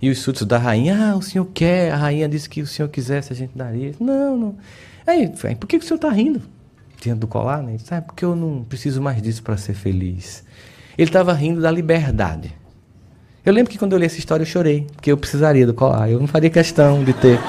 E 0.01 0.11
os 0.11 0.21
súditos 0.21 0.47
da 0.47 0.59
rainha: 0.59 1.11
ah, 1.11 1.17
o 1.17 1.23
senhor 1.23 1.49
quer? 1.53 1.91
A 1.91 1.97
rainha 1.97 2.29
disse 2.29 2.49
que 2.49 2.63
o 2.63 2.69
senhor 2.69 2.89
quisesse, 2.89 3.33
a 3.33 3.37
gente 3.37 3.51
daria. 3.59 3.91
Não, 3.99 4.37
não. 4.37 4.55
Aí, 5.09 5.27
por 5.57 5.67
que, 5.67 5.79
que 5.79 5.85
o 5.87 5.89
senhor 5.89 5.97
está 5.97 6.11
rindo? 6.11 6.43
Diante 7.01 7.21
do 7.21 7.27
colar, 7.27 7.63
né? 7.63 7.77
Disse, 7.77 7.95
ah, 7.95 8.03
porque 8.03 8.23
eu 8.23 8.37
não 8.37 8.63
preciso 8.63 9.01
mais 9.01 9.23
disso 9.23 9.43
para 9.43 9.57
ser 9.57 9.73
feliz. 9.73 10.45
Ele 10.99 11.09
estava 11.09 11.33
rindo 11.33 11.63
da 11.63 11.71
liberdade. 11.71 12.55
Eu 13.43 13.55
lembro 13.55 13.73
que 13.73 13.79
quando 13.79 13.95
eu 13.95 13.99
li 13.99 14.05
essa 14.05 14.19
história 14.19 14.43
eu 14.43 14.47
chorei, 14.47 14.87
porque 14.93 15.11
eu 15.11 15.17
precisaria 15.17 15.67
do 15.67 15.73
colar. 15.73 16.11
Eu 16.11 16.21
não 16.21 16.27
faria 16.27 16.51
questão 16.51 17.03
de 17.03 17.15
ter. 17.15 17.41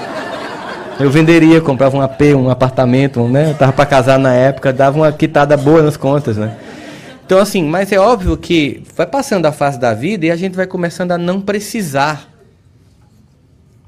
Eu 1.02 1.12
venderia, 1.12 1.60
comprava 1.60 1.98
um 1.98 2.02
AP, 2.02 2.22
um 2.34 2.50
apartamento, 2.50 3.28
né? 3.28 3.48
Eu 3.48 3.52
estava 3.52 3.74
para 3.74 3.86
casar 3.86 4.18
na 4.18 4.34
época, 4.34 4.72
dava 4.72 4.98
uma 4.98 5.12
quitada 5.12 5.58
boa 5.58 5.82
nas 5.82 5.98
contas, 5.98 6.38
né? 6.38 6.58
Então, 7.26 7.40
assim, 7.40 7.66
mas 7.66 7.92
é 7.92 8.00
óbvio 8.00 8.38
que 8.38 8.86
vai 8.96 9.06
passando 9.06 9.46
a 9.48 9.52
fase 9.52 9.78
da 9.78 9.94
vida 9.94 10.26
e 10.26 10.32
a 10.32 10.36
gente 10.38 10.56
vai 10.56 10.66
começando 10.66 11.12
a 11.12 11.18
não 11.18 11.42
precisar 11.42 12.30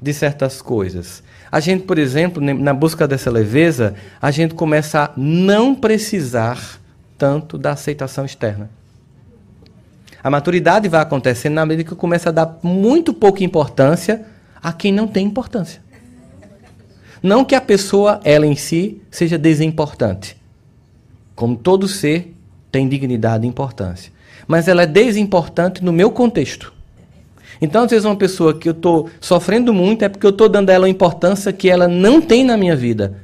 de 0.00 0.12
certas 0.12 0.60
coisas. 0.60 1.22
A 1.52 1.60
gente, 1.60 1.84
por 1.84 1.98
exemplo, 1.98 2.42
na 2.42 2.72
busca 2.72 3.06
dessa 3.06 3.30
leveza, 3.30 3.94
a 4.22 4.30
gente 4.30 4.54
começa 4.54 5.04
a 5.04 5.10
não 5.14 5.74
precisar 5.74 6.80
tanto 7.18 7.58
da 7.58 7.72
aceitação 7.72 8.24
externa. 8.24 8.70
A 10.24 10.30
maturidade 10.30 10.88
vai 10.88 11.02
acontecendo 11.02 11.52
na 11.52 11.66
medida 11.66 11.90
que 11.90 11.94
começa 11.94 12.30
a 12.30 12.32
dar 12.32 12.58
muito 12.62 13.12
pouca 13.12 13.44
importância 13.44 14.24
a 14.62 14.72
quem 14.72 14.90
não 14.90 15.06
tem 15.06 15.26
importância. 15.26 15.82
Não 17.22 17.44
que 17.44 17.54
a 17.54 17.60
pessoa, 17.60 18.18
ela 18.24 18.46
em 18.46 18.56
si, 18.56 19.02
seja 19.10 19.36
desimportante. 19.36 20.36
Como 21.36 21.54
todo 21.54 21.86
ser 21.86 22.34
tem 22.70 22.88
dignidade 22.88 23.44
e 23.44 23.48
importância. 23.48 24.10
Mas 24.46 24.68
ela 24.68 24.84
é 24.84 24.86
desimportante 24.86 25.84
no 25.84 25.92
meu 25.92 26.10
contexto. 26.10 26.72
Então, 27.62 27.84
às 27.84 27.90
vezes, 27.90 28.04
uma 28.04 28.16
pessoa 28.16 28.52
que 28.52 28.68
eu 28.68 28.72
estou 28.72 29.08
sofrendo 29.20 29.72
muito 29.72 30.04
é 30.04 30.08
porque 30.08 30.26
eu 30.26 30.30
estou 30.30 30.48
dando 30.48 30.70
a 30.70 30.72
ela 30.72 30.86
uma 30.86 30.90
importância 30.90 31.52
que 31.52 31.70
ela 31.70 31.86
não 31.86 32.20
tem 32.20 32.42
na 32.42 32.56
minha 32.56 32.74
vida. 32.74 33.20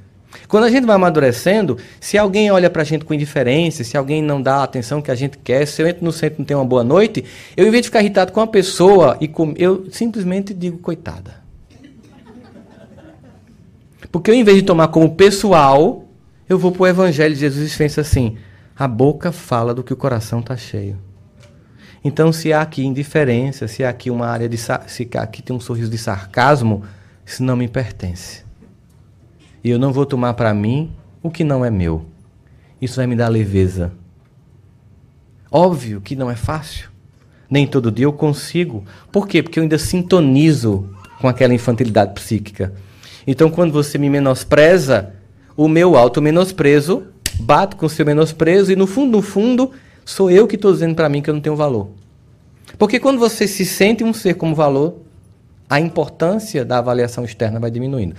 Quando 0.46 0.62
a 0.62 0.70
gente 0.70 0.86
vai 0.86 0.94
amadurecendo, 0.94 1.76
se 2.00 2.16
alguém 2.16 2.48
olha 2.48 2.70
para 2.70 2.82
a 2.82 2.84
gente 2.84 3.04
com 3.04 3.12
indiferença, 3.12 3.82
se 3.82 3.96
alguém 3.96 4.22
não 4.22 4.40
dá 4.40 4.58
a 4.58 4.62
atenção 4.62 5.02
que 5.02 5.10
a 5.10 5.14
gente 5.16 5.36
quer, 5.38 5.66
se 5.66 5.82
eu 5.82 5.88
entro 5.88 6.04
no 6.04 6.12
centro 6.12 6.36
e 6.36 6.38
não 6.38 6.46
tenho 6.46 6.60
uma 6.60 6.64
boa 6.64 6.84
noite, 6.84 7.24
eu, 7.56 7.66
em 7.66 7.70
vez 7.70 7.82
de 7.82 7.88
ficar 7.88 8.00
irritado 8.00 8.30
com 8.30 8.40
a 8.40 8.46
pessoa, 8.46 9.16
e 9.20 9.26
com, 9.26 9.52
eu 9.56 9.88
simplesmente 9.90 10.54
digo, 10.54 10.78
coitada. 10.78 11.42
Porque 14.12 14.30
eu, 14.30 14.34
em 14.34 14.44
vez 14.44 14.58
de 14.58 14.62
tomar 14.62 14.86
como 14.88 15.16
pessoal, 15.16 16.04
eu 16.48 16.56
vou 16.56 16.70
para 16.70 16.82
o 16.82 16.86
Evangelho 16.86 17.34
de 17.34 17.40
Jesus 17.40 17.74
e 17.74 17.76
penso 17.76 18.00
assim: 18.00 18.36
a 18.78 18.86
boca 18.86 19.32
fala 19.32 19.74
do 19.74 19.82
que 19.82 19.92
o 19.92 19.96
coração 19.96 20.38
está 20.38 20.56
cheio. 20.56 21.07
Então, 22.08 22.32
se 22.32 22.54
há 22.54 22.62
aqui 22.62 22.82
indiferença, 22.86 23.68
se 23.68 23.84
há 23.84 23.90
aqui 23.90 24.10
uma 24.10 24.26
área 24.26 24.48
de. 24.48 24.56
se 24.56 25.06
aqui 25.18 25.42
tem 25.42 25.54
um 25.54 25.60
sorriso 25.60 25.90
de 25.90 25.98
sarcasmo, 25.98 26.82
isso 27.24 27.42
não 27.42 27.54
me 27.54 27.68
pertence. 27.68 28.44
E 29.62 29.68
eu 29.68 29.78
não 29.78 29.92
vou 29.92 30.06
tomar 30.06 30.32
para 30.32 30.54
mim 30.54 30.90
o 31.22 31.30
que 31.30 31.44
não 31.44 31.62
é 31.62 31.70
meu. 31.70 32.06
Isso 32.80 32.96
vai 32.96 33.06
me 33.06 33.14
dar 33.14 33.28
leveza. 33.28 33.92
Óbvio 35.52 36.00
que 36.00 36.16
não 36.16 36.30
é 36.30 36.34
fácil. 36.34 36.88
Nem 37.50 37.66
todo 37.66 37.92
dia 37.92 38.06
eu 38.06 38.12
consigo. 38.14 38.86
Por 39.12 39.28
quê? 39.28 39.42
Porque 39.42 39.58
eu 39.58 39.62
ainda 39.62 39.76
sintonizo 39.76 40.88
com 41.20 41.28
aquela 41.28 41.52
infantilidade 41.52 42.14
psíquica. 42.14 42.72
Então, 43.26 43.50
quando 43.50 43.70
você 43.70 43.98
me 43.98 44.08
menospreza, 44.08 45.12
o 45.54 45.68
meu 45.68 45.94
auto-menosprezo 45.94 47.02
bate 47.38 47.76
com 47.76 47.84
o 47.84 47.90
seu 47.90 48.06
menosprezo 48.06 48.72
e, 48.72 48.76
no 48.76 48.86
fundo, 48.86 49.18
no 49.18 49.22
fundo, 49.22 49.72
sou 50.08 50.30
eu 50.30 50.46
que 50.46 50.56
estou 50.56 50.72
dizendo 50.72 50.94
para 50.94 51.08
mim 51.08 51.20
que 51.20 51.28
eu 51.28 51.34
não 51.34 51.40
tenho 51.40 51.54
valor. 51.54 51.90
Porque 52.78 52.98
quando 52.98 53.18
você 53.18 53.46
se 53.46 53.64
sente 53.66 54.02
um 54.02 54.14
ser 54.14 54.34
como 54.34 54.54
valor, 54.54 55.02
a 55.68 55.78
importância 55.78 56.64
da 56.64 56.78
avaliação 56.78 57.24
externa 57.24 57.60
vai 57.60 57.70
diminuindo. 57.70 58.16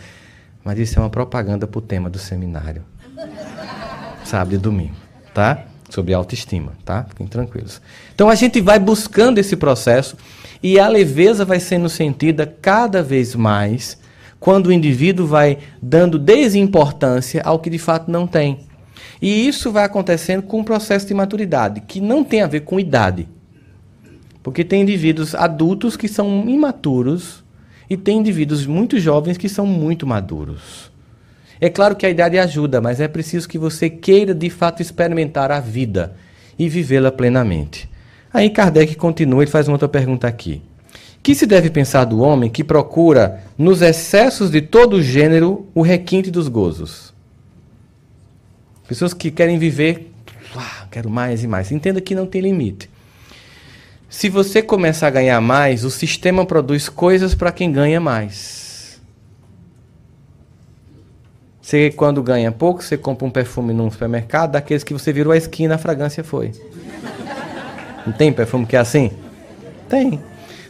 Mas 0.63 0.77
isso 0.77 0.99
é 0.99 1.01
uma 1.01 1.09
propaganda 1.09 1.65
para 1.65 1.79
o 1.79 1.81
tema 1.81 2.07
do 2.07 2.19
seminário. 2.19 2.83
Sábado 4.23 4.53
e 4.53 4.57
domingo, 4.59 4.93
tá? 5.33 5.65
Sobre 5.89 6.13
autoestima, 6.13 6.73
tá? 6.85 7.05
Fiquem 7.09 7.25
tranquilos. 7.25 7.81
Então 8.13 8.29
a 8.29 8.35
gente 8.35 8.61
vai 8.61 8.77
buscando 8.77 9.39
esse 9.39 9.55
processo 9.55 10.15
e 10.61 10.79
a 10.79 10.87
leveza 10.87 11.43
vai 11.43 11.59
sendo 11.59 11.89
sentida 11.89 12.45
cada 12.45 13.01
vez 13.01 13.33
mais 13.33 13.97
quando 14.39 14.67
o 14.67 14.71
indivíduo 14.71 15.25
vai 15.25 15.57
dando 15.81 16.19
desimportância 16.19 17.41
ao 17.43 17.57
que 17.57 17.69
de 17.69 17.79
fato 17.79 18.11
não 18.11 18.27
tem. 18.27 18.68
E 19.21 19.47
isso 19.47 19.71
vai 19.71 19.83
acontecendo 19.83 20.43
com 20.43 20.61
o 20.61 20.63
processo 20.63 21.07
de 21.07 21.13
maturidade, 21.13 21.81
que 21.81 21.99
não 21.99 22.23
tem 22.23 22.41
a 22.41 22.47
ver 22.47 22.61
com 22.61 22.79
idade. 22.79 23.27
Porque 24.41 24.63
tem 24.63 24.81
indivíduos 24.81 25.35
adultos 25.35 25.97
que 25.97 26.07
são 26.07 26.47
imaturos 26.47 27.43
e 27.89 27.97
tem 27.97 28.19
indivíduos 28.19 28.65
muito 28.65 28.99
jovens 28.99 29.37
que 29.37 29.49
são 29.49 29.65
muito 29.65 30.07
maduros. 30.07 30.89
É 31.59 31.69
claro 31.69 31.95
que 31.95 32.05
a 32.05 32.09
idade 32.09 32.37
ajuda, 32.37 32.79
mas 32.79 33.01
é 33.01 33.07
preciso 33.07 33.49
que 33.49 33.57
você 33.57 33.89
queira 33.89 34.33
de 34.33 34.49
fato 34.49 34.81
experimentar 34.81 35.51
a 35.51 35.59
vida 35.59 36.15
e 36.57 36.69
vivê-la 36.69 37.11
plenamente. 37.11 37.89
Aí 38.33 38.49
Kardec 38.49 38.95
continua 38.95 39.43
e 39.43 39.47
faz 39.47 39.67
uma 39.67 39.73
outra 39.73 39.89
pergunta 39.89 40.27
aqui. 40.27 40.61
Que 41.21 41.35
se 41.35 41.45
deve 41.45 41.69
pensar 41.69 42.05
do 42.05 42.21
homem 42.21 42.49
que 42.49 42.63
procura, 42.63 43.43
nos 43.57 43.81
excessos 43.81 44.49
de 44.51 44.61
todo 44.61 45.01
gênero, 45.01 45.67
o 45.75 45.81
requinte 45.81 46.31
dos 46.31 46.47
gozos? 46.47 47.13
Pessoas 48.89 49.13
que 49.13 49.29
querem 49.29 49.59
viver, 49.59 50.11
quero 50.89 51.11
mais 51.11 51.43
e 51.43 51.47
mais. 51.47 51.71
Entenda 51.71 52.01
que 52.01 52.15
não 52.15 52.25
tem 52.25 52.41
limite. 52.41 52.89
Se 54.09 54.29
você 54.29 54.63
começar 54.63 55.05
a 55.05 55.11
ganhar 55.11 55.39
mais, 55.39 55.83
o 55.85 55.91
sistema 55.91 56.43
produz 56.43 56.89
coisas 56.89 57.35
para 57.35 57.51
quem 57.51 57.71
ganha 57.71 57.99
mais. 57.99 58.99
Você, 61.61 61.91
quando 61.91 62.23
ganha 62.23 62.51
pouco, 62.51 62.81
você 62.83 62.97
compra 62.97 63.27
um 63.27 63.29
perfume 63.29 63.75
num 63.75 63.91
supermercado, 63.91 64.53
daqueles 64.53 64.83
que 64.83 64.91
você 64.91 65.13
virou 65.13 65.33
a 65.33 65.37
esquina, 65.37 65.75
a 65.75 65.77
fragrância 65.77 66.23
foi. 66.23 66.51
Não 68.07 68.13
tem 68.13 68.33
perfume 68.33 68.65
que 68.65 68.75
é 68.75 68.79
assim? 68.79 69.11
Tem. 69.87 70.19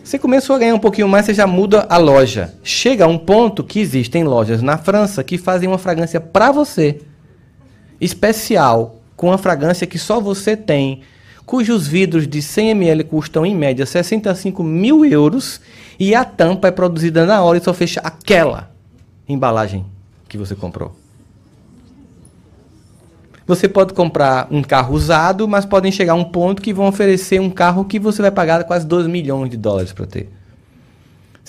Você 0.04 0.20
começou 0.20 0.58
a 0.58 0.60
ganhar 0.60 0.76
um 0.76 0.80
pouquinho 0.80 1.08
mais, 1.08 1.26
você 1.26 1.34
já 1.34 1.48
muda 1.48 1.88
a 1.90 1.96
loja. 1.96 2.54
Chega 2.66 3.06
a 3.06 3.08
um 3.08 3.18
ponto 3.18 3.64
que 3.64 3.80
existem 3.80 4.26
lojas 4.26 4.62
na 4.62 4.78
França 4.78 5.24
que 5.24 5.38
fazem 5.38 5.70
uma 5.70 5.78
fragrância 5.78 6.20
para 6.20 6.52
você, 6.52 7.00
especial, 8.00 8.97
com 9.16 9.28
uma 9.28 9.38
fragrância 9.38 9.88
que 9.88 9.97
só 9.97 10.20
você 10.20 10.56
tem 10.56 11.02
cujos 11.45 11.88
vidros 11.88 12.28
de 12.28 12.41
100 12.41 12.70
ml 12.70 13.04
custam 13.04 13.45
em 13.45 13.56
média 13.56 13.86
65 13.86 14.64
mil 14.64 15.04
euros 15.04 15.60
e 16.00 16.14
a 16.14 16.24
tampa 16.24 16.68
é 16.68 16.72
produzida 16.72 17.26
na 17.26 17.41
hora 17.41 17.58
e 17.58 17.62
só 17.62 17.74
fecha 17.74 18.00
aquela 18.02 18.72
embalagem 19.28 19.86
que 20.28 20.38
você 20.38 20.56
comprou. 20.56 20.95
Você 23.47 23.68
pode 23.68 23.95
comprar 23.95 24.47
um 24.52 24.62
carro 24.62 24.93
usado, 24.93 25.47
mas 25.47 25.66
podem 25.66 25.91
chegar 25.91 26.14
a 26.14 26.16
um 26.16 26.24
ponto 26.24 26.62
que 26.62 26.72
vão 26.72 26.86
oferecer 26.86 27.41
um 27.41 27.50
carro 27.50 27.84
que 27.84 27.97
você 27.97 28.22
vai 28.22 28.30
pagar 28.30 28.64
quase 28.66 28.86
2 28.86 29.08
milhões 29.08 29.50
de 29.50 29.58
dólares 29.58 29.91
para 29.91 30.06
ter. 30.06 30.30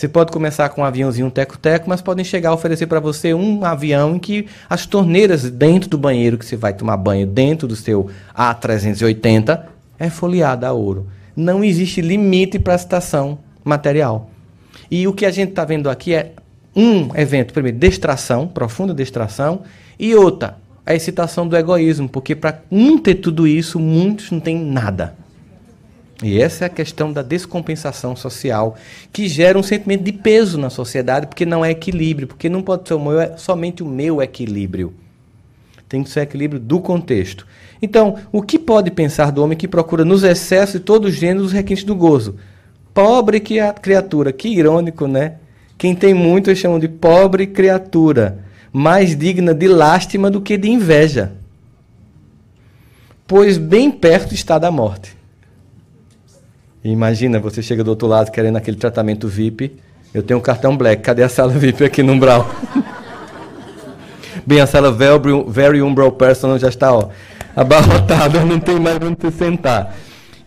Você 0.01 0.09
pode 0.09 0.33
começar 0.33 0.67
com 0.71 0.81
um 0.81 0.85
aviãozinho 0.85 1.27
um 1.27 1.31
teco-teco, 1.31 1.87
mas 1.87 2.01
podem 2.01 2.25
chegar 2.25 2.49
a 2.49 2.55
oferecer 2.55 2.87
para 2.87 3.01
você 3.01 3.35
um 3.35 3.63
avião 3.67 4.17
em 4.17 4.19
que 4.19 4.47
as 4.67 4.87
torneiras 4.87 5.51
dentro 5.51 5.91
do 5.91 5.99
banheiro 5.99 6.39
que 6.39 6.47
você 6.47 6.57
vai 6.57 6.73
tomar 6.73 6.97
banho 6.97 7.27
dentro 7.27 7.69
do 7.69 7.77
seu 7.77 8.09
A380 8.35 9.63
é 9.99 10.09
folheada 10.09 10.67
a 10.67 10.73
ouro. 10.73 11.09
Não 11.37 11.63
existe 11.63 12.01
limite 12.01 12.59
para 12.59 12.77
a 12.77 12.79
citação 12.79 13.41
material. 13.63 14.31
E 14.91 15.07
o 15.07 15.13
que 15.13 15.27
a 15.27 15.31
gente 15.31 15.51
está 15.51 15.67
vendo 15.67 15.91
aqui 15.91 16.15
é 16.15 16.33
um 16.75 17.15
evento, 17.15 17.53
primeiro, 17.53 17.77
distração, 17.77 18.49
profunda 18.49 18.95
distração, 18.95 19.65
e 19.99 20.15
outra, 20.15 20.57
a 20.87 20.95
excitação 20.95 21.47
do 21.47 21.55
egoísmo, 21.59 22.09
porque 22.09 22.35
para 22.35 22.63
um 22.71 22.97
ter 22.97 23.17
tudo 23.17 23.47
isso, 23.47 23.79
muitos 23.79 24.31
não 24.31 24.41
têm 24.41 24.59
nada. 24.59 25.15
E 26.23 26.41
essa 26.41 26.65
é 26.65 26.67
a 26.67 26.71
questão 26.71 27.13
da 27.13 27.23
descompensação 27.23 28.15
social, 28.15 28.77
que 29.13 29.27
gera 29.27 29.59
um 29.59 29.63
sentimento 29.63 30.03
de 30.03 30.13
peso 30.13 30.59
na 30.59 30.69
sociedade, 30.69 31.27
porque 31.27 31.47
não 31.47 31.65
é 31.65 31.71
equilíbrio, 31.71 32.29
porque 32.29 32.49
não 32.49 32.63
pode 32.63 32.87
ser 32.87 32.95
o 32.95 33.01
meu, 33.01 33.39
somente 33.39 33.83
o 33.83 33.87
meu 33.87 34.21
equilíbrio. 34.21 34.93
Tem 35.89 36.05
que 36.05 36.11
ser 36.11 36.21
equilíbrio 36.21 36.61
do 36.61 36.79
contexto. 36.79 37.47
Então, 37.81 38.17
o 38.31 38.43
que 38.43 38.59
pode 38.59 38.91
pensar 38.91 39.33
do 39.33 39.43
homem 39.43 39.57
que 39.57 39.67
procura 39.67 40.05
nos 40.05 40.23
excessos 40.23 40.75
de 40.75 40.81
todos 40.81 41.11
os 41.11 41.17
gêneros 41.17 41.47
os 41.47 41.53
requintes 41.53 41.85
do 41.85 41.97
gozo? 41.97 42.37
Pobre 42.93 43.41
que 43.41 43.59
a 43.59 43.73
criatura, 43.73 44.33
que 44.33 44.49
irônico, 44.49 45.07
né? 45.07 45.37
Quem 45.79 45.95
tem 45.95 46.13
muito 46.13 46.55
chamam 46.55 46.79
de 46.79 46.89
pobre 46.89 47.47
criatura, 47.47 48.45
mais 48.71 49.17
digna 49.17 49.55
de 49.55 49.67
lástima 49.67 50.31
do 50.31 50.41
que 50.41 50.59
de 50.59 50.69
inveja. 50.69 51.33
Pois 53.27 53.57
bem 53.57 53.91
perto 53.91 54.35
está 54.35 54.59
da 54.59 54.71
morte. 54.71 55.20
Imagina, 56.85 57.39
você 57.39 57.63
chega 57.63 57.85
do 57.85 57.89
outro 57.89 58.09
lado 58.09 58.31
querendo 58.31 58.57
aquele 58.57 58.77
tratamento 58.77 59.29
VIP, 59.29 59.77
Eu 60.13 60.23
tenho 60.23 60.41
um 60.41 60.43
cartão 60.43 60.77
black. 60.77 61.03
Cadê 61.03 61.23
a 61.23 61.29
sala 61.29 61.53
VIP 61.53 61.85
aqui 61.85 62.03
no 62.03 62.13
Umbral? 62.13 62.51
Bem, 64.45 64.61
a 64.61 64.67
sala 64.67 64.91
Very, 64.91 65.21
very 65.47 65.83
Umbral 65.83 66.13
Personal 66.13 66.59
já 66.59 66.69
está 66.69 66.93
ó, 66.93 67.11
abarrotada, 67.55 68.43
não 68.45 68.59
tem 68.59 68.81
mais 68.81 68.99
onde 69.03 69.21
se 69.21 69.31
sentar. 69.31 69.95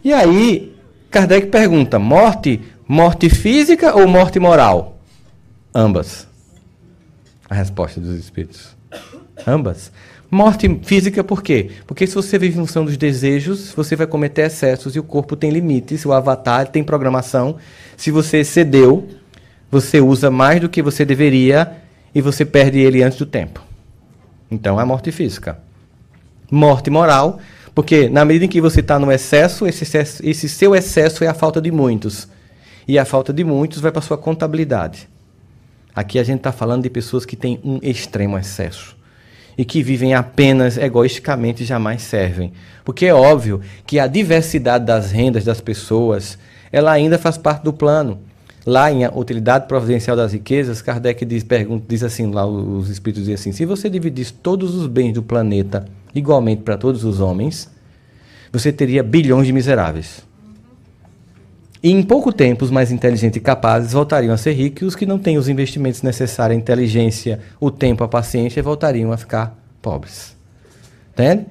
E 0.03 0.11
aí, 0.11 0.75
Kardec 1.09 1.47
pergunta: 1.47 1.99
morte, 1.99 2.61
morte 2.87 3.29
física 3.29 3.95
ou 3.95 4.07
morte 4.07 4.39
moral? 4.39 4.97
Ambas. 5.73 6.27
A 7.49 7.55
resposta 7.55 8.01
dos 8.01 8.17
espíritos. 8.17 8.75
Ambas. 9.47 9.91
Morte 10.33 10.79
física 10.81 11.23
por 11.23 11.43
quê? 11.43 11.69
Porque 11.85 12.07
se 12.07 12.15
você 12.15 12.39
vive 12.39 12.55
em 12.55 12.65
função 12.65 12.83
dos 12.83 12.97
desejos, 12.97 13.71
você 13.71 13.95
vai 13.95 14.07
cometer 14.07 14.47
excessos 14.47 14.95
e 14.95 14.99
o 14.99 15.03
corpo 15.03 15.35
tem 15.35 15.51
limites, 15.51 16.07
o 16.07 16.11
avatar 16.11 16.67
tem 16.69 16.83
programação. 16.83 17.57
Se 17.95 18.09
você 18.09 18.43
cedeu, 18.43 19.07
você 19.69 20.01
usa 20.01 20.31
mais 20.31 20.59
do 20.59 20.67
que 20.67 20.81
você 20.81 21.05
deveria 21.05 21.73
e 22.15 22.19
você 22.19 22.43
perde 22.43 22.79
ele 22.79 23.03
antes 23.03 23.19
do 23.19 23.27
tempo. 23.27 23.63
Então 24.49 24.81
é 24.81 24.83
morte 24.83 25.11
física. 25.11 25.59
Morte 26.49 26.89
moral, 26.89 27.37
porque 27.75 28.09
na 28.09 28.25
medida 28.25 28.45
em 28.45 28.49
que 28.49 28.59
você 28.59 28.79
está 28.79 28.97
no 28.97 29.11
excesso 29.11 29.67
esse, 29.67 29.83
excesso, 29.83 30.25
esse 30.25 30.49
seu 30.49 30.73
excesso 30.73 31.23
é 31.23 31.27
a 31.27 31.35
falta 31.35 31.61
de 31.61 31.69
muitos. 31.69 32.27
E 32.87 32.97
a 32.97 33.05
falta 33.05 33.31
de 33.31 33.43
muitos 33.43 33.79
vai 33.79 33.91
para 33.91 34.01
sua 34.01 34.17
contabilidade. 34.17 35.07
Aqui 35.93 36.17
a 36.17 36.23
gente 36.23 36.37
está 36.37 36.51
falando 36.51 36.81
de 36.81 36.89
pessoas 36.89 37.23
que 37.23 37.35
têm 37.35 37.59
um 37.63 37.77
extremo 37.83 38.35
excesso 38.35 39.02
e 39.57 39.63
que 39.63 39.83
vivem 39.83 40.13
apenas 40.13 40.77
egoisticamente 40.77 41.63
jamais 41.63 42.01
servem. 42.01 42.51
Porque 42.83 43.05
é 43.05 43.13
óbvio 43.13 43.61
que 43.85 43.99
a 43.99 44.07
diversidade 44.07 44.85
das 44.85 45.11
rendas 45.11 45.43
das 45.43 45.61
pessoas, 45.61 46.37
ela 46.71 46.91
ainda 46.91 47.17
faz 47.17 47.37
parte 47.37 47.63
do 47.63 47.73
plano. 47.73 48.19
Lá 48.65 48.91
em 48.91 49.03
a 49.03 49.11
utilidade 49.11 49.67
providencial 49.67 50.15
das 50.15 50.31
riquezas, 50.31 50.81
Kardec 50.81 51.25
diz, 51.25 51.43
pergunta, 51.43 51.85
diz 51.87 52.01
assim, 52.03 52.31
lá 52.31 52.45
os 52.45 52.89
espíritos 52.89 53.23
dizem 53.23 53.35
assim, 53.35 53.51
se 53.51 53.65
você 53.65 53.89
dividisse 53.89 54.33
todos 54.33 54.73
os 54.75 54.87
bens 54.87 55.13
do 55.13 55.21
planeta 55.21 55.85
igualmente 56.15 56.61
para 56.61 56.77
todos 56.77 57.03
os 57.03 57.19
homens, 57.19 57.69
você 58.51 58.71
teria 58.71 59.03
bilhões 59.03 59.47
de 59.47 59.53
miseráveis. 59.53 60.23
E 61.83 61.91
em 61.91 62.01
pouco 62.01 62.31
tempo, 62.31 62.63
os 62.63 62.71
mais 62.71 62.93
inteligentes 62.93 63.35
e 63.35 63.41
capazes 63.41 63.91
voltariam 63.91 64.33
a 64.33 64.37
ser 64.37 64.53
ricos 64.53 64.81
e 64.81 64.85
os 64.85 64.95
que 64.95 65.05
não 65.05 65.19
têm 65.19 65.37
os 65.37 65.49
investimentos 65.49 66.01
necessários, 66.01 66.57
a 66.57 66.59
inteligência, 66.59 67.41
o 67.59 67.69
tempo, 67.69 68.05
a 68.05 68.07
paciência, 68.07 68.63
voltariam 68.63 69.11
a 69.11 69.17
ficar 69.17 69.53
pobres. 69.81 70.33
Entende? 71.11 71.45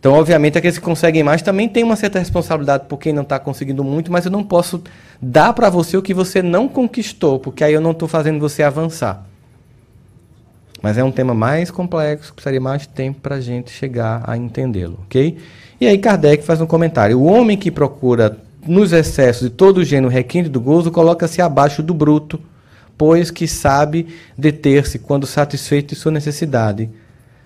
Então, 0.00 0.14
obviamente, 0.14 0.56
aqueles 0.56 0.78
que 0.78 0.84
conseguem 0.84 1.22
mais 1.22 1.42
também 1.42 1.68
têm 1.68 1.84
uma 1.84 1.96
certa 1.96 2.18
responsabilidade 2.18 2.86
por 2.88 2.98
quem 2.98 3.12
não 3.12 3.22
está 3.22 3.38
conseguindo 3.38 3.84
muito, 3.84 4.10
mas 4.10 4.24
eu 4.24 4.30
não 4.30 4.42
posso 4.42 4.82
dar 5.20 5.52
para 5.52 5.68
você 5.68 5.98
o 5.98 6.02
que 6.02 6.14
você 6.14 6.42
não 6.42 6.66
conquistou, 6.66 7.38
porque 7.38 7.62
aí 7.62 7.74
eu 7.74 7.80
não 7.80 7.90
estou 7.90 8.08
fazendo 8.08 8.40
você 8.40 8.62
avançar. 8.62 9.26
Mas 10.82 10.98
é 10.98 11.04
um 11.04 11.10
tema 11.10 11.34
mais 11.34 11.70
complexo, 11.70 12.32
precisaria 12.32 12.60
mais 12.60 12.86
tempo 12.86 13.20
para 13.20 13.36
a 13.36 13.40
gente 13.40 13.70
chegar 13.70 14.22
a 14.26 14.36
entendê-lo, 14.36 15.00
ok? 15.04 15.38
E 15.80 15.86
aí 15.86 15.96
Kardec 15.96 16.44
faz 16.44 16.60
um 16.60 16.66
comentário. 16.66 17.18
O 17.18 17.24
homem 17.24 17.56
que 17.56 17.70
procura 17.70 18.38
nos 18.66 18.92
excessos 18.92 19.48
de 19.48 19.50
todo 19.50 19.78
o 19.78 19.84
gênero 19.84 20.08
requinte 20.08 20.48
do 20.48 20.60
gozo, 20.60 20.90
coloca-se 20.90 21.40
abaixo 21.42 21.82
do 21.82 21.94
bruto, 21.94 22.40
pois 22.96 23.30
que 23.30 23.46
sabe 23.46 24.08
deter-se 24.36 24.98
quando 24.98 25.26
satisfeito 25.26 25.94
de 25.94 26.00
sua 26.00 26.12
necessidade. 26.12 26.90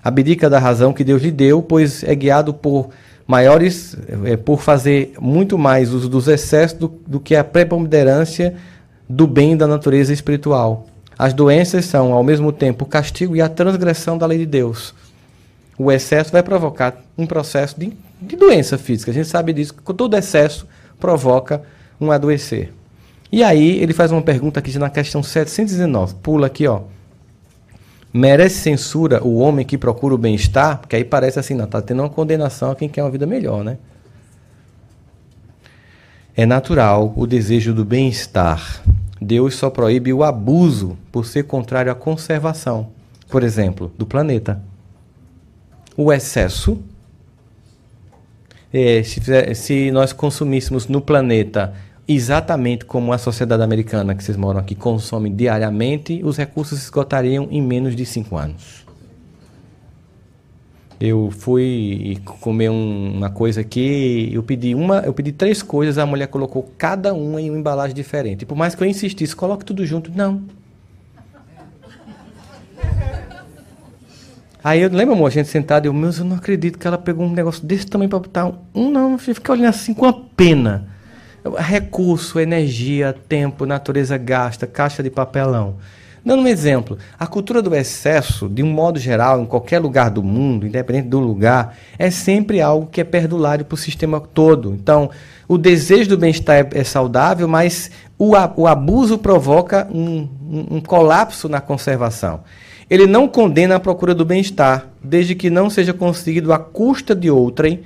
Abdica 0.03 0.49
da 0.49 0.59
razão 0.59 0.93
que 0.93 1.05
Deus 1.05 1.23
lhe 1.23 1.31
deu, 1.31 1.63
pois 1.63 2.03
é 2.05 2.15
guiado 2.15 2.55
por 2.55 2.91
maiores, 3.27 3.97
é, 4.25 4.37
por 4.37 4.61
fazer 4.61 5.13
muito 5.21 5.59
mais 5.59 5.93
uso 5.93 6.09
dos 6.09 6.29
excessos 6.29 6.79
do, 6.79 6.89
do 7.07 7.21
que 7.21 7.37
a 7.37 7.45
preponderância 7.45 8.55
do 9.09 9.27
bem 9.27 9.57
da 9.57 9.67
natureza 9.67 10.13
espiritual. 10.13 10.87
As 11.19 11.35
doenças 11.35 11.85
são, 11.85 12.13
ao 12.13 12.23
mesmo 12.23 12.53
tempo, 12.53 12.85
o 12.85 12.89
castigo 12.89 13.35
e 13.35 13.41
a 13.43 13.49
transgressão 13.49 14.17
da 14.17 14.25
lei 14.25 14.39
de 14.39 14.47
Deus. 14.47 14.95
O 15.77 15.91
excesso 15.91 16.31
vai 16.31 16.43
provocar 16.43 16.97
um 17.17 17.27
processo 17.27 17.79
de, 17.79 17.93
de 18.23 18.37
doença 18.37 18.79
física. 18.79 19.11
A 19.11 19.15
gente 19.15 19.29
sabe 19.29 19.53
disso, 19.53 19.75
que 19.75 19.95
todo 19.95 20.17
excesso 20.17 20.67
provoca 20.99 21.63
um 22.01 22.11
adoecer. 22.11 22.73
E 23.31 23.43
aí 23.43 23.79
ele 23.79 23.93
faz 23.93 24.11
uma 24.11 24.23
pergunta 24.23 24.61
aqui 24.61 24.77
na 24.79 24.89
questão 24.89 25.23
719. 25.23 26.15
Pula 26.17 26.47
aqui, 26.47 26.67
ó. 26.67 26.83
Merece 28.13 28.57
censura 28.57 29.23
o 29.23 29.37
homem 29.37 29.67
que 29.67 29.77
procura 29.77 30.15
o 30.15 30.19
bem-estar? 30.19 30.79
Porque 30.79 30.97
aí 30.97 31.05
parece 31.05 31.39
assim, 31.39 31.55
não, 31.55 31.67
está 31.67 31.83
tendo 31.83 32.03
uma 32.03 32.09
condenação 32.09 32.71
a 32.71 32.77
quem 32.77 32.89
quer 32.89 33.03
uma 33.03 33.11
vida 33.11 33.27
melhor, 33.27 33.63
né? 33.63 33.77
É 36.35 36.47
natural 36.47 37.13
o 37.17 37.27
desejo 37.27 37.75
do 37.75 37.85
bem-estar. 37.85 38.83
Deus 39.21 39.57
só 39.57 39.69
proíbe 39.69 40.13
o 40.13 40.23
abuso 40.23 40.97
por 41.11 41.27
ser 41.27 41.43
contrário 41.43 41.93
à 41.93 41.95
conservação, 41.95 42.89
por 43.29 43.43
exemplo, 43.43 43.93
do 43.99 44.07
planeta. 44.07 44.63
O 45.97 46.13
excesso 46.13 46.81
é, 48.73 49.03
se, 49.03 49.21
se 49.55 49.91
nós 49.91 50.13
consumíssemos 50.13 50.87
no 50.87 51.01
planeta 51.01 51.75
exatamente 52.07 52.87
como 52.87 53.13
a 53.13 53.19
sociedade 53.19 53.63
americana 53.63 54.15
que 54.15 54.25
vocês 54.25 54.37
moram 54.37 54.61
aqui 54.61 54.75
consome 54.75 55.29
diariamente, 55.29 56.23
os 56.25 56.37
recursos 56.39 56.83
esgotariam 56.83 57.49
em 57.51 57.61
menos 57.61 57.95
de 57.95 58.07
cinco 58.07 58.37
anos. 58.37 58.87
Eu 61.01 61.31
fui 61.31 62.19
comer 62.41 62.71
um, 62.71 63.19
uma 63.19 63.31
coisa 63.31 63.61
aqui, 63.61 64.31
eu 64.33 64.43
pedi 64.43 64.75
uma, 64.75 65.01
eu 65.01 65.13
pedi 65.13 65.31
três 65.31 65.63
coisas, 65.63 65.97
a 65.97 66.05
mulher 66.05 66.27
colocou 66.27 66.73
cada 66.77 67.15
uma 67.15 67.41
em 67.41 67.51
uma 67.51 67.59
embalagem 67.59 67.95
diferente. 67.95 68.45
Por 68.45 68.57
mais 68.57 68.75
que 68.75 68.83
eu 68.83 68.89
insistisse, 68.89 69.37
coloque 69.37 69.65
tudo 69.65 69.87
junto, 69.87 70.11
não. 70.11 70.43
Aí 74.63 74.83
eu 74.83 74.91
lembro, 74.91 75.15
amor, 75.15 75.27
a 75.27 75.31
gente 75.31 75.49
sentado, 75.49 75.87
eu, 75.87 75.93
meu, 75.93 76.11
eu 76.11 76.25
não 76.25 76.37
acredito 76.37 76.79
que 76.79 76.87
ela 76.87 76.99
pegou 76.99 77.25
um 77.25 77.33
negócio 77.33 77.65
desse 77.65 77.87
tamanho 77.87 78.11
para 78.11 78.19
botar 78.19 78.47
um. 78.75 78.91
Não, 78.91 79.17
fica 79.17 79.53
olhando 79.53 79.69
assim 79.69 79.95
com 79.95 80.07
a 80.07 80.13
pena. 80.13 80.89
Recurso, 81.57 82.41
energia, 82.41 83.15
tempo, 83.29 83.65
natureza 83.65 84.19
gasta, 84.19 84.67
caixa 84.67 85.03
de 85.03 85.11
papelão. 85.11 85.77
Dando 86.25 86.43
um 86.43 86.47
exemplo, 86.49 86.99
a 87.19 87.27
cultura 87.27 87.63
do 87.63 87.75
excesso, 87.75 88.49
de 88.49 88.63
um 88.63 88.71
modo 88.71 88.99
geral, 88.99 89.41
em 89.41 89.47
qualquer 89.47 89.79
lugar 89.79 90.11
do 90.11 90.23
mundo, 90.23 90.67
independente 90.67 91.09
do 91.09 91.21
lugar, 91.21 91.77
é 91.99 92.11
sempre 92.11 92.61
algo 92.61 92.87
que 92.87 93.01
é 93.01 93.05
perdulário 93.05 93.65
para 93.65 93.75
o 93.75 93.79
sistema 93.79 94.21
todo. 94.21 94.75
Então, 94.75 95.11
o 95.47 95.57
desejo 95.57 96.11
do 96.11 96.19
bem-estar 96.19 96.57
é, 96.57 96.69
é, 96.81 96.85
saudável, 96.85 97.47
mas 97.49 97.91
o, 98.19 98.33
o 98.57 98.67
abuso 98.67 99.17
provoca 99.17 99.89
um, 99.91 100.29
um, 100.51 100.67
um 100.77 100.81
colapso 100.81 101.49
na 101.49 101.61
conservação. 101.61 102.41
Ele 102.91 103.07
não 103.07 103.29
condena 103.29 103.77
a 103.77 103.81
procura 103.81 104.15
do 104.15 104.25
bem-estar, 104.25 104.89
desde 105.03 105.35
que 105.35 105.51
não 105.51 105.69
seja 105.69 105.93
conseguido 105.93 106.53
à 106.53 106.59
custa 106.59 107.15
de 107.15 107.31
outrem 107.31 107.81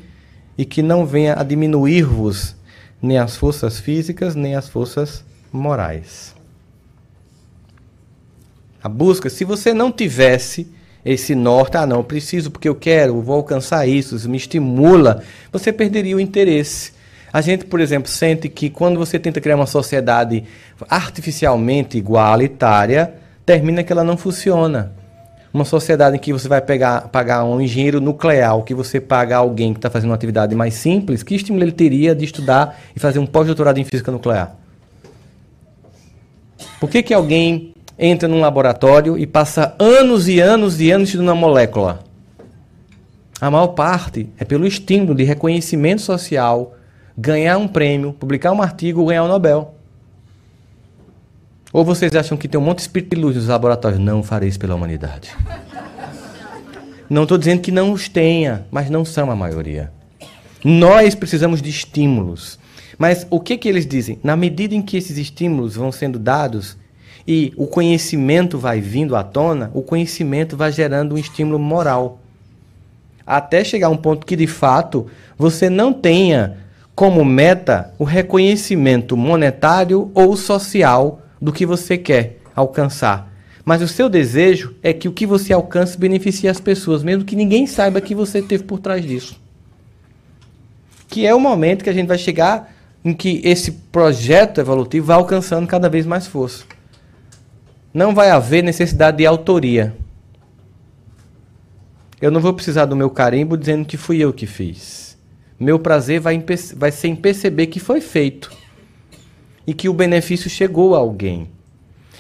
e 0.56 0.64
que 0.64 0.82
não 0.82 1.04
venha 1.04 1.34
a 1.38 1.42
diminuir-vos 1.42 2.54
nem 3.00 3.18
as 3.18 3.36
forças 3.36 3.80
físicas, 3.80 4.36
nem 4.36 4.54
as 4.54 4.68
forças 4.68 5.24
morais. 5.52 6.34
A 8.82 8.88
busca, 8.88 9.28
se 9.28 9.44
você 9.44 9.74
não 9.74 9.90
tivesse 9.90 10.68
esse 11.04 11.34
norte, 11.34 11.76
ah, 11.76 11.86
não, 11.86 12.04
preciso 12.04 12.50
porque 12.50 12.68
eu 12.68 12.76
quero, 12.76 13.20
vou 13.20 13.34
alcançar 13.34 13.86
isso, 13.88 14.14
isso 14.14 14.30
me 14.30 14.36
estimula, 14.36 15.22
você 15.50 15.72
perderia 15.72 16.16
o 16.16 16.20
interesse. 16.20 16.92
A 17.32 17.40
gente, 17.40 17.64
por 17.64 17.80
exemplo, 17.80 18.08
sente 18.08 18.48
que 18.48 18.70
quando 18.70 18.98
você 18.98 19.18
tenta 19.18 19.40
criar 19.40 19.56
uma 19.56 19.66
sociedade 19.66 20.44
artificialmente 20.88 21.98
igualitária, 21.98 23.14
termina 23.44 23.82
que 23.82 23.92
ela 23.92 24.04
não 24.04 24.16
funciona. 24.16 24.92
Uma 25.52 25.64
sociedade 25.64 26.16
em 26.16 26.18
que 26.18 26.32
você 26.32 26.48
vai 26.48 26.62
pegar, 26.62 27.08
pagar 27.08 27.44
um 27.44 27.60
engenheiro 27.60 28.00
nuclear, 28.00 28.60
que 28.62 28.74
você 28.74 29.00
paga 29.00 29.36
alguém 29.36 29.72
que 29.74 29.78
está 29.78 29.90
fazendo 29.90 30.10
uma 30.10 30.16
atividade 30.16 30.54
mais 30.54 30.74
simples, 30.74 31.22
que 31.22 31.34
estímulo 31.34 31.62
ele 31.62 31.72
teria 31.72 32.14
de 32.14 32.24
estudar 32.24 32.78
e 32.96 33.00
fazer 33.00 33.18
um 33.18 33.26
pós-doutorado 33.26 33.78
em 33.78 33.84
física 33.84 34.10
nuclear? 34.10 34.56
Por 36.80 36.88
que, 36.88 37.02
que 37.02 37.12
alguém 37.12 37.74
entra 37.98 38.26
num 38.26 38.40
laboratório 38.40 39.18
e 39.18 39.26
passa 39.26 39.74
anos 39.78 40.26
e 40.26 40.40
anos 40.40 40.80
e 40.80 40.90
anos 40.90 41.08
estudando 41.08 41.28
uma 41.28 41.34
molécula? 41.34 42.00
A 43.40 43.50
maior 43.50 43.68
parte 43.68 44.28
é 44.38 44.44
pelo 44.44 44.66
estímulo 44.66 45.14
de 45.14 45.24
reconhecimento 45.24 46.00
social, 46.00 46.74
ganhar 47.18 47.58
um 47.58 47.68
prêmio, 47.68 48.12
publicar 48.12 48.52
um 48.52 48.62
artigo, 48.62 49.04
ganhar 49.04 49.24
um 49.24 49.28
Nobel. 49.28 49.74
Ou 51.72 51.84
vocês 51.84 52.14
acham 52.14 52.36
que 52.36 52.46
tem 52.46 52.60
um 52.60 52.64
monte 52.64 52.78
de 52.78 52.82
espírito 52.82 53.16
de 53.16 53.22
luz 53.22 53.34
nos 53.34 53.46
laboratórios? 53.46 53.98
Não 53.98 54.22
farei 54.22 54.48
isso 54.48 54.58
pela 54.58 54.74
humanidade. 54.74 55.34
Não 57.08 57.22
estou 57.22 57.38
dizendo 57.38 57.62
que 57.62 57.72
não 57.72 57.92
os 57.92 58.08
tenha, 58.08 58.66
mas 58.70 58.90
não 58.90 59.06
são 59.06 59.30
a 59.30 59.36
maioria. 59.36 59.90
Nós 60.62 61.14
precisamos 61.14 61.62
de 61.62 61.70
estímulos. 61.70 62.58
Mas 62.98 63.26
o 63.30 63.40
que, 63.40 63.56
que 63.56 63.68
eles 63.68 63.86
dizem? 63.86 64.18
Na 64.22 64.36
medida 64.36 64.74
em 64.74 64.82
que 64.82 64.98
esses 64.98 65.16
estímulos 65.16 65.74
vão 65.74 65.90
sendo 65.90 66.18
dados 66.18 66.76
e 67.26 67.54
o 67.56 67.66
conhecimento 67.66 68.58
vai 68.58 68.78
vindo 68.78 69.16
à 69.16 69.22
tona, 69.22 69.70
o 69.72 69.80
conhecimento 69.80 70.58
vai 70.58 70.70
gerando 70.70 71.14
um 71.14 71.18
estímulo 71.18 71.58
moral. 71.58 72.20
Até 73.26 73.64
chegar 73.64 73.86
a 73.86 73.90
um 73.90 73.96
ponto 73.96 74.26
que, 74.26 74.36
de 74.36 74.46
fato, 74.46 75.06
você 75.38 75.70
não 75.70 75.90
tenha 75.90 76.58
como 76.94 77.24
meta 77.24 77.94
o 77.98 78.04
reconhecimento 78.04 79.16
monetário 79.16 80.10
ou 80.14 80.36
social 80.36 81.21
do 81.42 81.52
que 81.52 81.66
você 81.66 81.98
quer 81.98 82.38
alcançar. 82.54 83.28
Mas 83.64 83.82
o 83.82 83.88
seu 83.88 84.08
desejo 84.08 84.76
é 84.80 84.92
que 84.92 85.08
o 85.08 85.12
que 85.12 85.26
você 85.26 85.52
alcance 85.52 85.98
beneficie 85.98 86.48
as 86.48 86.60
pessoas, 86.60 87.02
mesmo 87.02 87.24
que 87.24 87.34
ninguém 87.34 87.66
saiba 87.66 88.00
que 88.00 88.14
você 88.14 88.40
teve 88.40 88.62
por 88.62 88.78
trás 88.78 89.04
disso. 89.04 89.40
Que 91.08 91.26
é 91.26 91.34
o 91.34 91.40
momento 91.40 91.82
que 91.82 91.90
a 91.90 91.92
gente 91.92 92.06
vai 92.06 92.16
chegar 92.16 92.72
em 93.04 93.12
que 93.12 93.40
esse 93.44 93.72
projeto 93.72 94.60
evolutivo 94.60 95.06
vai 95.06 95.16
alcançando 95.16 95.66
cada 95.66 95.88
vez 95.88 96.06
mais 96.06 96.28
força. 96.28 96.64
Não 97.92 98.14
vai 98.14 98.30
haver 98.30 98.62
necessidade 98.62 99.16
de 99.16 99.26
autoria. 99.26 99.94
Eu 102.20 102.30
não 102.30 102.40
vou 102.40 102.54
precisar 102.54 102.84
do 102.84 102.94
meu 102.94 103.10
carimbo 103.10 103.56
dizendo 103.56 103.84
que 103.84 103.96
fui 103.96 104.18
eu 104.18 104.32
que 104.32 104.46
fiz. 104.46 105.18
Meu 105.58 105.78
prazer 105.78 106.20
vai, 106.20 106.42
vai 106.76 106.92
ser 106.92 107.08
em 107.08 107.16
perceber 107.16 107.66
que 107.66 107.80
foi 107.80 108.00
feito 108.00 108.61
e 109.66 109.74
que 109.74 109.88
o 109.88 109.94
benefício 109.94 110.50
chegou 110.50 110.94
a 110.94 110.98
alguém. 110.98 111.48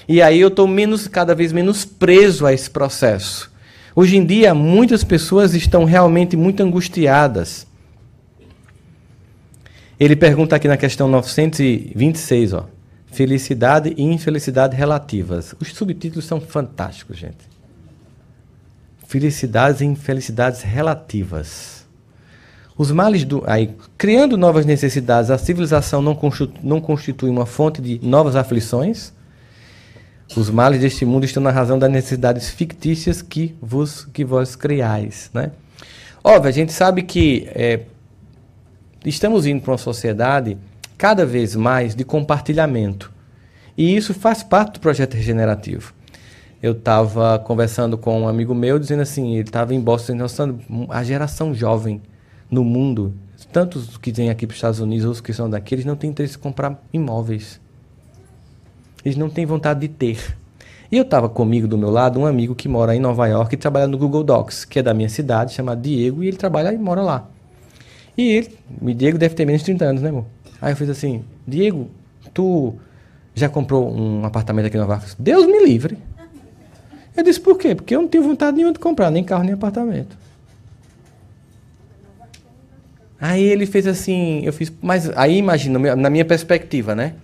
E 0.08 0.20
aí 0.20 0.40
eu 0.40 0.48
estou 0.48 0.66
menos, 0.66 1.06
cada 1.08 1.34
vez 1.34 1.52
menos 1.52 1.84
preso 1.84 2.46
a 2.46 2.52
esse 2.52 2.70
processo. 2.70 3.50
Hoje 3.94 4.16
em 4.16 4.24
dia, 4.24 4.54
muitas 4.54 5.04
pessoas 5.04 5.54
estão 5.54 5.84
realmente 5.84 6.36
muito 6.36 6.62
angustiadas 6.62 7.66
ele 10.02 10.16
pergunta 10.16 10.56
aqui 10.56 10.66
na 10.66 10.76
questão 10.76 11.06
926, 11.06 12.54
ó. 12.54 12.68
Felicidade 13.06 13.94
e 13.96 14.02
infelicidade 14.02 14.76
relativas. 14.76 15.54
Os 15.60 15.68
subtítulos 15.68 16.24
são 16.24 16.40
fantásticos, 16.40 17.18
gente. 17.18 17.48
Felicidades 19.06 19.80
e 19.80 19.84
infelicidades 19.84 20.62
relativas. 20.62 21.81
Os 22.82 22.90
males 22.90 23.24
do. 23.24 23.44
Aí, 23.46 23.70
criando 23.96 24.36
novas 24.36 24.66
necessidades, 24.66 25.30
a 25.30 25.38
civilização 25.38 26.02
não 26.02 26.16
constitui, 26.16 26.58
não 26.64 26.80
constitui 26.80 27.30
uma 27.30 27.46
fonte 27.46 27.80
de 27.80 28.00
novas 28.02 28.34
aflições. 28.34 29.12
Os 30.36 30.50
males 30.50 30.80
deste 30.80 31.04
mundo 31.04 31.24
estão 31.24 31.40
na 31.40 31.52
razão 31.52 31.78
das 31.78 31.88
necessidades 31.88 32.50
fictícias 32.50 33.22
que 33.22 33.54
vos 33.62 34.04
que 34.12 34.24
vós 34.24 34.56
criais, 34.56 35.30
né? 35.32 35.52
Óbvio, 36.24 36.48
a 36.48 36.52
gente 36.52 36.72
sabe 36.72 37.02
que 37.02 37.48
é, 37.54 37.82
estamos 39.06 39.46
indo 39.46 39.62
para 39.62 39.70
uma 39.70 39.78
sociedade 39.78 40.58
cada 40.98 41.24
vez 41.24 41.54
mais 41.54 41.94
de 41.94 42.02
compartilhamento. 42.02 43.12
E 43.78 43.94
isso 43.94 44.12
faz 44.12 44.42
parte 44.42 44.72
do 44.72 44.80
projeto 44.80 45.14
regenerativo. 45.14 45.94
Eu 46.60 46.72
estava 46.72 47.38
conversando 47.38 47.96
com 47.96 48.22
um 48.22 48.26
amigo 48.26 48.56
meu, 48.56 48.76
dizendo 48.76 49.02
assim, 49.02 49.34
ele 49.34 49.42
estava 49.42 49.72
em 49.72 49.80
Boston, 49.80 50.16
mostrando 50.16 50.58
a 50.88 51.04
geração 51.04 51.54
jovem 51.54 52.02
no 52.52 52.62
mundo, 52.62 53.14
tantos 53.50 53.96
que 53.96 54.12
vêm 54.12 54.28
aqui 54.28 54.46
para 54.46 54.52
os 54.52 54.58
Estados 54.58 54.78
Unidos, 54.78 55.06
outros 55.06 55.22
que 55.22 55.32
são 55.32 55.48
daqui, 55.48 55.74
eles 55.74 55.86
não 55.86 55.96
têm 55.96 56.10
interesse 56.10 56.36
em 56.36 56.40
comprar 56.40 56.80
imóveis. 56.92 57.58
Eles 59.02 59.16
não 59.16 59.30
têm 59.30 59.46
vontade 59.46 59.80
de 59.80 59.88
ter. 59.88 60.36
E 60.90 60.98
eu 60.98 61.02
estava 61.02 61.30
comigo 61.30 61.66
do 61.66 61.78
meu 61.78 61.90
lado 61.90 62.20
um 62.20 62.26
amigo 62.26 62.54
que 62.54 62.68
mora 62.68 62.94
em 62.94 63.00
Nova 63.00 63.26
York 63.26 63.54
e 63.54 63.56
trabalha 63.56 63.86
no 63.86 63.96
Google 63.96 64.22
Docs, 64.22 64.66
que 64.66 64.78
é 64.78 64.82
da 64.82 64.92
minha 64.92 65.08
cidade, 65.08 65.54
chamado 65.54 65.80
Diego, 65.80 66.22
e 66.22 66.28
ele 66.28 66.36
trabalha 66.36 66.70
e 66.74 66.76
mora 66.76 67.00
lá. 67.00 67.26
E 68.16 68.28
ele, 68.28 68.58
o 68.82 68.92
Diego 68.92 69.16
deve 69.16 69.34
ter 69.34 69.46
menos 69.46 69.62
de 69.62 69.66
30 69.66 69.84
anos, 69.86 70.02
né, 70.02 70.10
amor? 70.10 70.26
Aí 70.60 70.72
eu 70.72 70.76
fiz 70.76 70.90
assim, 70.90 71.24
Diego, 71.48 71.88
tu 72.34 72.74
já 73.34 73.48
comprou 73.48 73.90
um 73.90 74.26
apartamento 74.26 74.66
aqui 74.66 74.76
em 74.76 74.80
Nova 74.80 74.94
York? 74.96 75.14
Deus 75.18 75.46
me 75.46 75.64
livre. 75.64 75.96
Eu 77.16 77.24
disse, 77.24 77.40
por 77.40 77.56
quê? 77.56 77.74
Porque 77.74 77.96
eu 77.96 78.02
não 78.02 78.08
tenho 78.08 78.22
vontade 78.22 78.54
nenhuma 78.54 78.74
de 78.74 78.78
comprar, 78.78 79.10
nem 79.10 79.24
carro, 79.24 79.42
nem 79.42 79.54
apartamento. 79.54 80.21
Aí 83.22 83.44
ele 83.44 83.66
fez 83.66 83.86
assim, 83.86 84.42
eu 84.44 84.52
fiz, 84.52 84.72
mas 84.82 85.08
aí 85.16 85.38
imagina, 85.38 85.94
na 85.94 86.10
minha 86.10 86.24
perspectiva, 86.24 86.92
né? 86.92 87.14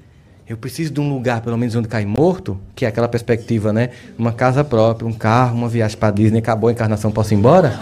Eu 0.48 0.56
preciso 0.56 0.92
de 0.92 1.00
um 1.00 1.12
lugar, 1.12 1.40
pelo 1.40 1.58
menos 1.58 1.74
onde 1.74 1.88
cai 1.88 2.06
morto, 2.06 2.58
que 2.74 2.84
é 2.84 2.88
aquela 2.88 3.08
perspectiva, 3.08 3.72
né? 3.72 3.90
Uma 4.16 4.32
casa 4.32 4.62
própria, 4.62 5.08
um 5.08 5.12
carro, 5.12 5.56
uma 5.56 5.68
viagem 5.68 5.98
para 5.98 6.12
Disney, 6.12 6.38
acabou 6.38 6.68
a 6.68 6.72
encarnação, 6.72 7.10
posso 7.10 7.34
ir 7.34 7.36
embora? 7.36 7.76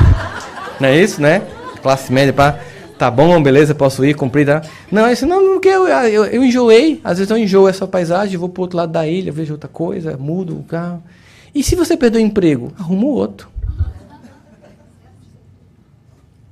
Não 0.78 0.88
é 0.88 1.02
isso, 1.02 1.22
né? 1.22 1.42
classe 1.78 2.12
média 2.12 2.32
para 2.32 2.58
tá 2.98 3.10
bom, 3.10 3.40
beleza, 3.42 3.74
posso 3.74 4.04
ir, 4.04 4.14
cumprir. 4.14 4.44
Tá? 4.44 4.60
Não, 4.90 5.10
isso 5.10 5.24
não, 5.24 5.54
porque 5.54 5.68
eu, 5.68 5.86
eu, 5.86 6.24
eu 6.24 6.44
enjoei, 6.44 7.00
às 7.04 7.18
vezes 7.18 7.30
eu 7.30 7.38
enjoo 7.38 7.68
essa 7.68 7.86
paisagem, 7.86 8.36
vou 8.36 8.48
para 8.48 8.62
outro 8.62 8.76
lado 8.76 8.92
da 8.92 9.06
ilha, 9.06 9.30
vejo 9.30 9.54
outra 9.54 9.68
coisa, 9.68 10.16
mudo 10.16 10.58
o 10.58 10.64
carro. 10.64 11.02
E 11.54 11.62
se 11.62 11.76
você 11.76 11.96
perder 11.96 12.18
o 12.18 12.20
emprego, 12.20 12.72
arruma 12.78 13.06
outro. 13.06 13.48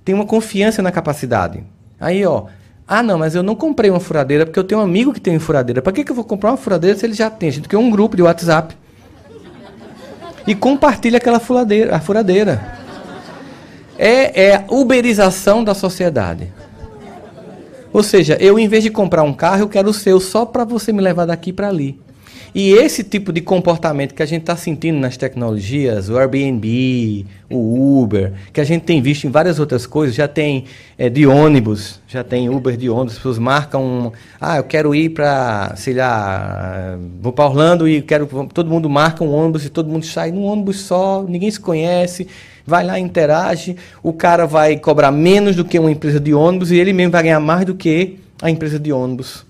Tem 0.06 0.14
uma 0.14 0.24
confiança 0.24 0.80
na 0.80 0.92
capacidade. 0.92 1.64
Aí, 1.98 2.24
ó, 2.24 2.44
ah, 2.86 3.02
não, 3.02 3.18
mas 3.18 3.34
eu 3.34 3.42
não 3.42 3.56
comprei 3.56 3.90
uma 3.90 3.98
furadeira 3.98 4.46
porque 4.46 4.56
eu 4.56 4.62
tenho 4.62 4.80
um 4.80 4.84
amigo 4.84 5.12
que 5.12 5.20
tem 5.20 5.36
furadeira. 5.40 5.82
Para 5.82 5.92
que, 5.92 6.04
que 6.04 6.12
eu 6.12 6.14
vou 6.14 6.24
comprar 6.24 6.52
uma 6.52 6.56
furadeira 6.56 6.96
se 6.96 7.04
ele 7.04 7.12
já 7.12 7.28
tem? 7.28 7.48
A 7.48 7.52
gente 7.52 7.68
tem 7.68 7.76
um 7.76 7.90
grupo 7.90 8.14
de 8.14 8.22
WhatsApp. 8.22 8.76
E 10.46 10.54
compartilha 10.54 11.16
aquela 11.16 11.40
furadeira, 11.40 11.96
a 11.96 11.98
furadeira 11.98 12.78
é, 13.98 14.50
é 14.50 14.54
a 14.54 14.64
uberização 14.68 15.64
da 15.64 15.74
sociedade. 15.74 16.52
Ou 17.92 18.04
seja, 18.04 18.36
eu 18.40 18.60
em 18.60 18.68
vez 18.68 18.84
de 18.84 18.90
comprar 18.90 19.24
um 19.24 19.32
carro, 19.32 19.62
eu 19.62 19.68
quero 19.68 19.88
o 19.88 19.92
seu 19.92 20.20
só 20.20 20.46
para 20.46 20.62
você 20.62 20.92
me 20.92 21.02
levar 21.02 21.24
daqui 21.24 21.52
para 21.52 21.66
ali. 21.66 21.98
E 22.54 22.72
esse 22.72 23.04
tipo 23.04 23.32
de 23.32 23.40
comportamento 23.40 24.14
que 24.14 24.22
a 24.22 24.26
gente 24.26 24.42
está 24.42 24.56
sentindo 24.56 24.98
nas 24.98 25.16
tecnologias, 25.16 26.08
o 26.08 26.18
Airbnb, 26.18 27.26
o 27.50 28.00
Uber, 28.02 28.32
que 28.52 28.60
a 28.60 28.64
gente 28.64 28.82
tem 28.82 29.00
visto 29.02 29.26
em 29.26 29.30
várias 29.30 29.58
outras 29.58 29.86
coisas, 29.86 30.14
já 30.14 30.26
tem 30.26 30.64
é, 30.98 31.08
de 31.08 31.26
ônibus, 31.26 32.00
já 32.08 32.24
tem 32.24 32.48
Uber 32.48 32.76
de 32.76 32.88
ônibus, 32.88 33.12
as 33.12 33.18
pessoas 33.18 33.38
marcam, 33.38 34.12
ah, 34.40 34.56
eu 34.56 34.64
quero 34.64 34.94
ir 34.94 35.10
para, 35.10 35.74
sei 35.76 35.94
lá, 35.94 36.98
vou 37.20 37.32
para 37.32 37.46
Orlando 37.46 37.88
e 37.88 38.00
quero, 38.02 38.26
todo 38.52 38.70
mundo 38.70 38.88
marca 38.88 39.22
um 39.22 39.32
ônibus 39.32 39.64
e 39.64 39.68
todo 39.68 39.88
mundo 39.88 40.06
sai 40.06 40.32
num 40.32 40.44
ônibus 40.44 40.80
só, 40.80 41.22
ninguém 41.22 41.50
se 41.50 41.60
conhece, 41.60 42.26
vai 42.66 42.84
lá, 42.84 42.98
interage, 42.98 43.76
o 44.02 44.12
cara 44.12 44.46
vai 44.46 44.76
cobrar 44.76 45.12
menos 45.12 45.54
do 45.54 45.64
que 45.64 45.78
uma 45.78 45.90
empresa 45.90 46.18
de 46.18 46.34
ônibus 46.34 46.70
e 46.70 46.76
ele 46.76 46.92
mesmo 46.92 47.12
vai 47.12 47.22
ganhar 47.22 47.40
mais 47.40 47.64
do 47.64 47.74
que 47.74 48.18
a 48.42 48.50
empresa 48.50 48.78
de 48.78 48.92
ônibus. 48.92 49.46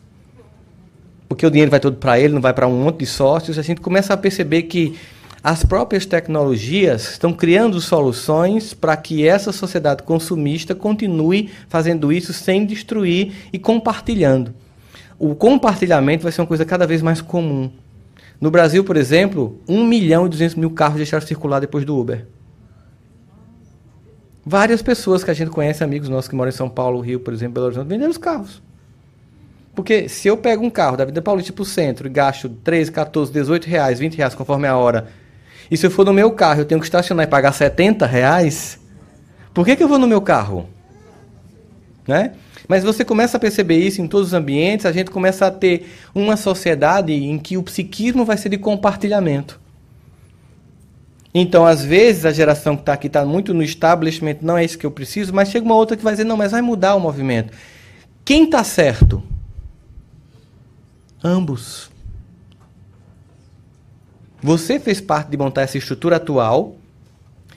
Porque 1.28 1.46
o 1.46 1.50
dinheiro 1.50 1.70
vai 1.70 1.80
todo 1.80 1.96
para 1.96 2.18
ele, 2.18 2.34
não 2.34 2.40
vai 2.40 2.52
para 2.52 2.66
um 2.66 2.84
monte 2.84 2.98
de 2.98 3.06
sócios. 3.06 3.58
A 3.58 3.62
gente 3.62 3.80
começa 3.80 4.14
a 4.14 4.16
perceber 4.16 4.62
que 4.62 4.96
as 5.42 5.64
próprias 5.64 6.04
tecnologias 6.04 7.12
estão 7.12 7.32
criando 7.32 7.80
soluções 7.80 8.74
para 8.74 8.96
que 8.96 9.26
essa 9.26 9.52
sociedade 9.52 10.02
consumista 10.02 10.74
continue 10.74 11.50
fazendo 11.68 12.12
isso 12.12 12.32
sem 12.32 12.66
destruir 12.66 13.32
e 13.52 13.58
compartilhando. 13.58 14.52
O 15.18 15.34
compartilhamento 15.34 16.24
vai 16.24 16.32
ser 16.32 16.40
uma 16.40 16.46
coisa 16.46 16.64
cada 16.64 16.86
vez 16.86 17.00
mais 17.00 17.20
comum. 17.20 17.70
No 18.40 18.50
Brasil, 18.50 18.84
por 18.84 18.96
exemplo, 18.96 19.60
1 19.68 19.86
milhão 19.86 20.26
e 20.26 20.28
200 20.28 20.56
mil 20.56 20.70
carros 20.70 20.96
deixaram 20.96 21.22
de 21.22 21.28
circular 21.28 21.60
depois 21.60 21.84
do 21.84 21.96
Uber. 21.96 22.26
Várias 24.44 24.82
pessoas 24.82 25.24
que 25.24 25.30
a 25.30 25.34
gente 25.34 25.50
conhece, 25.50 25.82
amigos 25.82 26.08
nossos 26.08 26.28
que 26.28 26.36
moram 26.36 26.50
em 26.50 26.52
São 26.52 26.68
Paulo, 26.68 27.00
Rio, 27.00 27.20
por 27.20 27.32
exemplo, 27.32 27.54
Belo 27.54 27.66
Horizonte, 27.66 27.88
vendendo 27.88 28.10
os 28.10 28.18
carros. 28.18 28.62
Porque 29.76 30.08
se 30.08 30.26
eu 30.26 30.38
pego 30.38 30.64
um 30.64 30.70
carro 30.70 30.96
da 30.96 31.04
Vida 31.04 31.20
Paulista 31.20 31.52
para 31.52 31.62
o 31.62 31.66
centro 31.66 32.08
e 32.08 32.10
gasto 32.10 32.48
13, 32.48 32.90
14, 32.90 33.30
18 33.30 33.66
reais, 33.66 33.98
20 33.98 34.16
reais 34.16 34.34
conforme 34.34 34.66
a 34.66 34.74
hora, 34.74 35.08
e 35.70 35.76
se 35.76 35.86
eu 35.86 35.90
for 35.90 36.06
no 36.06 36.14
meu 36.14 36.32
carro 36.32 36.62
eu 36.62 36.64
tenho 36.64 36.80
que 36.80 36.86
estacionar 36.86 37.26
e 37.26 37.28
pagar 37.28 37.52
70 37.52 38.06
reais, 38.06 38.80
por 39.52 39.66
que, 39.66 39.76
que 39.76 39.82
eu 39.82 39.88
vou 39.88 39.98
no 39.98 40.08
meu 40.08 40.22
carro? 40.22 40.66
Né? 42.08 42.32
Mas 42.66 42.84
você 42.84 43.04
começa 43.04 43.36
a 43.36 43.40
perceber 43.40 43.76
isso 43.76 44.00
em 44.00 44.08
todos 44.08 44.28
os 44.28 44.34
ambientes, 44.34 44.86
a 44.86 44.92
gente 44.92 45.10
começa 45.10 45.46
a 45.46 45.50
ter 45.50 45.92
uma 46.14 46.38
sociedade 46.38 47.12
em 47.12 47.38
que 47.38 47.58
o 47.58 47.62
psiquismo 47.62 48.24
vai 48.24 48.38
ser 48.38 48.48
de 48.48 48.56
compartilhamento. 48.56 49.60
Então, 51.34 51.66
às 51.66 51.84
vezes, 51.84 52.24
a 52.24 52.32
geração 52.32 52.76
que 52.76 52.82
está 52.82 52.94
aqui 52.94 53.08
está 53.08 53.26
muito 53.26 53.52
no 53.52 53.62
establishment, 53.62 54.38
não 54.40 54.56
é 54.56 54.64
isso 54.64 54.78
que 54.78 54.86
eu 54.86 54.90
preciso, 54.90 55.34
mas 55.34 55.50
chega 55.50 55.66
uma 55.66 55.74
outra 55.74 55.98
que 55.98 56.02
vai 56.02 56.14
dizer, 56.14 56.24
não, 56.24 56.36
mas 56.36 56.52
vai 56.52 56.62
mudar 56.62 56.94
o 56.94 57.00
movimento. 57.00 57.52
Quem 58.24 58.44
está 58.44 58.64
certo? 58.64 59.22
Ambos. 61.26 61.90
Você 64.40 64.78
fez 64.78 65.00
parte 65.00 65.28
de 65.28 65.36
montar 65.36 65.62
essa 65.62 65.76
estrutura 65.76 66.16
atual 66.16 66.76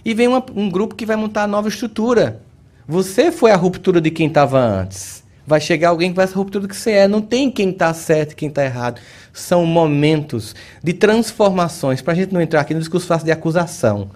e 0.04 0.16
vem 0.16 0.28
uma, 0.28 0.44
um 0.56 0.72
grupo 0.72 0.96
que 0.96 1.06
vai 1.06 1.16
montar 1.16 1.44
a 1.44 1.48
nova 1.48 1.68
estrutura. 1.68 2.42
Você 2.88 3.32
foi 3.32 3.52
a 3.52 3.56
ruptura 3.56 4.02
de 4.02 4.10
quem 4.10 4.26
estava 4.26 4.60
antes. 4.60 5.24
Vai 5.46 5.62
chegar 5.62 5.90
alguém 5.90 6.10
que 6.10 6.16
vai 6.16 6.26
ser 6.26 6.34
a 6.34 6.38
ruptura 6.38 6.64
do 6.64 6.68
que 6.68 6.76
você 6.76 6.94
é. 6.94 7.08
Não 7.08 7.22
tem 7.22 7.52
quem 7.52 7.70
está 7.70 7.94
certo 7.94 8.32
e 8.32 8.36
quem 8.36 8.50
está 8.50 8.66
errado 8.66 9.00
são 9.32 9.68
momentos 9.68 10.56
de 10.84 10.94
transformações, 10.94 12.02
para 12.02 12.14
a 12.14 12.16
gente 12.16 12.34
não 12.34 12.42
entrar 12.42 12.62
aqui 12.62 12.74
no 12.74 12.80
discurso 12.80 13.06
fácil 13.06 13.26
de 13.26 13.32
acusação. 13.32 14.10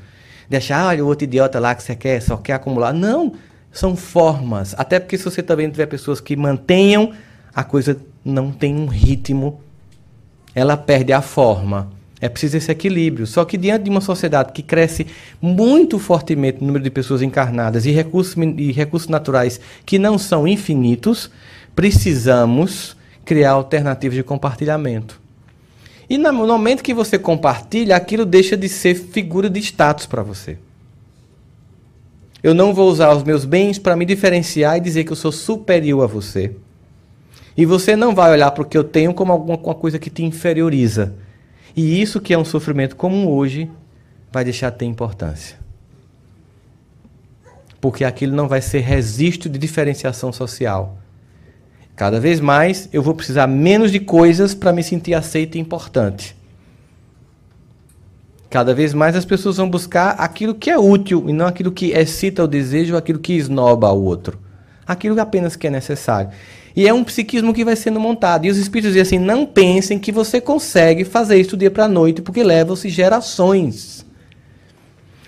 De 0.50 0.58
achar, 0.58 0.88
olha, 0.88 1.06
o 1.06 1.08
outro 1.08 1.26
idiota 1.26 1.60
lá 1.60 1.76
que 1.76 1.84
você 1.84 1.96
quer, 1.96 2.20
só 2.24 2.38
quer 2.38 2.54
acumular. 2.54 2.92
Não, 2.92 3.34
são 3.72 3.96
formas. 3.96 4.74
Até 4.80 5.00
porque 5.00 5.16
se 5.16 5.24
você 5.24 5.44
também 5.44 5.70
tiver 5.70 5.86
pessoas 5.86 6.20
que 6.20 6.36
mantenham, 6.36 7.14
a 7.56 7.64
coisa 7.64 7.98
não 8.24 8.52
tem 8.52 8.76
um 8.76 8.88
ritmo, 8.88 9.62
ela 10.56 10.78
perde 10.78 11.14
a 11.14 11.22
forma. 11.22 11.92
É 12.22 12.30
preciso 12.30 12.56
esse 12.56 12.72
equilíbrio. 12.72 13.28
Só 13.28 13.44
que 13.44 13.58
diante 13.58 13.84
de 13.84 13.90
uma 13.90 14.00
sociedade 14.00 14.54
que 14.54 14.64
cresce 14.64 15.06
muito 15.42 16.00
fortemente 16.00 16.62
o 16.62 16.66
número 16.66 16.84
de 16.84 16.90
pessoas 16.90 17.22
encarnadas 17.22 17.86
e 17.86 17.92
recursos, 17.92 18.36
e 18.58 18.72
recursos 18.72 19.10
naturais 19.10 19.60
que 19.86 20.00
não 20.00 20.18
são 20.18 20.48
infinitos, 20.48 21.30
precisamos 21.76 22.96
criar 23.26 23.52
alternativas 23.52 24.16
de 24.16 24.24
compartilhamento. 24.24 25.22
E 26.10 26.18
no 26.18 26.32
momento 26.32 26.84
que 26.84 26.94
você 26.94 27.18
compartilha, 27.18 27.96
aquilo 27.96 28.26
deixa 28.26 28.56
de 28.56 28.70
ser 28.70 28.96
figura 28.96 29.50
de 29.50 29.60
status 29.60 30.06
para 30.06 30.24
você. 30.24 30.58
Eu 32.42 32.54
não 32.54 32.74
vou 32.74 32.90
usar 32.90 33.14
os 33.14 33.24
meus 33.24 33.46
bens 33.46 33.80
para 33.80 33.96
me 33.96 34.06
diferenciar 34.06 34.78
e 34.78 34.82
dizer 34.82 35.06
que 35.06 35.12
eu 35.12 35.16
sou 35.16 35.32
superior 35.32 36.04
a 36.04 36.08
você. 36.08 36.56
E 37.56 37.66
você 37.66 37.96
não 37.96 38.16
vai 38.16 38.32
olhar 38.32 38.52
para 38.52 38.64
o 38.64 38.66
que 38.66 38.78
eu 38.78 38.84
tenho 38.84 39.14
como 39.14 39.32
alguma 39.32 39.76
coisa 39.76 40.00
que 40.00 40.10
te 40.10 40.24
inferioriza. 40.24 41.14
E 41.76 42.02
isso 42.02 42.20
que 42.20 42.34
é 42.34 42.38
um 42.38 42.46
sofrimento 42.46 42.96
comum 42.96 43.28
hoje 43.28 43.70
vai 44.32 44.44
deixar 44.44 44.72
de 44.72 44.80
ter 44.80 44.86
importância. 44.86 45.58
Porque 47.80 48.04
aquilo 48.04 48.36
não 48.36 48.48
vai 48.48 48.62
ser 48.62 48.80
registro 48.80 49.50
de 49.50 49.60
diferenciação 49.60 50.32
social. 50.32 50.98
Cada 51.96 52.20
vez 52.20 52.40
mais 52.40 52.90
eu 52.92 53.04
vou 53.04 53.14
precisar 53.14 53.46
menos 53.46 53.92
de 53.92 54.00
coisas 54.00 54.56
para 54.56 54.74
me 54.74 54.82
sentir 54.82 55.14
aceito 55.14 55.56
e 55.56 55.60
importante. 55.60 56.36
Cada 58.50 58.74
vez 58.74 58.94
mais 58.94 59.16
as 59.16 59.26
pessoas 59.26 59.58
vão 59.58 59.70
buscar 59.70 60.12
aquilo 60.12 60.54
que 60.54 60.70
é 60.70 60.78
útil 60.78 61.28
e 61.28 61.34
não 61.34 61.48
aquilo 61.48 61.72
que 61.72 61.92
excita 61.92 62.44
o 62.44 62.48
desejo 62.48 62.96
aquilo 62.96 63.20
que 63.20 63.34
esnoba 63.34 63.92
o 63.92 64.04
outro. 64.04 64.40
Aquilo 64.86 65.20
apenas 65.20 65.56
que 65.56 65.68
é 65.68 65.70
necessário. 65.70 66.30
E 66.76 66.88
é 66.88 66.94
um 66.94 67.04
psiquismo 67.04 67.54
que 67.54 67.64
vai 67.64 67.76
sendo 67.76 68.00
montado. 68.00 68.46
E 68.46 68.50
os 68.50 68.58
espíritos 68.58 68.94
dizem 68.94 69.02
assim: 69.02 69.20
não 69.20 69.46
pensem 69.46 70.00
que 70.00 70.12
você 70.12 70.42
consegue 70.42 71.04
fazer 71.04 71.40
isso 71.40 71.52
do 71.52 71.58
dia 71.58 71.72
para 71.72 71.86
a 71.86 71.88
noite, 71.88 72.22
porque 72.22 72.44
levam-se 72.44 72.90
gerações. 72.90 74.06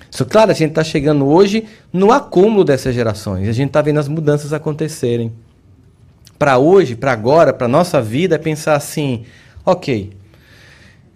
Só 0.10 0.26
claro, 0.26 0.52
a 0.52 0.54
gente 0.54 0.70
está 0.70 0.84
chegando 0.84 1.26
hoje 1.26 1.66
no 1.92 2.12
acúmulo 2.12 2.64
dessas 2.64 2.96
gerações. 2.96 3.48
A 3.48 3.52
gente 3.52 3.68
está 3.68 3.82
vendo 3.82 4.00
as 4.00 4.08
mudanças 4.08 4.54
acontecerem. 4.54 5.32
Para 6.40 6.58
hoje, 6.58 6.96
para 6.96 7.12
agora, 7.12 7.54
para 7.54 7.68
nossa 7.68 8.02
vida, 8.02 8.36
é 8.36 8.40
pensar 8.40 8.76
assim: 8.76 9.26
ok, 9.66 10.14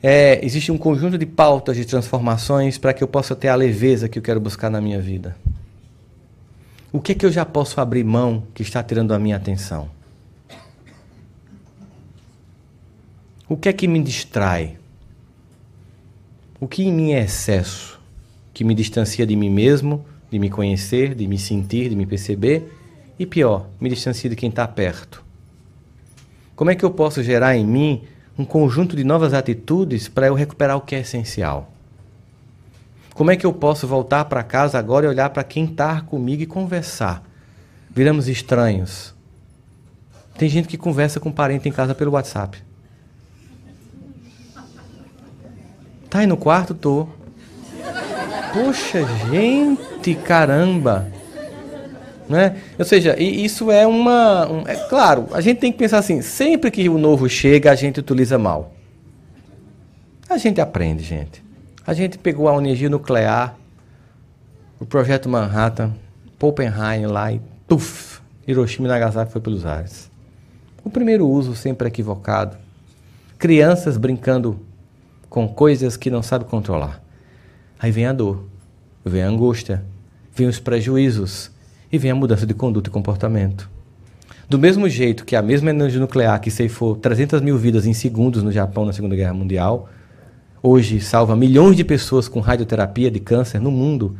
é, 0.01 0.43
existe 0.45 0.71
um 0.71 0.77
conjunto 0.77 1.17
de 1.17 1.25
pautas 1.25 1.75
de 1.75 1.85
transformações 1.85 2.77
para 2.77 2.93
que 2.93 3.03
eu 3.03 3.07
possa 3.07 3.35
ter 3.35 3.47
a 3.47 3.55
leveza 3.55 4.07
que 4.07 4.19
eu 4.19 4.23
quero 4.23 4.39
buscar 4.39 4.69
na 4.69 4.79
minha 4.79 4.99
vida. 5.01 5.35
O 6.91 6.99
que 6.99 7.11
é 7.11 7.15
que 7.15 7.25
eu 7.25 7.31
já 7.31 7.45
posso 7.45 7.79
abrir 7.81 8.03
mão 8.03 8.43
que 8.53 8.63
está 8.63 8.81
tirando 8.81 9.13
a 9.13 9.19
minha 9.19 9.35
atenção? 9.35 9.89
O 13.49 13.57
que 13.57 13.67
é 13.67 13.73
que 13.73 13.87
me 13.87 14.01
distrai? 14.01 14.77
O 16.59 16.67
que 16.67 16.83
em 16.83 16.93
mim 16.93 17.11
é 17.11 17.21
excesso, 17.21 17.99
que 18.53 18.63
me 18.63 18.75
distancia 18.75 19.25
de 19.25 19.35
mim 19.35 19.49
mesmo, 19.49 20.05
de 20.31 20.39
me 20.39 20.49
conhecer, 20.49 21.15
de 21.15 21.27
me 21.27 21.37
sentir, 21.37 21.89
de 21.89 21.95
me 21.95 22.05
perceber? 22.05 22.71
E 23.17 23.25
pior, 23.25 23.67
me 23.81 23.89
distancia 23.89 24.29
de 24.29 24.35
quem 24.35 24.49
está 24.49 24.67
perto. 24.67 25.25
Como 26.55 26.69
é 26.69 26.75
que 26.75 26.85
eu 26.85 26.91
posso 26.91 27.23
gerar 27.23 27.57
em 27.57 27.65
mim 27.65 28.03
um 28.39 28.45
conjunto 28.45 28.95
de 28.95 29.03
novas 29.03 29.33
atitudes 29.33 30.07
para 30.07 30.27
eu 30.27 30.33
recuperar 30.33 30.77
o 30.77 30.81
que 30.81 30.95
é 30.95 30.99
essencial. 31.01 31.69
Como 33.13 33.31
é 33.31 33.35
que 33.35 33.45
eu 33.45 33.51
posso 33.51 33.85
voltar 33.85 34.23
para 34.25 34.41
casa 34.43 34.79
agora 34.79 35.05
e 35.05 35.09
olhar 35.09 35.29
para 35.31 35.43
quem 35.43 35.65
está 35.65 35.99
comigo 35.99 36.41
e 36.41 36.45
conversar? 36.45 37.21
Viramos 37.89 38.29
estranhos. 38.29 39.13
Tem 40.37 40.47
gente 40.47 40.69
que 40.69 40.77
conversa 40.77 41.19
com 41.19 41.29
parente 41.29 41.67
em 41.67 41.71
casa 41.71 41.93
pelo 41.93 42.11
WhatsApp. 42.11 42.63
Tá 46.09 46.19
aí 46.19 46.27
no 46.27 46.37
quarto? 46.37 46.73
Tô. 46.73 47.07
Poxa, 48.51 49.05
gente, 49.29 50.15
caramba. 50.15 51.07
Né? 52.27 52.57
Ou 52.77 52.85
seja, 52.85 53.19
isso 53.19 53.71
é 53.71 53.85
uma. 53.85 54.49
Um, 54.51 54.67
é 54.67 54.75
claro, 54.75 55.27
a 55.31 55.41
gente 55.41 55.59
tem 55.59 55.71
que 55.71 55.77
pensar 55.77 55.99
assim: 55.99 56.21
sempre 56.21 56.71
que 56.71 56.87
o 56.89 56.97
novo 56.97 57.29
chega, 57.29 57.71
a 57.71 57.75
gente 57.75 57.99
utiliza 57.99 58.37
mal. 58.37 58.73
A 60.29 60.37
gente 60.37 60.61
aprende, 60.61 61.03
gente. 61.03 61.43
A 61.85 61.93
gente 61.93 62.17
pegou 62.17 62.47
a 62.47 62.55
energia 62.57 62.89
nuclear, 62.89 63.55
o 64.79 64.85
projeto 64.85 65.27
Manhattan, 65.27 65.93
Oppenheim 66.39 67.05
lá 67.07 67.33
e 67.33 67.41
tuf, 67.67 68.21
Hiroshima 68.47 68.87
e 68.87 68.91
Nagasaki 68.91 69.31
foi 69.31 69.41
pelos 69.41 69.65
ares. 69.65 70.09
O 70.83 70.89
primeiro 70.89 71.27
uso 71.27 71.55
sempre 71.55 71.87
equivocado. 71.87 72.57
Crianças 73.37 73.97
brincando 73.97 74.59
com 75.29 75.47
coisas 75.47 75.95
que 75.95 76.09
não 76.09 76.23
sabem 76.23 76.47
controlar. 76.47 77.01
Aí 77.79 77.91
vem 77.91 78.05
a 78.05 78.13
dor, 78.13 78.45
vem 79.05 79.21
a 79.21 79.27
angústia, 79.27 79.83
vem 80.35 80.47
os 80.47 80.59
prejuízos, 80.59 81.51
e 81.91 81.97
vem 81.97 82.11
a 82.11 82.15
mudança 82.15 82.45
de 82.45 82.53
conduta 82.53 82.89
e 82.89 82.93
comportamento. 82.93 83.69
Do 84.47 84.57
mesmo 84.57 84.87
jeito 84.89 85.25
que 85.25 85.35
a 85.35 85.41
mesma 85.41 85.69
energia 85.69 85.99
nuclear 85.99 86.39
que 86.39 86.49
ceifou 86.49 86.95
300 86.95 87.41
mil 87.41 87.57
vidas 87.57 87.85
em 87.85 87.93
segundos 87.93 88.43
no 88.43 88.51
Japão 88.51 88.85
na 88.85 88.93
Segunda 88.93 89.15
Guerra 89.15 89.33
Mundial, 89.33 89.89
hoje 90.61 90.99
salva 90.99 91.35
milhões 91.35 91.75
de 91.75 91.83
pessoas 91.83 92.27
com 92.27 92.39
radioterapia 92.39 93.11
de 93.11 93.19
câncer 93.19 93.59
no 93.59 93.71
mundo, 93.71 94.15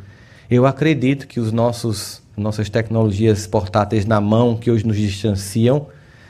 eu 0.50 0.66
acredito 0.66 1.26
que 1.26 1.38
os 1.38 1.52
nossos 1.52 2.20
nossas 2.36 2.70
tecnologias 2.70 3.46
portáteis 3.46 4.06
na 4.06 4.18
mão 4.18 4.56
que 4.56 4.70
hoje 4.70 4.86
nos 4.86 4.96
distanciam 4.96 5.88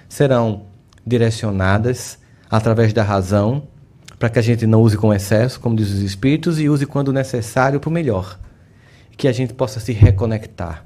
serão 0.09 0.63
direcionadas 1.07 2.19
através 2.51 2.93
da 2.93 3.05
razão 3.05 3.63
para 4.21 4.29
que 4.29 4.39
a 4.39 4.43
gente 4.43 4.67
não 4.67 4.83
use 4.83 4.99
com 4.99 5.15
excesso, 5.15 5.59
como 5.59 5.75
diz 5.75 5.89
os 5.89 6.01
espíritos, 6.01 6.61
e 6.61 6.69
use 6.69 6.85
quando 6.85 7.11
necessário 7.11 7.81
para 7.81 7.89
o 7.89 7.93
melhor, 7.93 8.39
que 9.17 9.27
a 9.27 9.33
gente 9.33 9.55
possa 9.55 9.81
se 9.81 9.93
reconectar. 9.93 10.85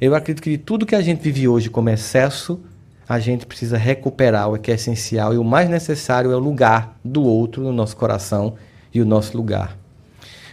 Eu 0.00 0.12
acredito 0.12 0.42
que 0.42 0.50
de 0.50 0.58
tudo 0.58 0.84
que 0.84 0.96
a 0.96 1.00
gente 1.00 1.22
vive 1.22 1.46
hoje 1.46 1.70
como 1.70 1.88
excesso, 1.88 2.60
a 3.08 3.20
gente 3.20 3.46
precisa 3.46 3.78
recuperar 3.78 4.50
o 4.50 4.58
que 4.58 4.72
é 4.72 4.74
essencial 4.74 5.32
e 5.32 5.38
o 5.38 5.44
mais 5.44 5.70
necessário 5.70 6.32
é 6.32 6.36
o 6.36 6.40
lugar 6.40 6.98
do 7.04 7.22
outro 7.22 7.62
no 7.62 7.72
nosso 7.72 7.96
coração 7.96 8.54
e 8.92 9.00
o 9.00 9.04
nosso 9.04 9.36
lugar. 9.36 9.78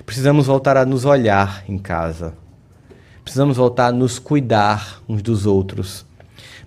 Precisamos 0.06 0.46
voltar 0.46 0.78
a 0.78 0.86
nos 0.86 1.06
olhar 1.06 1.64
em 1.68 1.80
casa. 1.80 2.36
Precisamos 3.24 3.58
voltar 3.58 3.88
a 3.88 3.92
nos 3.92 4.20
cuidar 4.20 5.02
uns 5.10 5.24
dos 5.24 5.48
outros. 5.48 6.06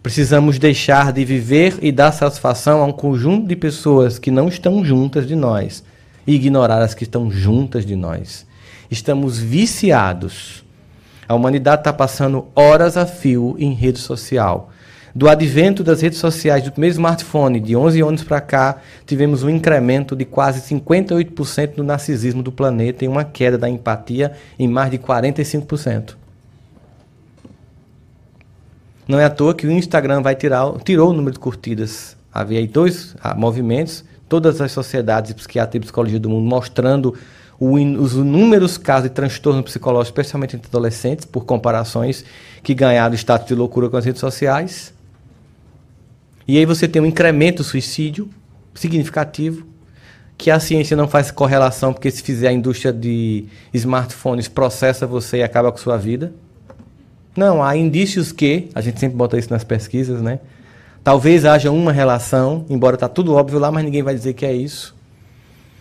Precisamos 0.04 0.56
deixar 0.60 1.12
de 1.12 1.24
viver 1.24 1.78
e 1.82 1.90
dar 1.90 2.12
satisfação 2.12 2.80
a 2.80 2.84
um 2.84 2.92
conjunto 2.92 3.48
de 3.48 3.56
pessoas 3.56 4.20
que 4.20 4.30
não 4.30 4.46
estão 4.46 4.84
juntas 4.84 5.26
de 5.26 5.34
nós 5.34 5.82
e 6.24 6.36
ignorar 6.36 6.80
as 6.80 6.94
que 6.94 7.02
estão 7.02 7.28
juntas 7.28 7.84
de 7.84 7.96
nós. 7.96 8.46
Estamos 8.88 9.38
viciados 9.40 10.64
a 11.26 11.34
humanidade 11.34 11.80
está 11.80 11.92
passando 11.92 12.48
horas 12.54 12.96
a 12.96 13.06
fio 13.06 13.56
em 13.58 13.72
rede 13.72 13.98
social. 13.98 14.70
Do 15.14 15.28
advento 15.28 15.84
das 15.84 16.02
redes 16.02 16.18
sociais, 16.18 16.64
do 16.64 16.72
primeiro 16.72 16.94
smartphone, 16.94 17.60
de 17.60 17.76
11 17.76 18.02
anos 18.02 18.22
para 18.24 18.40
cá, 18.40 18.78
tivemos 19.06 19.42
um 19.42 19.48
incremento 19.48 20.14
de 20.16 20.24
quase 20.24 20.60
58% 20.60 21.76
do 21.76 21.84
narcisismo 21.84 22.42
do 22.42 22.50
planeta 22.50 23.04
e 23.04 23.08
uma 23.08 23.24
queda 23.24 23.56
da 23.56 23.68
empatia 23.68 24.32
em 24.58 24.68
mais 24.68 24.90
de 24.90 24.98
45%. 24.98 26.16
Não 29.06 29.20
é 29.20 29.24
à 29.24 29.30
toa 29.30 29.54
que 29.54 29.66
o 29.66 29.70
Instagram 29.70 30.22
vai 30.22 30.34
tirar, 30.34 30.72
tirou 30.84 31.10
o 31.10 31.12
número 31.12 31.32
de 31.32 31.38
curtidas. 31.38 32.16
Havia 32.32 32.58
aí 32.58 32.66
dois 32.66 33.14
ah, 33.20 33.34
movimentos, 33.34 34.04
todas 34.28 34.60
as 34.60 34.72
sociedades 34.72 35.28
de 35.28 35.34
psiquiatria 35.34 35.78
e 35.78 35.82
psicologia 35.82 36.18
do 36.18 36.28
mundo 36.28 36.48
mostrando 36.48 37.14
os 37.60 38.14
inúmeros 38.14 38.76
casos 38.76 39.08
de 39.08 39.14
transtorno 39.14 39.62
psicológico, 39.62 40.18
especialmente 40.18 40.56
entre 40.56 40.68
adolescentes, 40.68 41.24
por 41.24 41.44
comparações 41.44 42.24
que 42.62 42.74
ganharam 42.74 43.14
status 43.14 43.46
de 43.46 43.54
loucura 43.54 43.88
com 43.88 43.96
as 43.96 44.04
redes 44.04 44.20
sociais. 44.20 44.92
E 46.46 46.58
aí 46.58 46.66
você 46.66 46.88
tem 46.88 47.00
um 47.00 47.06
incremento 47.06 47.58
do 47.58 47.64
suicídio 47.64 48.28
significativo, 48.74 49.66
que 50.36 50.50
a 50.50 50.58
ciência 50.58 50.96
não 50.96 51.06
faz 51.06 51.30
correlação, 51.30 51.92
porque 51.92 52.10
se 52.10 52.22
fizer 52.22 52.48
a 52.48 52.52
indústria 52.52 52.92
de 52.92 53.46
smartphones 53.72 54.48
processa 54.48 55.06
você 55.06 55.38
e 55.38 55.42
acaba 55.42 55.70
com 55.70 55.78
sua 55.78 55.96
vida. 55.96 56.32
Não, 57.36 57.62
há 57.62 57.76
indícios 57.76 58.32
que, 58.32 58.68
a 58.74 58.80
gente 58.80 59.00
sempre 59.00 59.16
bota 59.16 59.36
isso 59.38 59.50
nas 59.50 59.64
pesquisas, 59.64 60.22
né? 60.22 60.38
Talvez 61.02 61.44
haja 61.44 61.70
uma 61.70 61.92
relação, 61.92 62.64
embora 62.68 62.94
está 62.94 63.08
tudo 63.08 63.34
óbvio 63.34 63.58
lá, 63.58 63.70
mas 63.70 63.84
ninguém 63.84 64.02
vai 64.02 64.14
dizer 64.14 64.32
que 64.34 64.46
é 64.46 64.52
isso. 64.52 64.94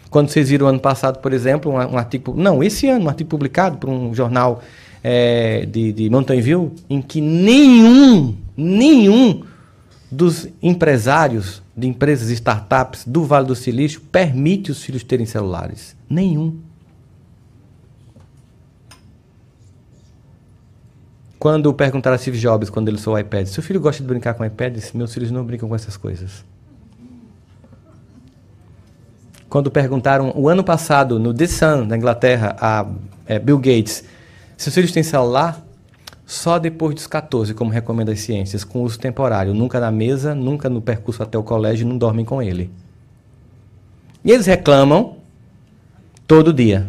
Quando 0.10 0.30
vocês 0.30 0.50
viram 0.50 0.68
ano 0.68 0.80
passado, 0.80 1.20
por 1.20 1.32
exemplo, 1.32 1.72
um, 1.72 1.76
um 1.76 1.98
artigo. 1.98 2.34
Não, 2.36 2.64
esse 2.64 2.88
ano, 2.88 3.06
um 3.06 3.10
artigo 3.10 3.30
publicado 3.30 3.78
por 3.78 3.90
um 3.90 4.14
jornal 4.14 4.62
é, 5.04 5.66
de, 5.66 5.94
de 5.94 6.10
Mountain 6.10 6.42
View, 6.42 6.74
em 6.90 7.02
que 7.02 7.22
nenhum, 7.22 8.36
nenhum 8.56 9.44
dos 10.12 10.48
empresários 10.62 11.64
de 11.76 11.88
empresas 11.88 12.30
startups 12.30 13.04
do 13.06 13.24
Vale 13.24 13.48
do 13.48 13.56
Silício 13.56 14.02
permite 14.12 14.72
os 14.72 14.84
filhos 14.84 15.04
terem 15.04 15.26
celulares. 15.26 15.96
Nenhum. 16.10 16.58
Quando 21.44 21.74
perguntaram 21.74 22.16
a 22.16 22.18
Steve 22.18 22.40
Jobs, 22.40 22.70
quando 22.70 22.88
ele 22.88 22.96
usou 22.96 23.16
o 23.16 23.20
iPad, 23.20 23.46
seu 23.48 23.62
filho 23.62 23.78
gosta 23.82 24.02
de 24.02 24.08
brincar 24.08 24.34
com 24.34 24.44
o 24.44 24.46
iPad? 24.46 24.76
Disse, 24.76 24.96
meus 24.96 25.14
filhos 25.14 25.30
não 25.30 25.44
brincam 25.44 25.68
com 25.68 25.76
essas 25.76 25.98
coisas. 25.98 26.42
Quando 29.50 29.70
perguntaram 29.70 30.32
o 30.38 30.48
ano 30.48 30.64
passado, 30.64 31.20
no 31.20 31.34
The 31.34 31.48
Sun, 31.48 31.86
da 31.86 31.98
Inglaterra, 31.98 32.56
a 32.62 32.86
é, 33.26 33.40
Bill 33.40 33.58
Gates, 33.58 34.06
seus 34.56 34.74
filhos 34.74 34.94
têm 34.94 35.04
celular? 35.04 35.62
Só 36.26 36.58
depois 36.58 36.96
dos 36.96 37.08
14, 37.08 37.54
como 37.54 37.72
recomenda 37.72 38.14
as 38.14 38.22
ciências, 38.22 38.64
com 38.64 38.82
uso 38.82 38.98
temporário. 38.98 39.54
Nunca 39.54 39.82
na 39.82 39.92
mesa, 39.92 40.34
nunca 40.34 40.70
no 40.70 40.82
percurso 40.82 41.24
até 41.24 41.38
o 41.38 41.44
colégio, 41.44 41.86
não 41.86 41.98
dormem 41.98 42.24
com 42.24 42.42
ele. 42.42 42.72
E 44.24 44.32
eles 44.32 44.46
reclamam 44.46 45.18
todo 46.26 46.54
dia. 46.54 46.88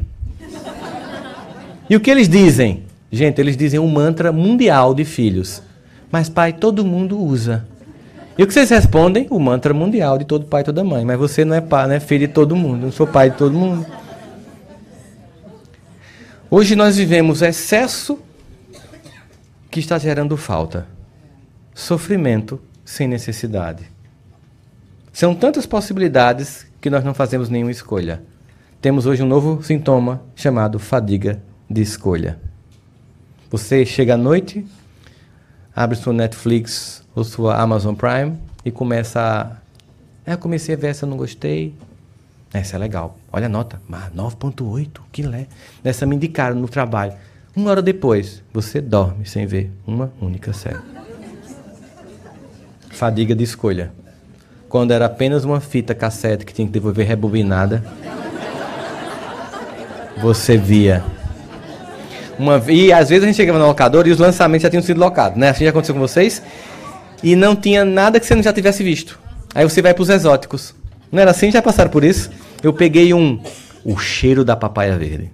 E 1.90 1.96
o 1.96 2.00
que 2.00 2.08
eles 2.08 2.28
dizem? 2.28 2.84
Gente, 3.14 3.40
eles 3.40 3.56
dizem 3.56 3.78
um 3.78 3.86
mantra 3.86 4.32
mundial 4.32 4.92
de 4.92 5.04
filhos. 5.04 5.62
Mas, 6.10 6.28
pai, 6.28 6.52
todo 6.52 6.84
mundo 6.84 7.16
usa. 7.16 7.64
E 8.36 8.42
o 8.42 8.46
que 8.46 8.52
vocês 8.52 8.68
respondem? 8.70 9.28
O 9.30 9.38
mantra 9.38 9.72
mundial 9.72 10.18
de 10.18 10.24
todo 10.24 10.46
pai 10.46 10.62
e 10.62 10.64
toda 10.64 10.82
mãe. 10.82 11.04
Mas 11.04 11.16
você 11.16 11.44
não 11.44 11.54
é 11.54 11.60
pai, 11.60 11.86
não 11.86 11.94
é 11.94 12.00
filho 12.00 12.26
de 12.26 12.32
todo 12.32 12.56
mundo. 12.56 12.86
Não 12.86 12.90
sou 12.90 13.06
pai 13.06 13.30
de 13.30 13.36
todo 13.36 13.54
mundo. 13.56 13.86
Hoje 16.50 16.74
nós 16.74 16.96
vivemos 16.96 17.40
excesso 17.40 18.18
que 19.70 19.78
está 19.78 19.96
gerando 19.96 20.36
falta. 20.36 20.84
Sofrimento 21.72 22.60
sem 22.84 23.06
necessidade. 23.06 23.84
São 25.12 25.36
tantas 25.36 25.66
possibilidades 25.66 26.66
que 26.80 26.90
nós 26.90 27.04
não 27.04 27.14
fazemos 27.14 27.48
nenhuma 27.48 27.70
escolha. 27.70 28.24
Temos 28.80 29.06
hoje 29.06 29.22
um 29.22 29.26
novo 29.28 29.62
sintoma 29.62 30.20
chamado 30.34 30.80
fadiga 30.80 31.40
de 31.70 31.80
escolha. 31.80 32.53
Você 33.54 33.86
chega 33.86 34.14
à 34.14 34.16
noite, 34.16 34.66
abre 35.76 35.96
sua 35.96 36.12
Netflix 36.12 37.04
ou 37.14 37.22
sua 37.22 37.56
Amazon 37.56 37.94
Prime 37.94 38.36
e 38.64 38.70
começa 38.72 39.20
a. 40.26 40.32
É, 40.32 40.34
comecei 40.34 40.74
a 40.74 40.76
ver 40.76 40.88
essa, 40.88 41.06
não 41.06 41.16
gostei. 41.16 41.72
Essa 42.52 42.74
é 42.74 42.78
legal. 42.80 43.16
Olha 43.32 43.46
a 43.46 43.48
nota. 43.48 43.80
9.8, 43.88 44.88
que 45.12 45.22
lé. 45.22 45.46
Essa 45.84 46.04
me 46.04 46.16
indicaram 46.16 46.56
no 46.56 46.66
trabalho. 46.66 47.12
Uma 47.54 47.70
hora 47.70 47.80
depois, 47.80 48.42
você 48.52 48.80
dorme 48.80 49.24
sem 49.24 49.46
ver 49.46 49.70
uma 49.86 50.12
única 50.20 50.52
série. 50.52 50.82
Fadiga 52.90 53.36
de 53.36 53.44
escolha. 53.44 53.92
Quando 54.68 54.90
era 54.90 55.06
apenas 55.06 55.44
uma 55.44 55.60
fita 55.60 55.94
cassete 55.94 56.44
que 56.44 56.52
tinha 56.52 56.66
que 56.66 56.72
devolver 56.72 57.06
rebobinada, 57.06 57.84
você 60.20 60.56
via. 60.58 61.04
Uma, 62.38 62.62
e 62.68 62.92
às 62.92 63.08
vezes 63.08 63.24
a 63.24 63.26
gente 63.26 63.36
chegava 63.36 63.58
no 63.58 63.66
locador 63.66 64.06
e 64.06 64.10
os 64.10 64.18
lançamentos 64.18 64.62
já 64.62 64.70
tinham 64.70 64.82
sido 64.82 64.98
locados, 64.98 65.38
né? 65.38 65.50
Assim 65.50 65.64
já 65.64 65.70
aconteceu 65.70 65.94
com 65.94 66.00
vocês? 66.00 66.42
E 67.22 67.36
não 67.36 67.54
tinha 67.56 67.84
nada 67.84 68.18
que 68.20 68.26
você 68.26 68.34
não 68.34 68.42
já 68.42 68.52
tivesse 68.52 68.82
visto. 68.82 69.18
Aí 69.54 69.64
você 69.64 69.80
vai 69.80 69.94
para 69.94 70.02
os 70.02 70.10
exóticos. 70.10 70.74
Não 71.10 71.22
era 71.22 71.30
assim? 71.30 71.50
Já 71.50 71.62
passaram 71.62 71.90
por 71.90 72.02
isso? 72.02 72.30
Eu 72.62 72.72
peguei 72.72 73.14
um. 73.14 73.40
O 73.84 73.96
cheiro 73.98 74.44
da 74.44 74.56
papaya 74.56 74.96
verde. 74.96 75.30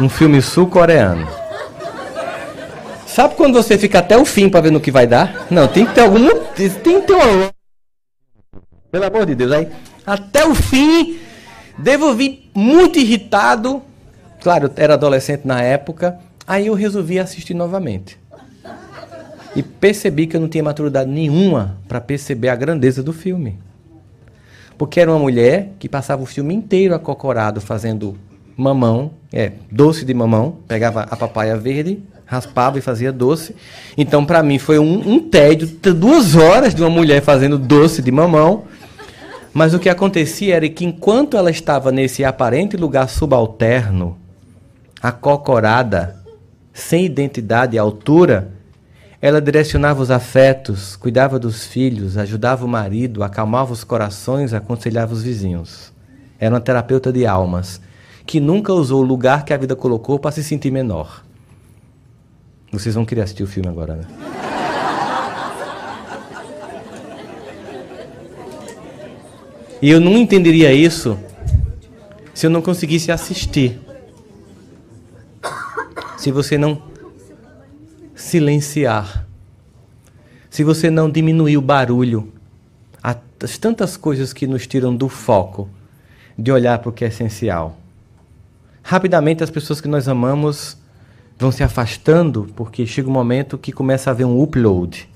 Um 0.00 0.08
filme 0.08 0.42
sul-coreano. 0.42 1.28
Sabe 3.06 3.34
quando 3.34 3.54
você 3.54 3.76
fica 3.76 3.98
até 3.98 4.16
o 4.16 4.24
fim 4.24 4.48
para 4.48 4.62
ver 4.62 4.72
no 4.72 4.80
que 4.80 4.90
vai 4.90 5.06
dar? 5.06 5.46
Não, 5.50 5.68
tem 5.68 5.84
que 5.84 5.94
ter 5.94 6.00
algum. 6.00 6.26
Tem 6.56 6.68
que 6.68 7.06
ter 7.06 7.12
uma. 7.12 7.50
Pelo 8.90 9.04
amor 9.04 9.26
de 9.26 9.34
Deus, 9.34 9.52
aí. 9.52 9.68
Até 10.06 10.46
o 10.46 10.54
fim, 10.54 11.18
devolvi 11.78 12.50
muito 12.54 12.98
irritado. 12.98 13.82
Claro, 14.42 14.70
era 14.76 14.94
adolescente 14.94 15.46
na 15.46 15.62
época. 15.62 16.18
Aí 16.46 16.66
eu 16.66 16.74
resolvi 16.74 17.18
assistir 17.18 17.54
novamente. 17.54 18.18
E 19.54 19.62
percebi 19.62 20.26
que 20.26 20.36
eu 20.36 20.40
não 20.40 20.48
tinha 20.48 20.64
maturidade 20.64 21.08
nenhuma 21.08 21.78
para 21.86 22.00
perceber 22.00 22.48
a 22.48 22.56
grandeza 22.56 23.02
do 23.02 23.12
filme. 23.12 23.58
Porque 24.76 24.98
era 24.98 25.10
uma 25.10 25.18
mulher 25.18 25.72
que 25.78 25.88
passava 25.88 26.22
o 26.22 26.26
filme 26.26 26.54
inteiro 26.54 26.94
acocorado 26.94 27.60
fazendo 27.60 28.16
mamão, 28.56 29.12
é, 29.32 29.52
doce 29.70 30.04
de 30.04 30.12
mamão, 30.12 30.58
pegava 30.66 31.02
a 31.02 31.16
papaya 31.16 31.56
verde, 31.56 32.02
raspava 32.26 32.78
e 32.78 32.82
fazia 32.82 33.12
doce. 33.12 33.54
Então, 33.96 34.24
para 34.24 34.42
mim, 34.42 34.58
foi 34.58 34.78
um, 34.78 35.08
um 35.08 35.20
tédio, 35.20 35.68
duas 35.94 36.34
horas 36.34 36.74
de 36.74 36.82
uma 36.82 36.90
mulher 36.90 37.22
fazendo 37.22 37.58
doce 37.58 38.02
de 38.02 38.10
mamão. 38.10 38.64
Mas 39.52 39.74
o 39.74 39.78
que 39.78 39.90
acontecia 39.90 40.56
era 40.56 40.68
que 40.68 40.84
enquanto 40.84 41.36
ela 41.36 41.50
estava 41.50 41.92
nesse 41.92 42.24
aparente 42.24 42.74
lugar 42.76 43.08
subalterno, 43.08 44.16
acocorada, 45.02 46.16
sem 46.72 47.04
identidade 47.04 47.74
e 47.74 47.78
altura, 47.78 48.52
ela 49.20 49.40
direcionava 49.40 50.00
os 50.00 50.10
afetos, 50.10 50.96
cuidava 50.96 51.38
dos 51.38 51.66
filhos, 51.66 52.16
ajudava 52.16 52.64
o 52.64 52.68
marido, 52.68 53.22
acalmava 53.22 53.72
os 53.72 53.84
corações, 53.84 54.54
aconselhava 54.54 55.12
os 55.12 55.22
vizinhos. 55.22 55.92
Era 56.38 56.54
uma 56.54 56.60
terapeuta 56.60 57.12
de 57.12 57.26
almas 57.26 57.80
que 58.24 58.40
nunca 58.40 58.72
usou 58.72 59.00
o 59.02 59.06
lugar 59.06 59.44
que 59.44 59.52
a 59.52 59.56
vida 59.56 59.74
colocou 59.74 60.18
para 60.18 60.30
se 60.30 60.42
sentir 60.42 60.70
menor. 60.70 61.24
Vocês 62.72 62.94
vão 62.94 63.04
querer 63.04 63.22
assistir 63.22 63.42
o 63.42 63.46
filme 63.46 63.68
agora, 63.68 63.96
né? 63.96 64.04
E 69.80 69.90
eu 69.90 70.00
não 70.00 70.16
entenderia 70.16 70.72
isso 70.72 71.18
se 72.32 72.46
eu 72.46 72.50
não 72.50 72.62
conseguisse 72.62 73.10
assistir. 73.10 73.80
Se 76.22 76.30
você 76.30 76.56
não 76.56 76.80
silenciar. 78.14 79.26
Se 80.48 80.62
você 80.62 80.88
não 80.88 81.10
diminuir 81.10 81.56
o 81.56 81.60
barulho, 81.60 82.32
as 83.02 83.58
tantas 83.58 83.96
coisas 83.96 84.32
que 84.32 84.46
nos 84.46 84.64
tiram 84.64 84.94
do 84.94 85.08
foco 85.08 85.68
de 86.38 86.52
olhar 86.52 86.78
para 86.78 86.90
o 86.90 86.92
que 86.92 87.04
é 87.04 87.08
essencial. 87.08 87.76
Rapidamente 88.84 89.42
as 89.42 89.50
pessoas 89.50 89.80
que 89.80 89.88
nós 89.88 90.06
amamos 90.06 90.78
vão 91.36 91.50
se 91.50 91.64
afastando 91.64 92.46
porque 92.54 92.86
chega 92.86 93.08
um 93.08 93.12
momento 93.12 93.58
que 93.58 93.72
começa 93.72 94.08
a 94.08 94.12
haver 94.12 94.24
um 94.24 94.40
upload. 94.40 95.08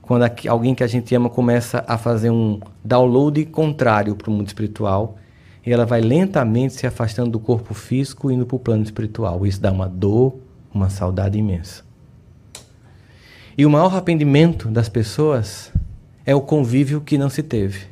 Quando 0.00 0.30
alguém 0.48 0.76
que 0.76 0.84
a 0.84 0.86
gente 0.86 1.12
ama 1.12 1.28
começa 1.28 1.84
a 1.88 1.98
fazer 1.98 2.30
um 2.30 2.60
download 2.84 3.44
contrário 3.46 4.14
para 4.14 4.30
o 4.30 4.32
mundo 4.32 4.46
espiritual, 4.46 5.18
e 5.64 5.72
ela 5.72 5.84
vai 5.84 6.00
lentamente 6.00 6.74
se 6.74 6.86
afastando 6.86 7.30
do 7.30 7.38
corpo 7.38 7.74
físico 7.74 8.30
e 8.30 8.34
indo 8.34 8.46
para 8.46 8.56
o 8.56 8.60
plano 8.60 8.82
espiritual. 8.82 9.46
Isso 9.46 9.60
dá 9.60 9.70
uma 9.70 9.88
dor, 9.88 10.36
uma 10.72 10.88
saudade 10.88 11.38
imensa. 11.38 11.84
E 13.56 13.66
o 13.66 13.70
maior 13.70 13.92
arrependimento 13.92 14.68
das 14.68 14.88
pessoas 14.88 15.70
é 16.24 16.34
o 16.34 16.40
convívio 16.40 17.00
que 17.00 17.18
não 17.18 17.28
se 17.28 17.42
teve. 17.42 17.90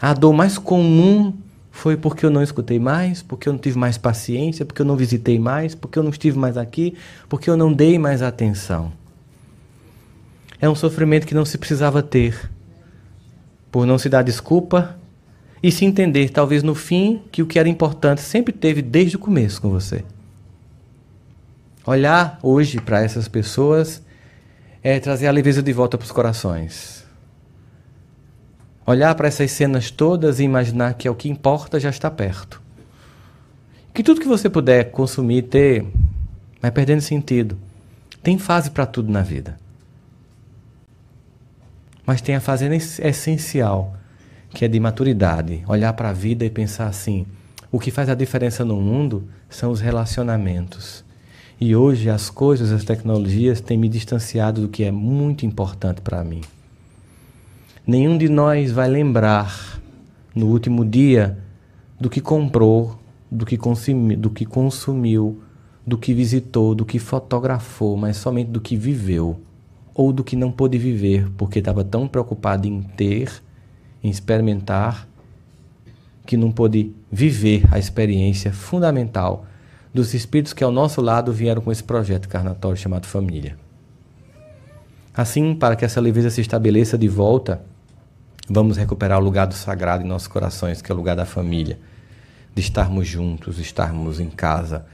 A 0.00 0.14
dor 0.14 0.32
mais 0.32 0.56
comum 0.56 1.34
foi 1.72 1.96
porque 1.96 2.24
eu 2.24 2.30
não 2.30 2.42
escutei 2.42 2.78
mais, 2.78 3.22
porque 3.22 3.48
eu 3.48 3.52
não 3.52 3.60
tive 3.60 3.76
mais 3.76 3.98
paciência, 3.98 4.64
porque 4.64 4.82
eu 4.82 4.86
não 4.86 4.96
visitei 4.96 5.38
mais, 5.38 5.74
porque 5.74 5.98
eu 5.98 6.02
não 6.02 6.10
estive 6.10 6.38
mais 6.38 6.56
aqui, 6.56 6.96
porque 7.28 7.50
eu 7.50 7.56
não 7.56 7.72
dei 7.72 7.98
mais 7.98 8.22
atenção. 8.22 8.92
É 10.60 10.68
um 10.68 10.74
sofrimento 10.74 11.26
que 11.26 11.34
não 11.34 11.44
se 11.44 11.58
precisava 11.58 12.02
ter, 12.02 12.50
por 13.70 13.86
não 13.86 13.98
se 13.98 14.08
dar 14.08 14.22
desculpa 14.22 14.96
e 15.62 15.72
se 15.72 15.84
entender, 15.84 16.30
talvez 16.30 16.62
no 16.62 16.74
fim, 16.74 17.22
que 17.32 17.42
o 17.42 17.46
que 17.46 17.58
era 17.58 17.68
importante 17.68 18.20
sempre 18.20 18.52
teve 18.52 18.80
desde 18.80 19.16
o 19.16 19.18
começo 19.18 19.60
com 19.60 19.70
você. 19.70 20.04
Olhar 21.84 22.38
hoje 22.42 22.80
para 22.80 23.02
essas 23.02 23.28
pessoas 23.28 24.02
é 24.82 25.00
trazer 25.00 25.26
a 25.26 25.32
leveza 25.32 25.62
de 25.62 25.72
volta 25.72 25.98
para 25.98 26.04
os 26.04 26.12
corações. 26.12 27.04
Olhar 28.86 29.14
para 29.14 29.28
essas 29.28 29.50
cenas 29.50 29.90
todas 29.90 30.38
e 30.38 30.44
imaginar 30.44 30.94
que 30.94 31.08
é 31.08 31.10
o 31.10 31.14
que 31.14 31.28
importa 31.28 31.80
já 31.80 31.90
está 31.90 32.10
perto. 32.10 32.62
Que 33.92 34.02
tudo 34.02 34.20
que 34.20 34.28
você 34.28 34.48
puder 34.48 34.90
consumir, 34.90 35.42
ter, 35.42 35.84
vai 36.60 36.70
perdendo 36.70 37.00
sentido. 37.00 37.58
Tem 38.22 38.38
fase 38.38 38.70
para 38.70 38.86
tudo 38.86 39.10
na 39.10 39.22
vida. 39.22 39.58
Mas 42.06 42.20
tem 42.22 42.34
a 42.34 42.40
fase 42.40 42.64
essencial, 43.02 43.97
que 44.50 44.64
é 44.64 44.68
de 44.68 44.78
maturidade. 44.80 45.62
Olhar 45.66 45.92
para 45.92 46.10
a 46.10 46.12
vida 46.12 46.44
e 46.44 46.50
pensar 46.50 46.86
assim: 46.86 47.26
o 47.70 47.78
que 47.78 47.90
faz 47.90 48.08
a 48.08 48.14
diferença 48.14 48.64
no 48.64 48.80
mundo 48.80 49.28
são 49.48 49.70
os 49.70 49.80
relacionamentos. 49.80 51.04
E 51.60 51.74
hoje 51.74 52.08
as 52.08 52.30
coisas, 52.30 52.70
as 52.70 52.84
tecnologias 52.84 53.60
têm 53.60 53.76
me 53.76 53.88
distanciado 53.88 54.62
do 54.62 54.68
que 54.68 54.84
é 54.84 54.90
muito 54.90 55.44
importante 55.44 56.00
para 56.00 56.22
mim. 56.22 56.42
Nenhum 57.86 58.16
de 58.16 58.28
nós 58.28 58.70
vai 58.70 58.88
lembrar 58.88 59.80
no 60.34 60.46
último 60.46 60.84
dia 60.84 61.38
do 62.00 62.08
que 62.08 62.20
comprou, 62.20 62.98
do 63.30 63.44
que, 63.44 63.56
consumiu, 63.56 64.16
do 64.16 64.30
que 64.30 64.44
consumiu, 64.44 65.42
do 65.86 65.98
que 65.98 66.14
visitou, 66.14 66.74
do 66.74 66.84
que 66.84 66.98
fotografou, 66.98 67.96
mas 67.96 68.16
somente 68.16 68.50
do 68.50 68.60
que 68.60 68.76
viveu 68.76 69.40
ou 69.94 70.12
do 70.12 70.22
que 70.22 70.36
não 70.36 70.52
pôde 70.52 70.78
viver 70.78 71.28
porque 71.36 71.58
estava 71.58 71.82
tão 71.82 72.06
preocupado 72.06 72.68
em 72.68 72.82
ter, 72.82 73.42
em 74.02 74.10
experimentar, 74.10 75.06
que 76.26 76.36
não 76.36 76.52
pôde 76.52 76.92
viver 77.10 77.64
a 77.72 77.78
experiência 77.78 78.52
fundamental 78.52 79.46
dos 79.92 80.14
espíritos 80.14 80.52
que 80.52 80.62
ao 80.62 80.70
nosso 80.70 81.00
lado 81.00 81.32
vieram 81.32 81.62
com 81.62 81.72
esse 81.72 81.82
projeto 81.82 82.28
carnatório 82.28 82.76
chamado 82.76 83.06
família. 83.06 83.56
Assim, 85.14 85.54
para 85.54 85.74
que 85.74 85.84
essa 85.84 86.00
leveza 86.00 86.30
se 86.30 86.40
estabeleça 86.40 86.96
de 86.96 87.08
volta, 87.08 87.62
vamos 88.48 88.76
recuperar 88.76 89.18
o 89.18 89.24
lugar 89.24 89.46
do 89.46 89.54
sagrado 89.54 90.04
em 90.04 90.06
nossos 90.06 90.28
corações, 90.28 90.80
que 90.80 90.92
é 90.92 90.94
o 90.94 90.98
lugar 90.98 91.16
da 91.16 91.24
família, 91.24 91.78
de 92.54 92.60
estarmos 92.60 93.08
juntos, 93.08 93.58
estarmos 93.58 94.20
em 94.20 94.30
casa. 94.30 94.86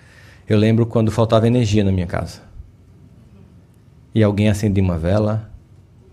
Eu 0.48 0.56
lembro 0.56 0.86
quando 0.86 1.10
faltava 1.10 1.46
energia 1.46 1.84
na 1.84 1.92
minha 1.92 2.06
casa. 2.06 2.40
E 4.14 4.22
alguém 4.22 4.48
acendia 4.48 4.82
uma 4.82 4.96
vela, 4.96 5.50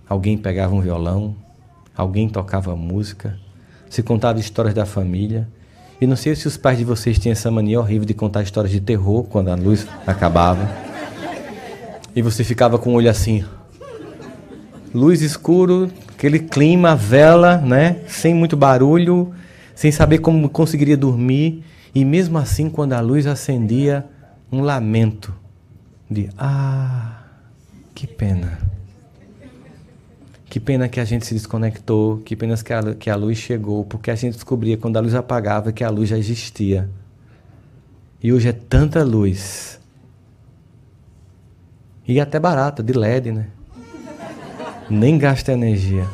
alguém 0.10 0.38
pegava 0.38 0.74
um 0.74 0.82
violão, 0.82 1.36
alguém 2.02 2.28
tocava 2.28 2.76
música, 2.76 3.38
se 3.90 4.02
contava 4.02 4.40
histórias 4.40 4.74
da 4.74 4.86
família. 4.86 5.48
E 6.00 6.08
não 6.08 6.16
sei 6.16 6.36
se 6.36 6.48
os 6.48 6.58
pais 6.58 6.80
de 6.80 6.84
vocês 6.84 7.20
tinham 7.20 7.34
essa 7.34 7.52
mania 7.52 7.80
horrível 7.80 8.06
de 8.06 8.14
contar 8.16 8.42
histórias 8.42 8.72
de 8.72 8.82
terror 8.82 9.24
quando 9.26 9.50
a 9.50 9.56
luz 9.56 9.88
acabava. 10.08 10.68
E 12.16 12.22
você 12.22 12.44
ficava 12.44 12.80
com 12.80 12.92
o 12.92 12.94
olho 12.94 13.10
assim. 13.10 13.46
Luz 14.94 15.22
escuro, 15.22 15.92
aquele 16.10 16.40
clima, 16.40 16.96
vela, 16.96 17.58
né? 17.58 17.98
Sem 18.08 18.34
muito 18.34 18.58
barulho, 18.58 19.32
sem 19.76 19.92
saber 19.92 20.18
como 20.18 20.50
conseguiria 20.50 20.98
dormir. 20.98 21.64
E 21.94 22.04
mesmo 22.04 22.38
assim, 22.40 22.68
quando 22.68 22.94
a 22.94 23.00
luz 23.00 23.28
acendia, 23.28 24.06
um 24.52 24.62
lamento 24.62 25.34
de 26.10 26.30
ah, 26.38 27.22
que 27.94 28.08
pena. 28.08 28.71
Que 30.52 30.60
pena 30.60 30.90
que 30.90 31.00
a 31.00 31.06
gente 31.06 31.26
se 31.26 31.34
desconectou, 31.34 32.18
que 32.18 32.36
pena 32.36 32.58
que 32.58 32.74
a, 32.74 32.94
que 32.94 33.10
a 33.10 33.16
luz 33.16 33.38
chegou, 33.38 33.86
porque 33.86 34.12
a 34.12 34.16
gente 34.16 34.34
descobria 34.34 34.78
quando 34.78 34.98
a 34.98 35.00
luz 35.00 35.16
apagava 35.16 35.72
que 35.72 35.82
a 35.82 35.90
luz 35.90 36.10
já 36.10 36.18
existia. 36.18 36.90
E 38.22 38.34
hoje 38.34 38.50
é 38.50 38.52
tanta 38.52 39.02
luz. 39.02 39.80
E 42.06 42.20
até 42.20 42.38
barata, 42.38 42.84
de 42.84 42.92
LED, 42.92 43.32
né? 43.32 43.48
Nem 44.90 45.18
gasta 45.18 45.54
energia. 45.54 46.06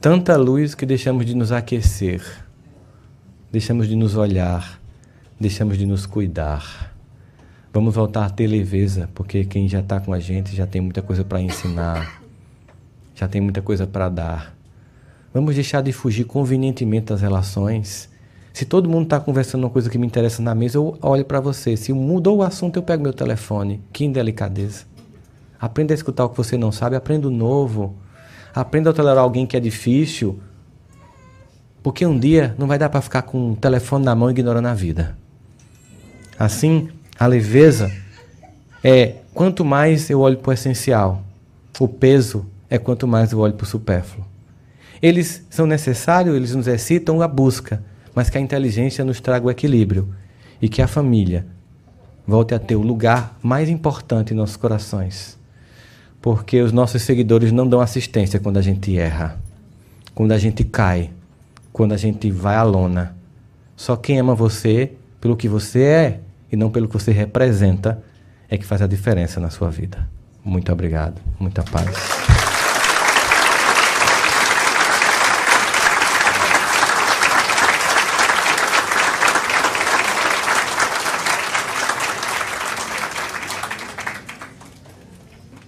Tanta 0.00 0.34
luz 0.38 0.74
que 0.74 0.86
deixamos 0.86 1.26
de 1.26 1.34
nos 1.34 1.52
aquecer, 1.52 2.24
deixamos 3.52 3.86
de 3.86 3.96
nos 3.96 4.16
olhar, 4.16 4.80
deixamos 5.38 5.76
de 5.76 5.84
nos 5.84 6.06
cuidar. 6.06 6.90
Vamos 7.70 7.94
voltar 7.94 8.24
a 8.24 8.30
ter 8.30 8.48
porque 9.12 9.44
quem 9.44 9.68
já 9.68 9.80
está 9.80 10.00
com 10.00 10.14
a 10.14 10.18
gente 10.18 10.56
já 10.56 10.66
tem 10.66 10.80
muita 10.80 11.02
coisa 11.02 11.22
para 11.22 11.38
ensinar, 11.38 12.21
já 13.22 13.28
tem 13.28 13.40
muita 13.40 13.62
coisa 13.62 13.86
para 13.86 14.08
dar. 14.08 14.54
Vamos 15.32 15.54
deixar 15.54 15.80
de 15.80 15.92
fugir 15.92 16.24
convenientemente 16.24 17.06
das 17.06 17.20
relações. 17.20 18.08
Se 18.52 18.64
todo 18.64 18.88
mundo 18.88 19.04
está 19.04 19.20
conversando 19.20 19.64
uma 19.64 19.70
coisa 19.70 19.88
que 19.88 19.96
me 19.96 20.06
interessa 20.06 20.42
na 20.42 20.54
mesa, 20.54 20.76
eu 20.76 20.98
olho 21.00 21.24
para 21.24 21.40
você. 21.40 21.76
Se 21.76 21.92
mudou 21.92 22.38
o 22.38 22.42
assunto, 22.42 22.76
eu 22.76 22.82
pego 22.82 23.02
meu 23.02 23.12
telefone. 23.12 23.80
Que 23.92 24.04
indelicadeza. 24.04 24.84
Aprenda 25.58 25.94
a 25.94 25.96
escutar 25.96 26.24
o 26.24 26.30
que 26.30 26.36
você 26.36 26.58
não 26.58 26.72
sabe, 26.72 26.96
aprenda 26.96 27.28
o 27.28 27.30
novo. 27.30 27.94
Aprenda 28.54 28.90
a 28.90 28.92
tolerar 28.92 29.22
alguém 29.22 29.46
que 29.46 29.56
é 29.56 29.60
difícil. 29.60 30.40
Porque 31.82 32.04
um 32.04 32.18
dia 32.18 32.54
não 32.58 32.66
vai 32.66 32.78
dar 32.78 32.90
para 32.90 33.00
ficar 33.00 33.22
com 33.22 33.52
o 33.52 33.56
telefone 33.56 34.04
na 34.04 34.14
mão 34.14 34.30
ignorando 34.30 34.66
a 34.66 34.74
vida. 34.74 35.16
Assim, 36.38 36.88
a 37.18 37.26
leveza 37.26 37.90
é 38.82 39.16
quanto 39.32 39.64
mais 39.64 40.10
eu 40.10 40.20
olho 40.20 40.38
para 40.38 40.50
o 40.50 40.52
essencial, 40.52 41.22
o 41.78 41.88
peso 41.88 42.46
é 42.72 42.78
quanto 42.78 43.06
mais 43.06 43.32
eu 43.32 43.38
olho 43.38 43.52
para 43.52 43.64
o 43.64 43.68
supérfluo. 43.68 44.24
Eles 45.02 45.44
são 45.50 45.66
necessários, 45.66 46.34
eles 46.34 46.54
nos 46.54 46.66
excitam 46.66 47.20
a 47.20 47.28
busca, 47.28 47.84
mas 48.14 48.30
que 48.30 48.38
a 48.38 48.40
inteligência 48.40 49.04
nos 49.04 49.20
traga 49.20 49.46
o 49.46 49.50
equilíbrio 49.50 50.08
e 50.60 50.70
que 50.70 50.80
a 50.80 50.86
família 50.86 51.44
volte 52.26 52.54
a 52.54 52.58
ter 52.58 52.74
o 52.74 52.80
lugar 52.80 53.36
mais 53.42 53.68
importante 53.68 54.32
em 54.32 54.36
nossos 54.38 54.56
corações. 54.56 55.38
Porque 56.22 56.62
os 56.62 56.72
nossos 56.72 57.02
seguidores 57.02 57.52
não 57.52 57.68
dão 57.68 57.78
assistência 57.78 58.40
quando 58.40 58.56
a 58.56 58.62
gente 58.62 58.96
erra, 58.96 59.38
quando 60.14 60.32
a 60.32 60.38
gente 60.38 60.64
cai, 60.64 61.10
quando 61.74 61.92
a 61.92 61.98
gente 61.98 62.30
vai 62.30 62.56
à 62.56 62.62
lona. 62.62 63.14
Só 63.76 63.96
quem 63.96 64.18
ama 64.18 64.34
você 64.34 64.92
pelo 65.20 65.36
que 65.36 65.46
você 65.46 65.82
é 65.82 66.20
e 66.50 66.56
não 66.56 66.70
pelo 66.70 66.88
que 66.88 66.94
você 66.94 67.12
representa 67.12 68.02
é 68.48 68.56
que 68.56 68.64
faz 68.64 68.80
a 68.80 68.86
diferença 68.86 69.38
na 69.38 69.50
sua 69.50 69.68
vida. 69.68 70.08
Muito 70.42 70.72
obrigado. 70.72 71.20
Muita 71.38 71.62
paz. 71.62 72.21